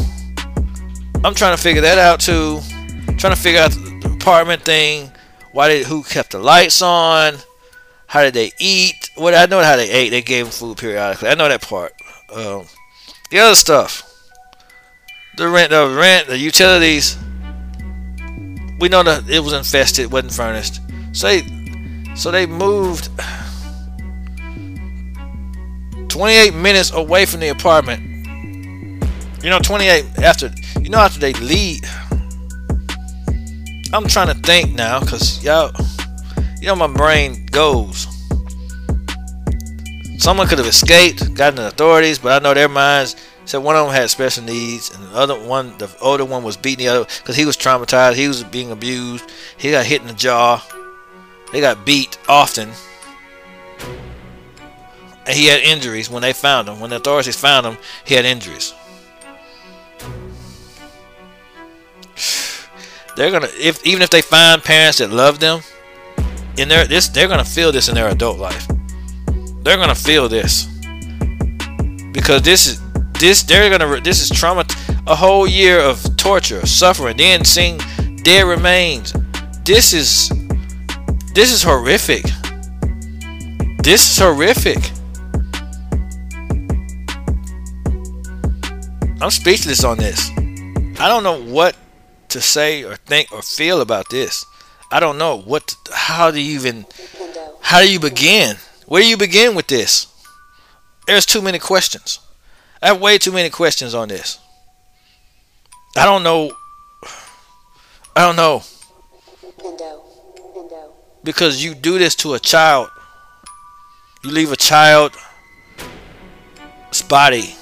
I'm 1.25 1.35
trying 1.35 1.57
to 1.57 1.63
figure 1.63 1.81
that 1.81 1.97
out 1.97 2.21
too. 2.21 2.61
Trying 3.19 3.35
to 3.35 3.41
figure 3.41 3.61
out 3.61 3.73
the 3.73 4.13
apartment 4.15 4.63
thing. 4.63 5.11
Why 5.51 5.69
did 5.69 5.87
who 5.89 6.05
kept 6.05 6.31
the 6.31 6.39
lights 6.39 6.81
on? 6.81 7.35
How 8.07 8.23
did 8.23 8.33
they 8.33 8.53
eat? 8.61 9.11
What 9.17 9.35
I 9.35 9.47
know 9.47 9.61
how 9.61 9.75
they 9.75 9.91
ate. 9.91 10.11
They 10.11 10.23
gave 10.23 10.45
them 10.45 10.53
food 10.53 10.79
periodically. 10.79 11.29
I 11.29 11.35
know 11.35 11.49
that 11.49 11.63
part. 11.63 11.95
Um, 12.33 12.67
the 13.31 13.41
other 13.41 13.57
stuff, 13.57 14.03
the 15.37 15.49
rent, 15.49 15.71
the 15.71 15.95
rent, 15.99 16.29
the 16.29 16.39
utilities. 16.39 17.19
We 18.79 18.89
know 18.89 19.03
that 19.03 19.29
it 19.29 19.41
was 19.41 19.53
infested, 19.53 20.13
wasn't 20.13 20.33
furnished. 20.33 20.81
So 21.13 21.27
they, 21.27 22.15
so 22.15 22.31
they 22.31 22.47
moved 22.47 23.11
28 26.09 26.55
minutes 26.55 26.93
away 26.93 27.27
from 27.27 27.41
the 27.41 27.49
apartment. 27.49 28.01
You 29.43 29.51
know, 29.51 29.59
28 29.59 30.05
after. 30.19 30.51
You 30.81 30.91
know, 30.91 30.99
after 30.99 31.19
they 31.19 31.33
leave. 31.35 31.81
I'm 33.93 34.07
trying 34.07 34.29
to 34.29 34.35
think 34.35 34.75
now, 34.75 35.01
cause 35.01 35.43
y'all, 35.43 35.73
you 36.61 36.67
know, 36.67 36.77
my 36.77 36.89
brain 36.89 37.47
goes. 37.47 38.07
Someone 40.19 40.47
could 40.47 40.59
have 40.59 40.67
escaped, 40.67 41.35
gotten 41.35 41.57
the 41.57 41.69
authorities, 41.69 42.19
but 42.19 42.33
I 42.33 42.45
know 42.45 42.53
their 42.53 42.69
minds 42.69 43.17
said 43.47 43.59
one 43.59 43.77
of 43.77 43.87
them 43.87 43.95
had 43.95 44.11
special 44.11 44.45
needs, 44.45 44.95
and 44.95 45.03
the 45.05 45.17
other 45.17 45.35
one, 45.35 45.77
the 45.79 45.91
older 46.03 46.25
one, 46.25 46.43
was 46.43 46.59
beating 46.59 46.85
the 46.85 46.93
other 46.93 47.05
because 47.05 47.35
he 47.35 47.47
was 47.47 47.57
traumatized. 47.57 48.15
He 48.17 48.29
was 48.29 48.45
being 48.45 48.71
abused. 48.71 49.31
He 49.57 49.71
got 49.71 49.87
hit 49.87 50.03
in 50.03 50.09
the 50.09 50.13
jaw. 50.13 50.63
They 51.51 51.63
got 51.63 51.87
beat 51.87 52.19
often, 52.29 52.71
and 55.25 55.35
he 55.35 55.47
had 55.47 55.61
injuries 55.61 56.11
when 56.11 56.21
they 56.21 56.35
found 56.35 56.69
him. 56.69 56.79
When 56.79 56.91
the 56.91 56.97
authorities 56.97 57.37
found 57.37 57.65
him, 57.65 57.79
he 58.05 58.15
had 58.15 58.27
injuries. 58.27 58.75
They're 63.19 63.33
gonna, 63.33 63.49
if 63.59 63.85
even 63.85 64.03
if 64.03 64.11
they 64.11 64.23
find 64.23 64.63
parents 64.63 64.99
that 64.99 65.11
love 65.11 65.41
them, 65.41 65.63
in 66.57 66.69
their 66.69 66.87
this, 66.87 67.09
they're 67.09 67.27
gonna 67.27 67.45
feel 67.45 67.73
this 67.73 67.89
in 67.89 67.97
their 67.97 68.07
adult 68.07 68.39
life. 68.39 68.69
They're 69.65 69.77
gonna 69.77 69.97
feel 69.97 70.29
this. 70.29 70.67
Because 72.13 72.43
this 72.43 72.69
is 72.69 72.81
this 73.15 73.43
they're 73.43 73.77
gonna 73.77 74.01
this 74.01 74.23
is 74.23 74.31
trauma 74.31 74.65
a 75.09 75.17
whole 75.17 75.49
year 75.49 75.81
of 75.81 76.01
torture 76.17 76.65
suffering 76.65 77.17
then 77.17 77.45
seeing 77.45 77.81
dead 78.23 78.47
remains. 78.47 79.13
This 79.65 79.93
is 79.93 80.29
this 81.35 81.51
is 81.51 81.61
horrific. 81.61 82.23
This 83.83 84.13
is 84.13 84.19
horrific. 84.21 84.79
I'm 89.21 89.31
speechless 89.33 89.83
on 89.83 89.99
this. 89.99 90.31
I 91.01 91.09
don't 91.09 91.25
know 91.25 91.43
what 91.43 91.75
to 92.29 92.41
say 92.41 92.85
or 92.85 92.97
think 92.97 93.33
or 93.33 93.43
feel 93.43 93.81
about 93.81 94.09
this 94.11 94.45
i 94.91 95.01
don't 95.01 95.19
know 95.19 95.37
what 95.39 95.75
how 95.93 96.31
do 96.31 96.41
you 96.41 96.55
even 96.55 96.87
how 97.63 97.81
do 97.81 97.91
you 97.91 98.01
begin 98.01 98.57
where 98.87 99.03
do 99.03 99.09
you 99.09 99.17
begin 99.17 99.55
with 99.55 99.67
this 99.67 100.07
there's 101.07 101.27
too 101.27 101.41
many 101.41 101.59
questions 101.59 102.21
I 102.81 102.89
have 102.89 103.01
way 103.01 103.19
too 103.19 103.33
many 103.33 103.51
questions 103.51 103.95
on 103.95 104.09
this. 104.09 104.39
I 105.97 106.05
don't 106.05 106.23
know. 106.23 106.53
I 108.15 108.21
don't 108.21 108.37
know. 108.37 108.63
Because 111.25 111.63
you 111.63 111.75
do 111.75 111.99
this 111.99 112.15
to 112.17 112.35
a 112.35 112.39
child. 112.39 112.89
You 114.23 114.31
leave 114.31 114.53
a 114.53 114.57
child's 114.57 115.17
body. 117.09 117.55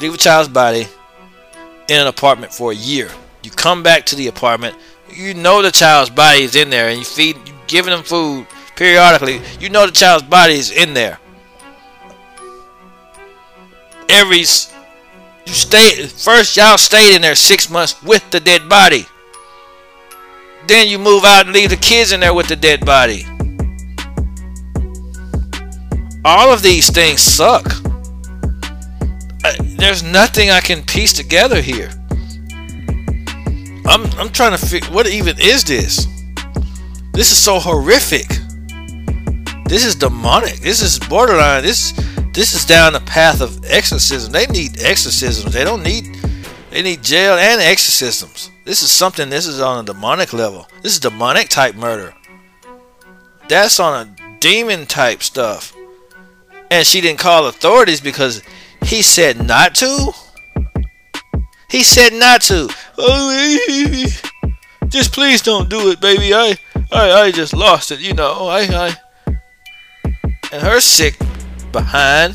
Leave 0.00 0.14
a 0.14 0.18
child's 0.18 0.48
body 0.48 0.86
in 1.88 2.00
an 2.00 2.06
apartment 2.06 2.52
for 2.52 2.72
a 2.72 2.74
year. 2.74 3.10
You 3.42 3.50
come 3.50 3.82
back 3.82 4.06
to 4.06 4.16
the 4.16 4.28
apartment. 4.28 4.76
You 5.12 5.34
know 5.34 5.62
the 5.62 5.72
child's 5.72 6.10
body 6.10 6.42
is 6.42 6.56
in 6.56 6.70
there, 6.70 6.88
and 6.88 6.98
you 6.98 7.04
feed, 7.04 7.36
you 7.46 7.54
giving 7.66 7.92
them 7.92 8.02
food 8.02 8.46
periodically. 8.76 9.40
You 9.60 9.68
know 9.68 9.86
the 9.86 9.92
child's 9.92 10.24
body 10.24 10.54
is 10.54 10.70
in 10.70 10.94
there. 10.94 11.18
Every 14.08 14.44
you 15.48 15.54
stay 15.54 16.06
first, 16.06 16.56
y'all 16.56 16.76
stayed 16.76 17.14
in 17.14 17.22
there 17.22 17.34
six 17.34 17.70
months 17.70 18.02
with 18.02 18.28
the 18.30 18.40
dead 18.40 18.68
body. 18.68 19.06
Then 20.66 20.88
you 20.88 20.98
move 20.98 21.24
out 21.24 21.46
and 21.46 21.54
leave 21.54 21.70
the 21.70 21.76
kids 21.76 22.12
in 22.12 22.20
there 22.20 22.34
with 22.34 22.48
the 22.48 22.56
dead 22.56 22.84
body. 22.84 23.24
All 26.24 26.52
of 26.52 26.62
these 26.62 26.90
things 26.90 27.22
suck. 27.22 27.64
Uh, 29.44 29.54
There's 29.78 30.02
nothing 30.02 30.50
I 30.50 30.60
can 30.60 30.82
piece 30.82 31.14
together 31.14 31.62
here. 31.62 31.90
I'm 33.88 34.04
I'm 34.18 34.28
trying 34.28 34.56
to 34.56 34.58
figure 34.58 34.92
what 34.92 35.06
even 35.06 35.36
is 35.40 35.64
this? 35.64 36.06
This 37.12 37.32
is 37.32 37.38
so 37.38 37.58
horrific. 37.58 38.28
This 39.64 39.84
is 39.84 39.94
demonic. 39.94 40.56
This 40.56 40.82
is 40.82 40.98
borderline. 40.98 41.62
This 41.62 41.92
this 42.34 42.52
is 42.54 42.66
down 42.66 42.92
the 42.92 43.00
path 43.00 43.40
of 43.40 43.64
exorcism. 43.64 44.30
They 44.30 44.46
need 44.46 44.82
exorcisms. 44.82 45.54
They 45.54 45.64
don't 45.64 45.82
need 45.82 46.04
they 46.70 46.82
need 46.82 47.02
jail 47.02 47.34
and 47.34 47.62
exorcisms. 47.62 48.50
This 48.66 48.82
is 48.82 48.90
something 48.90 49.30
this 49.30 49.46
is 49.46 49.58
on 49.58 49.82
a 49.82 49.86
demonic 49.86 50.34
level. 50.34 50.68
This 50.82 50.92
is 50.92 51.00
demonic 51.00 51.48
type 51.48 51.74
murder. 51.74 52.14
That's 53.48 53.80
on 53.80 54.06
a 54.06 54.38
demon 54.40 54.84
type 54.84 55.22
stuff. 55.22 55.74
And 56.70 56.86
she 56.86 57.00
didn't 57.00 57.20
call 57.20 57.46
authorities 57.46 58.02
because 58.02 58.42
he 58.82 59.00
said 59.00 59.42
not 59.42 59.74
to. 59.76 60.12
He 61.70 61.82
said 61.82 62.12
not 62.12 62.42
to. 62.42 62.68
Just 64.88 65.12
please 65.12 65.42
don't 65.42 65.68
do 65.68 65.90
it, 65.90 66.00
baby. 66.00 66.34
I, 66.34 66.56
I, 66.90 67.12
I 67.12 67.30
just 67.30 67.54
lost 67.54 67.92
it. 67.92 68.00
You 68.00 68.14
know, 68.14 68.48
I, 68.48 68.60
I. 68.60 68.96
And 70.50 70.62
her 70.62 70.80
sick 70.80 71.16
behind. 71.72 72.34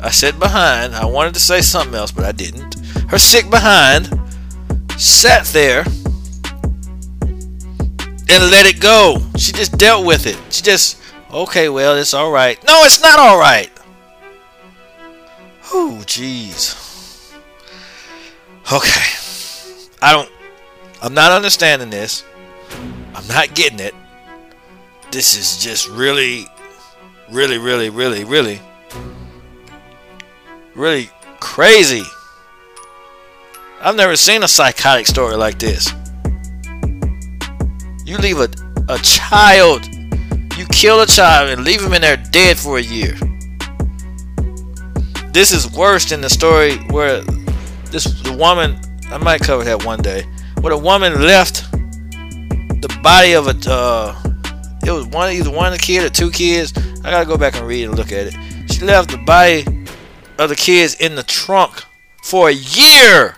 I 0.00 0.10
said 0.10 0.38
behind. 0.40 0.94
I 0.94 1.04
wanted 1.04 1.34
to 1.34 1.40
say 1.40 1.60
something 1.60 1.94
else, 1.94 2.10
but 2.10 2.24
I 2.24 2.32
didn't. 2.32 2.74
Her 3.10 3.18
sick 3.18 3.50
behind 3.50 4.08
sat 4.96 5.44
there 5.46 5.84
and 8.28 8.50
let 8.50 8.66
it 8.66 8.80
go. 8.80 9.18
She 9.36 9.52
just 9.52 9.76
dealt 9.78 10.06
with 10.06 10.26
it. 10.26 10.38
She 10.50 10.62
just, 10.62 11.00
okay, 11.32 11.68
well, 11.68 11.96
it's 11.96 12.14
all 12.14 12.32
right. 12.32 12.58
No, 12.66 12.82
it's 12.84 13.02
not 13.02 13.18
all 13.18 13.38
right. 13.38 13.70
Oh, 15.72 16.02
jeez. 16.06 16.74
Okay. 18.72 19.19
I 20.02 20.12
don't, 20.12 20.30
I'm 21.02 21.14
not 21.14 21.32
understanding 21.32 21.90
this. 21.90 22.24
I'm 23.14 23.26
not 23.28 23.54
getting 23.54 23.80
it. 23.80 23.94
This 25.10 25.36
is 25.36 25.62
just 25.62 25.88
really, 25.88 26.46
really, 27.30 27.58
really, 27.58 27.90
really, 27.90 28.24
really, 28.24 28.60
really 30.74 31.10
crazy. 31.40 32.04
I've 33.82 33.96
never 33.96 34.16
seen 34.16 34.42
a 34.42 34.48
psychotic 34.48 35.06
story 35.06 35.36
like 35.36 35.58
this. 35.58 35.92
You 38.04 38.18
leave 38.18 38.38
a, 38.38 38.48
a 38.88 38.98
child, 38.98 39.86
you 40.56 40.66
kill 40.66 41.00
a 41.00 41.06
child 41.06 41.50
and 41.50 41.64
leave 41.64 41.82
him 41.82 41.92
in 41.92 42.02
there 42.02 42.16
dead 42.30 42.58
for 42.58 42.78
a 42.78 42.82
year. 42.82 43.14
This 45.32 45.52
is 45.52 45.70
worse 45.72 46.08
than 46.10 46.20
the 46.20 46.30
story 46.30 46.76
where 46.90 47.22
this 47.90 48.04
the 48.22 48.32
woman 48.32 48.80
I 49.10 49.18
might 49.18 49.40
cover 49.40 49.64
that 49.64 49.84
one 49.84 50.02
day. 50.02 50.24
Where 50.60 50.72
a 50.72 50.78
woman 50.78 51.22
left 51.22 51.70
the 51.72 53.00
body 53.02 53.32
of 53.32 53.46
a 53.46 53.56
uh, 53.70 54.16
it 54.84 54.90
was 54.90 55.06
one 55.06 55.30
either 55.32 55.50
one 55.50 55.76
kid 55.78 56.04
or 56.04 56.10
two 56.10 56.30
kids. 56.30 56.72
I 57.04 57.10
gotta 57.10 57.26
go 57.26 57.36
back 57.36 57.56
and 57.56 57.66
read 57.66 57.84
and 57.84 57.96
look 57.96 58.12
at 58.12 58.28
it. 58.28 58.34
She 58.72 58.84
left 58.84 59.10
the 59.10 59.18
body 59.18 59.64
of 60.38 60.48
the 60.48 60.56
kids 60.56 60.94
in 60.94 61.14
the 61.14 61.22
trunk 61.22 61.84
for 62.24 62.48
a 62.48 62.52
year. 62.52 63.36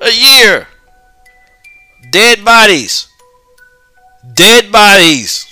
A 0.00 0.10
year. 0.10 0.68
Dead 2.10 2.44
bodies. 2.44 3.08
Dead 4.34 4.70
bodies. 4.70 5.46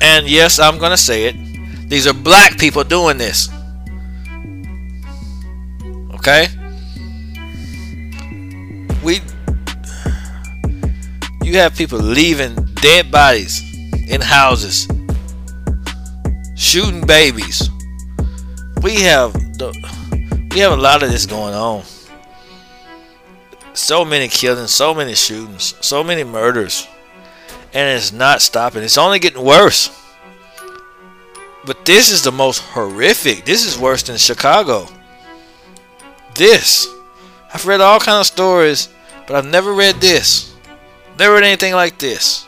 And 0.00 0.28
yes, 0.28 0.58
I'm 0.58 0.78
to 0.78 0.96
say 0.96 1.26
it. 1.26 1.45
These 1.88 2.06
are 2.06 2.14
black 2.14 2.58
people 2.58 2.84
doing 2.84 3.16
this. 3.18 3.48
Okay? 6.14 6.48
We 9.04 9.20
you 11.42 11.58
have 11.58 11.76
people 11.76 11.98
leaving 12.00 12.54
dead 12.82 13.12
bodies 13.12 13.62
in 14.08 14.20
houses, 14.20 14.88
shooting 16.56 17.06
babies. 17.06 17.70
We 18.82 18.96
have 19.02 19.32
the 19.58 19.72
we 20.52 20.58
have 20.60 20.72
a 20.72 20.76
lot 20.76 21.02
of 21.02 21.10
this 21.10 21.26
going 21.26 21.54
on. 21.54 21.84
So 23.74 24.04
many 24.04 24.26
killings, 24.26 24.72
so 24.72 24.92
many 24.94 25.14
shootings, 25.14 25.74
so 25.80 26.02
many 26.02 26.24
murders. 26.24 26.88
and 27.76 27.96
it's 27.96 28.10
not 28.10 28.40
stopping. 28.40 28.82
It's 28.82 28.96
only 28.96 29.18
getting 29.18 29.44
worse. 29.44 29.90
But 31.66 31.84
this 31.84 32.12
is 32.12 32.22
the 32.22 32.30
most 32.30 32.60
horrific. 32.60 33.44
This 33.44 33.66
is 33.66 33.76
worse 33.76 34.04
than 34.04 34.16
Chicago. 34.18 34.86
This. 36.36 36.86
I've 37.52 37.66
read 37.66 37.80
all 37.80 37.98
kind 37.98 38.20
of 38.20 38.26
stories, 38.26 38.88
but 39.26 39.34
I've 39.34 39.46
never 39.46 39.72
read 39.72 39.96
this. 39.96 40.54
Never 41.18 41.34
read 41.34 41.44
anything 41.44 41.74
like 41.74 41.98
this. 41.98 42.46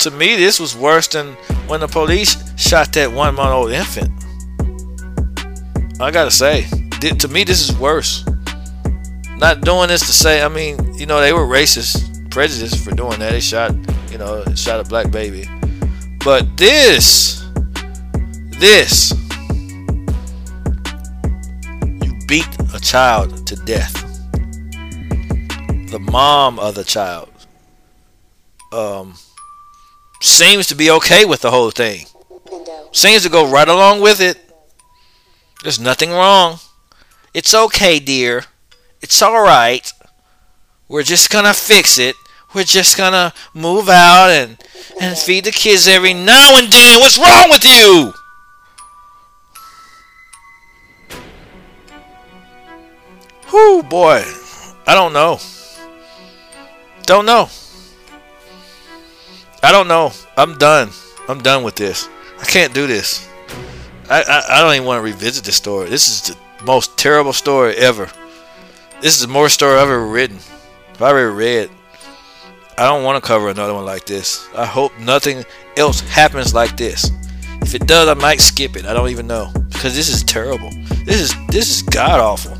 To 0.00 0.10
me, 0.12 0.36
this 0.36 0.60
was 0.60 0.76
worse 0.76 1.08
than 1.08 1.34
when 1.66 1.80
the 1.80 1.88
police 1.88 2.36
shot 2.56 2.92
that 2.92 3.10
one 3.10 3.34
month 3.34 3.50
old 3.50 3.72
infant. 3.72 4.10
I 6.00 6.10
gotta 6.12 6.30
say, 6.30 6.66
to 7.00 7.28
me, 7.28 7.42
this 7.42 7.60
is 7.68 7.76
worse. 7.76 8.24
Not 9.36 9.62
doing 9.62 9.88
this 9.88 10.02
to 10.02 10.12
say, 10.12 10.42
I 10.42 10.48
mean, 10.48 10.94
you 10.94 11.06
know, 11.06 11.20
they 11.20 11.32
were 11.32 11.46
racist, 11.46 12.30
prejudiced 12.30 12.84
for 12.84 12.92
doing 12.92 13.18
that. 13.18 13.32
They 13.32 13.40
shot, 13.40 13.74
you 14.12 14.18
know, 14.18 14.44
shot 14.54 14.80
a 14.80 14.84
black 14.84 15.10
baby. 15.10 15.48
But 16.22 16.54
this, 16.58 17.42
this, 18.58 19.12
you 22.02 22.12
beat 22.28 22.48
a 22.74 22.78
child 22.78 23.46
to 23.46 23.56
death. 23.56 23.94
The 25.90 25.98
mom 25.98 26.58
of 26.58 26.74
the 26.74 26.84
child 26.84 27.30
um, 28.70 29.14
seems 30.20 30.66
to 30.66 30.74
be 30.74 30.90
okay 30.90 31.24
with 31.24 31.40
the 31.40 31.50
whole 31.50 31.70
thing. 31.70 32.04
Seems 32.92 33.22
to 33.22 33.30
go 33.30 33.50
right 33.50 33.68
along 33.68 34.02
with 34.02 34.20
it. 34.20 34.38
There's 35.62 35.80
nothing 35.80 36.10
wrong. 36.10 36.58
It's 37.32 37.54
okay, 37.54 37.98
dear. 37.98 38.44
It's 39.00 39.22
alright. 39.22 39.90
We're 40.86 41.02
just 41.02 41.30
gonna 41.30 41.54
fix 41.54 41.98
it. 41.98 42.14
We're 42.54 42.64
just 42.64 42.96
gonna 42.96 43.32
move 43.54 43.88
out 43.88 44.30
and, 44.30 44.56
and 45.00 45.16
feed 45.16 45.44
the 45.44 45.52
kids 45.52 45.86
every 45.86 46.14
now 46.14 46.58
and 46.58 46.72
then. 46.72 47.00
What's 47.00 47.18
wrong 47.18 47.48
with 47.50 47.64
you? 47.64 48.12
Whoo, 53.52 53.82
boy. 53.82 54.24
I 54.86 54.94
don't 54.94 55.12
know. 55.12 55.38
Don't 57.02 57.26
know. 57.26 57.48
I 59.62 59.72
don't 59.72 59.88
know. 59.88 60.12
I'm 60.36 60.58
done. 60.58 60.90
I'm 61.28 61.40
done 61.40 61.62
with 61.62 61.76
this. 61.76 62.08
I 62.40 62.44
can't 62.44 62.74
do 62.74 62.86
this. 62.86 63.28
I, 64.08 64.22
I, 64.22 64.42
I 64.56 64.60
don't 64.60 64.74
even 64.74 64.86
want 64.86 64.98
to 64.98 65.02
revisit 65.02 65.44
this 65.44 65.56
story. 65.56 65.88
This 65.88 66.08
is 66.08 66.34
the 66.34 66.64
most 66.64 66.96
terrible 66.96 67.32
story 67.32 67.76
ever. 67.76 68.10
This 69.00 69.14
is 69.14 69.20
the 69.20 69.28
more 69.28 69.48
story 69.48 69.76
I've 69.78 69.82
ever 69.82 70.06
written. 70.06 70.36
If 70.36 71.02
I've 71.02 71.16
ever 71.16 71.30
read. 71.30 71.70
I 72.80 72.84
don't 72.84 73.04
want 73.04 73.22
to 73.22 73.28
cover 73.28 73.50
another 73.50 73.74
one 73.74 73.84
like 73.84 74.06
this. 74.06 74.48
I 74.56 74.64
hope 74.64 74.98
nothing 74.98 75.44
else 75.76 76.00
happens 76.00 76.54
like 76.54 76.78
this. 76.78 77.10
If 77.60 77.74
it 77.74 77.86
does, 77.86 78.08
I 78.08 78.14
might 78.14 78.40
skip 78.40 78.74
it. 78.74 78.86
I 78.86 78.94
don't 78.94 79.10
even 79.10 79.26
know 79.26 79.52
because 79.68 79.94
this 79.94 80.08
is 80.08 80.24
terrible. 80.24 80.70
This 81.04 81.20
is 81.20 81.34
this 81.48 81.68
is 81.68 81.82
god 81.82 82.20
awful. 82.20 82.56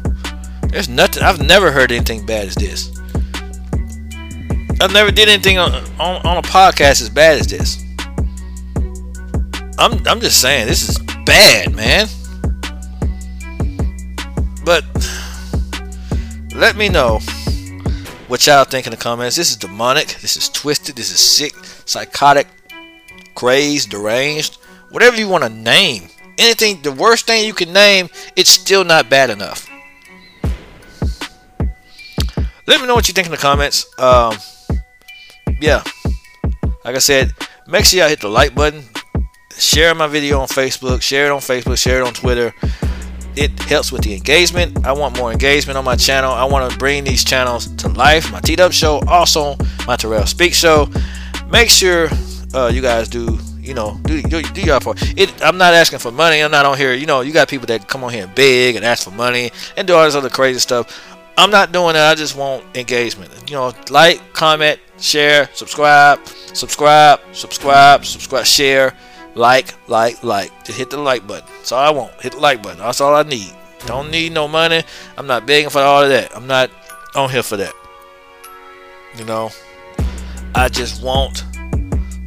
There's 0.69 0.91
nothing. 0.91 1.23
I've 1.23 1.41
never 1.41 1.73
heard 1.73 1.91
anything 1.91 2.27
bad 2.27 2.49
as 2.49 2.55
this. 2.55 2.91
I've 4.83 4.93
never 4.93 5.11
did 5.11 5.31
anything 5.31 5.57
on, 5.57 5.73
on, 5.99 6.27
on 6.27 6.37
a 6.37 6.43
podcast 6.43 7.01
as 7.01 7.09
bad 7.09 7.41
as 7.41 7.47
this. 7.47 7.83
I'm 9.79 10.07
I'm 10.07 10.21
just 10.21 10.39
saying 10.39 10.67
this 10.67 10.87
is 10.87 10.99
bad, 11.25 11.75
man. 11.75 12.09
But 14.67 14.85
let 16.55 16.77
me 16.77 16.91
know 16.91 17.21
what 18.31 18.47
y'all 18.47 18.63
think 18.63 18.87
in 18.87 18.93
the 18.93 18.97
comments. 18.97 19.35
This 19.35 19.51
is 19.51 19.57
demonic. 19.57 20.07
This 20.21 20.37
is 20.37 20.49
twisted. 20.49 20.95
This 20.95 21.11
is 21.11 21.19
sick, 21.19 21.53
psychotic, 21.85 22.47
crazed, 23.35 23.91
deranged. 23.91 24.59
Whatever 24.91 25.17
you 25.17 25.29
want 25.29 25.43
to 25.43 25.51
name. 25.51 26.09
Anything, 26.39 26.81
the 26.83 26.93
worst 26.93 27.27
thing 27.27 27.45
you 27.45 27.53
can 27.53 27.73
name, 27.73 28.09
it's 28.37 28.51
still 28.51 28.85
not 28.85 29.11
bad 29.11 29.31
enough. 29.31 29.69
Let 32.67 32.81
me 32.81 32.87
know 32.87 32.95
what 32.95 33.09
you 33.09 33.15
think 33.15 33.27
in 33.27 33.33
the 33.33 33.37
comments. 33.37 33.85
Um, 33.99 34.37
yeah. 35.61 35.83
Like 36.85 36.95
I 36.95 36.99
said, 36.99 37.35
make 37.67 37.85
sure 37.85 37.99
y'all 37.99 38.09
hit 38.09 38.21
the 38.21 38.29
like 38.29 38.55
button. 38.55 38.85
Share 39.59 39.93
my 39.95 40.07
video 40.07 40.39
on 40.39 40.47
Facebook. 40.47 41.03
Share 41.03 41.27
it 41.27 41.31
on 41.31 41.41
Facebook. 41.41 41.79
Share 41.79 42.01
it 42.01 42.07
on 42.07 42.15
Twitter 42.15 42.55
it 43.37 43.59
helps 43.61 43.93
with 43.93 44.03
the 44.03 44.15
engagement. 44.15 44.87
I 44.87 44.93
want 44.93 45.17
more 45.17 45.33
engagement 45.33 45.79
on 45.79 45.85
my 45.85 45.97
channel. 45.97 46.33
I 46.33 46.45
want 46.45 46.71
to 46.71 46.79
bring 46.79 47.05
these 47.05 47.25
channels 47.25 47.69
to 47.77 47.89
life. 47.89 48.31
My 48.33 48.41
T-Dub 48.41 48.73
show, 48.73 49.01
also 49.07 49.57
my 49.87 49.97
Terrell 49.97 50.27
Speak 50.27 50.55
show. 50.55 50.89
Make 51.51 51.69
sure 51.69 52.09
uh, 52.55 52.71
you 52.73 52.83
guys 52.83 53.09
do, 53.09 53.39
you 53.59 53.75
know, 53.75 53.99
do, 54.05 54.23
do, 54.23 54.43
do 54.43 54.61
your 54.61 54.81
part. 54.81 55.03
It, 55.19 55.33
I'm 55.43 55.59
not 55.59 55.75
asking 55.75 56.01
for 56.01 56.11
money. 56.11 56.41
I'm 56.41 56.51
not 56.51 56.67
on 56.67 56.77
here. 56.77 56.95
You 56.95 57.07
know, 57.07 57.21
you 57.21 57.33
got 57.33 57.49
people 57.49 57.67
that 57.67 57.89
come 57.89 58.05
on 58.05 58.13
here 58.13 58.25
and 58.25 58.35
beg 58.35 58.77
and 58.77 58.85
ask 58.85 59.05
for 59.05 59.11
money 59.11 59.51
and 59.77 59.87
do 59.87 59.95
all 59.95 60.05
this 60.05 60.15
other 60.15 60.31
crazy 60.31 60.61
stuff. 60.61 61.17
I'm 61.39 61.51
not 61.51 61.73
doing 61.73 61.95
that. 61.95 62.11
I 62.11 62.15
just 62.15 62.37
want 62.37 62.65
engagement. 62.77 63.33
You 63.49 63.57
know, 63.57 63.73
like, 63.89 64.21
comment, 64.35 64.79
share, 64.99 65.49
subscribe, 65.55 66.27
subscribe, 66.27 67.21
subscribe, 67.33 68.05
subscribe, 68.05 68.45
share 68.45 68.95
like, 69.41 69.75
like, 69.89 70.23
like. 70.23 70.65
Just 70.65 70.79
hit 70.79 70.91
the 70.91 70.99
like 70.99 71.27
button. 71.27 71.49
That's 71.57 71.73
all 71.73 71.81
I 71.81 71.91
want. 71.91 72.13
Hit 72.21 72.33
the 72.33 72.39
like 72.39 72.63
button. 72.63 72.79
That's 72.79 73.01
all 73.01 73.15
I 73.15 73.23
need. 73.23 73.53
Don't 73.87 74.05
mm-hmm. 74.05 74.11
need 74.11 74.33
no 74.33 74.47
money. 74.47 74.85
I'm 75.17 75.27
not 75.27 75.47
begging 75.47 75.71
for 75.71 75.81
all 75.81 76.03
of 76.03 76.11
that. 76.11 76.37
I'm 76.37 76.47
not 76.47 76.71
on 77.15 77.31
here 77.31 77.43
for 77.43 77.57
that. 77.57 77.73
You 79.17 79.25
know, 79.25 79.51
I 80.55 80.69
just 80.69 81.03
want 81.03 81.45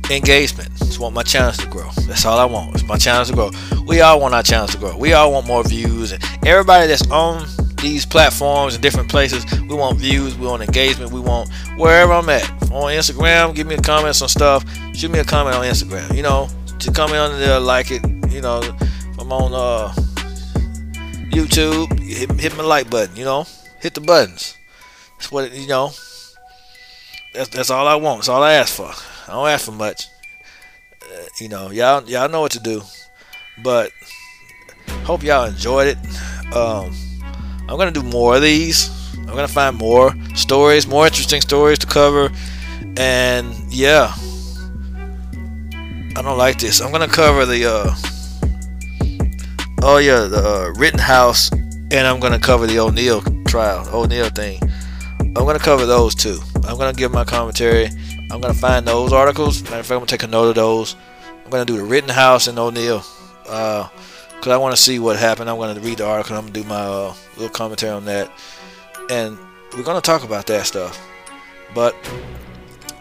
engagement. 0.09 0.75
Just 0.79 0.99
want 0.99 1.13
my 1.13 1.23
channels 1.23 1.57
to 1.57 1.67
grow. 1.67 1.89
That's 2.07 2.25
all 2.25 2.39
I 2.39 2.45
want. 2.45 2.73
It's 2.73 2.83
my 2.83 2.97
channels 2.97 3.29
to 3.29 3.35
grow. 3.35 3.51
We 3.85 4.01
all 4.01 4.19
want 4.19 4.33
our 4.33 4.43
channels 4.43 4.71
to 4.71 4.77
grow. 4.79 4.97
We 4.97 5.13
all 5.13 5.31
want 5.31 5.45
more 5.45 5.63
views. 5.63 6.11
And 6.11 6.23
everybody 6.45 6.87
that's 6.87 7.09
on 7.11 7.45
these 7.77 8.05
platforms 8.05 8.73
and 8.73 8.81
different 8.81 9.09
places, 9.09 9.45
we 9.61 9.75
want 9.75 9.99
views. 9.99 10.35
We 10.35 10.47
want 10.47 10.63
engagement. 10.63 11.11
We 11.11 11.19
want 11.19 11.49
wherever 11.77 12.11
I'm 12.11 12.27
at. 12.29 12.43
On 12.71 12.91
Instagram, 12.91 13.53
give 13.53 13.67
me 13.67 13.75
a 13.75 13.81
comment 13.81 14.19
on 14.21 14.29
stuff. 14.29 14.65
Shoot 14.95 15.11
me 15.11 15.19
a 15.19 15.23
comment 15.23 15.55
on 15.55 15.63
Instagram. 15.63 16.15
You 16.15 16.23
know, 16.23 16.49
to 16.79 16.91
comment 16.91 17.19
on 17.19 17.39
there, 17.39 17.59
like 17.59 17.91
it. 17.91 18.01
You 18.29 18.41
know, 18.41 18.61
if 18.61 19.19
I'm 19.19 19.31
on 19.31 19.53
uh, 19.53 19.93
YouTube, 21.29 21.99
hit, 21.99 22.31
hit 22.39 22.57
my 22.57 22.63
like 22.63 22.89
button. 22.89 23.15
You 23.15 23.25
know, 23.25 23.45
hit 23.79 23.93
the 23.93 24.01
buttons. 24.01 24.57
That's 25.17 25.31
what 25.31 25.51
you 25.53 25.67
know. 25.67 25.91
That's 27.33 27.49
that's 27.49 27.69
all 27.69 27.87
I 27.87 27.95
want. 27.95 28.19
That's 28.19 28.29
all 28.29 28.43
I 28.43 28.53
ask 28.53 28.75
for. 28.75 28.91
I 29.27 29.33
don't 29.33 29.47
ask 29.47 29.65
for 29.65 29.71
much. 29.71 30.07
Uh, 31.01 31.23
you 31.39 31.49
know, 31.49 31.71
y'all 31.71 32.03
y'all 32.09 32.29
know 32.29 32.41
what 32.41 32.51
to 32.53 32.59
do. 32.59 32.81
But 33.63 33.91
hope 35.03 35.23
y'all 35.23 35.45
enjoyed 35.45 35.87
it. 35.87 35.97
Um, 36.55 36.93
I'm 37.69 37.77
gonna 37.77 37.91
do 37.91 38.03
more 38.03 38.35
of 38.35 38.41
these. 38.41 38.89
I'm 39.17 39.27
gonna 39.27 39.47
find 39.47 39.77
more 39.77 40.13
stories, 40.35 40.87
more 40.87 41.05
interesting 41.05 41.41
stories 41.41 41.79
to 41.79 41.87
cover, 41.87 42.31
and 42.97 43.53
yeah. 43.73 44.13
I 46.15 46.21
don't 46.21 46.37
like 46.37 46.59
this. 46.59 46.79
I'm 46.81 46.91
gonna 46.91 47.07
cover 47.07 47.45
the 47.45 47.65
uh 47.65 47.95
oh 49.81 49.97
yeah 49.97 50.21
the 50.21 50.37
uh, 50.37 50.73
Rittenhouse, 50.79 51.51
and 51.51 52.07
I'm 52.07 52.19
gonna 52.19 52.39
cover 52.39 52.67
the 52.67 52.79
O'Neill 52.79 53.21
trial, 53.47 53.87
O'Neill 53.93 54.29
thing. 54.29 54.59
I'm 55.19 55.33
gonna 55.33 55.59
cover 55.59 55.85
those 55.85 56.15
too. 56.15 56.39
I'm 56.67 56.77
gonna 56.77 56.93
give 56.93 57.11
my 57.11 57.23
commentary. 57.23 57.87
I'm 58.31 58.41
gonna 58.41 58.53
find 58.53 58.87
those 58.87 59.11
articles. 59.11 59.63
Matter 59.63 59.77
of 59.79 59.85
fact, 59.85 59.91
I'm 59.91 59.97
gonna 59.99 60.05
take 60.07 60.23
a 60.23 60.27
note 60.27 60.49
of 60.49 60.55
those. 60.55 60.95
I'm 61.43 61.49
gonna 61.49 61.65
do 61.65 61.77
the 61.77 61.83
Rittenhouse 61.83 62.47
and 62.47 62.57
O'Neill. 62.57 63.03
uh, 63.49 63.89
cause 64.41 64.47
I 64.47 64.57
want 64.57 64.75
to 64.75 64.81
see 64.81 64.99
what 64.99 65.17
happened. 65.17 65.49
I'm 65.49 65.57
gonna 65.57 65.79
read 65.79 65.97
the 65.97 66.05
article. 66.05 66.35
I'm 66.35 66.43
gonna 66.43 66.53
do 66.53 66.63
my 66.63 66.75
uh, 66.81 67.13
little 67.37 67.49
commentary 67.49 67.91
on 67.91 68.05
that, 68.05 68.31
and 69.09 69.37
we're 69.75 69.83
gonna 69.83 70.01
talk 70.01 70.23
about 70.23 70.45
that 70.47 70.65
stuff. 70.65 70.99
But 71.73 71.95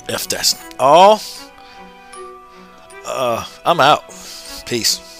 if 0.08 0.28
that's 0.28 0.56
all, 0.78 1.20
uh, 3.06 3.44
I'm 3.64 3.80
out. 3.80 4.04
Peace. 4.66 5.11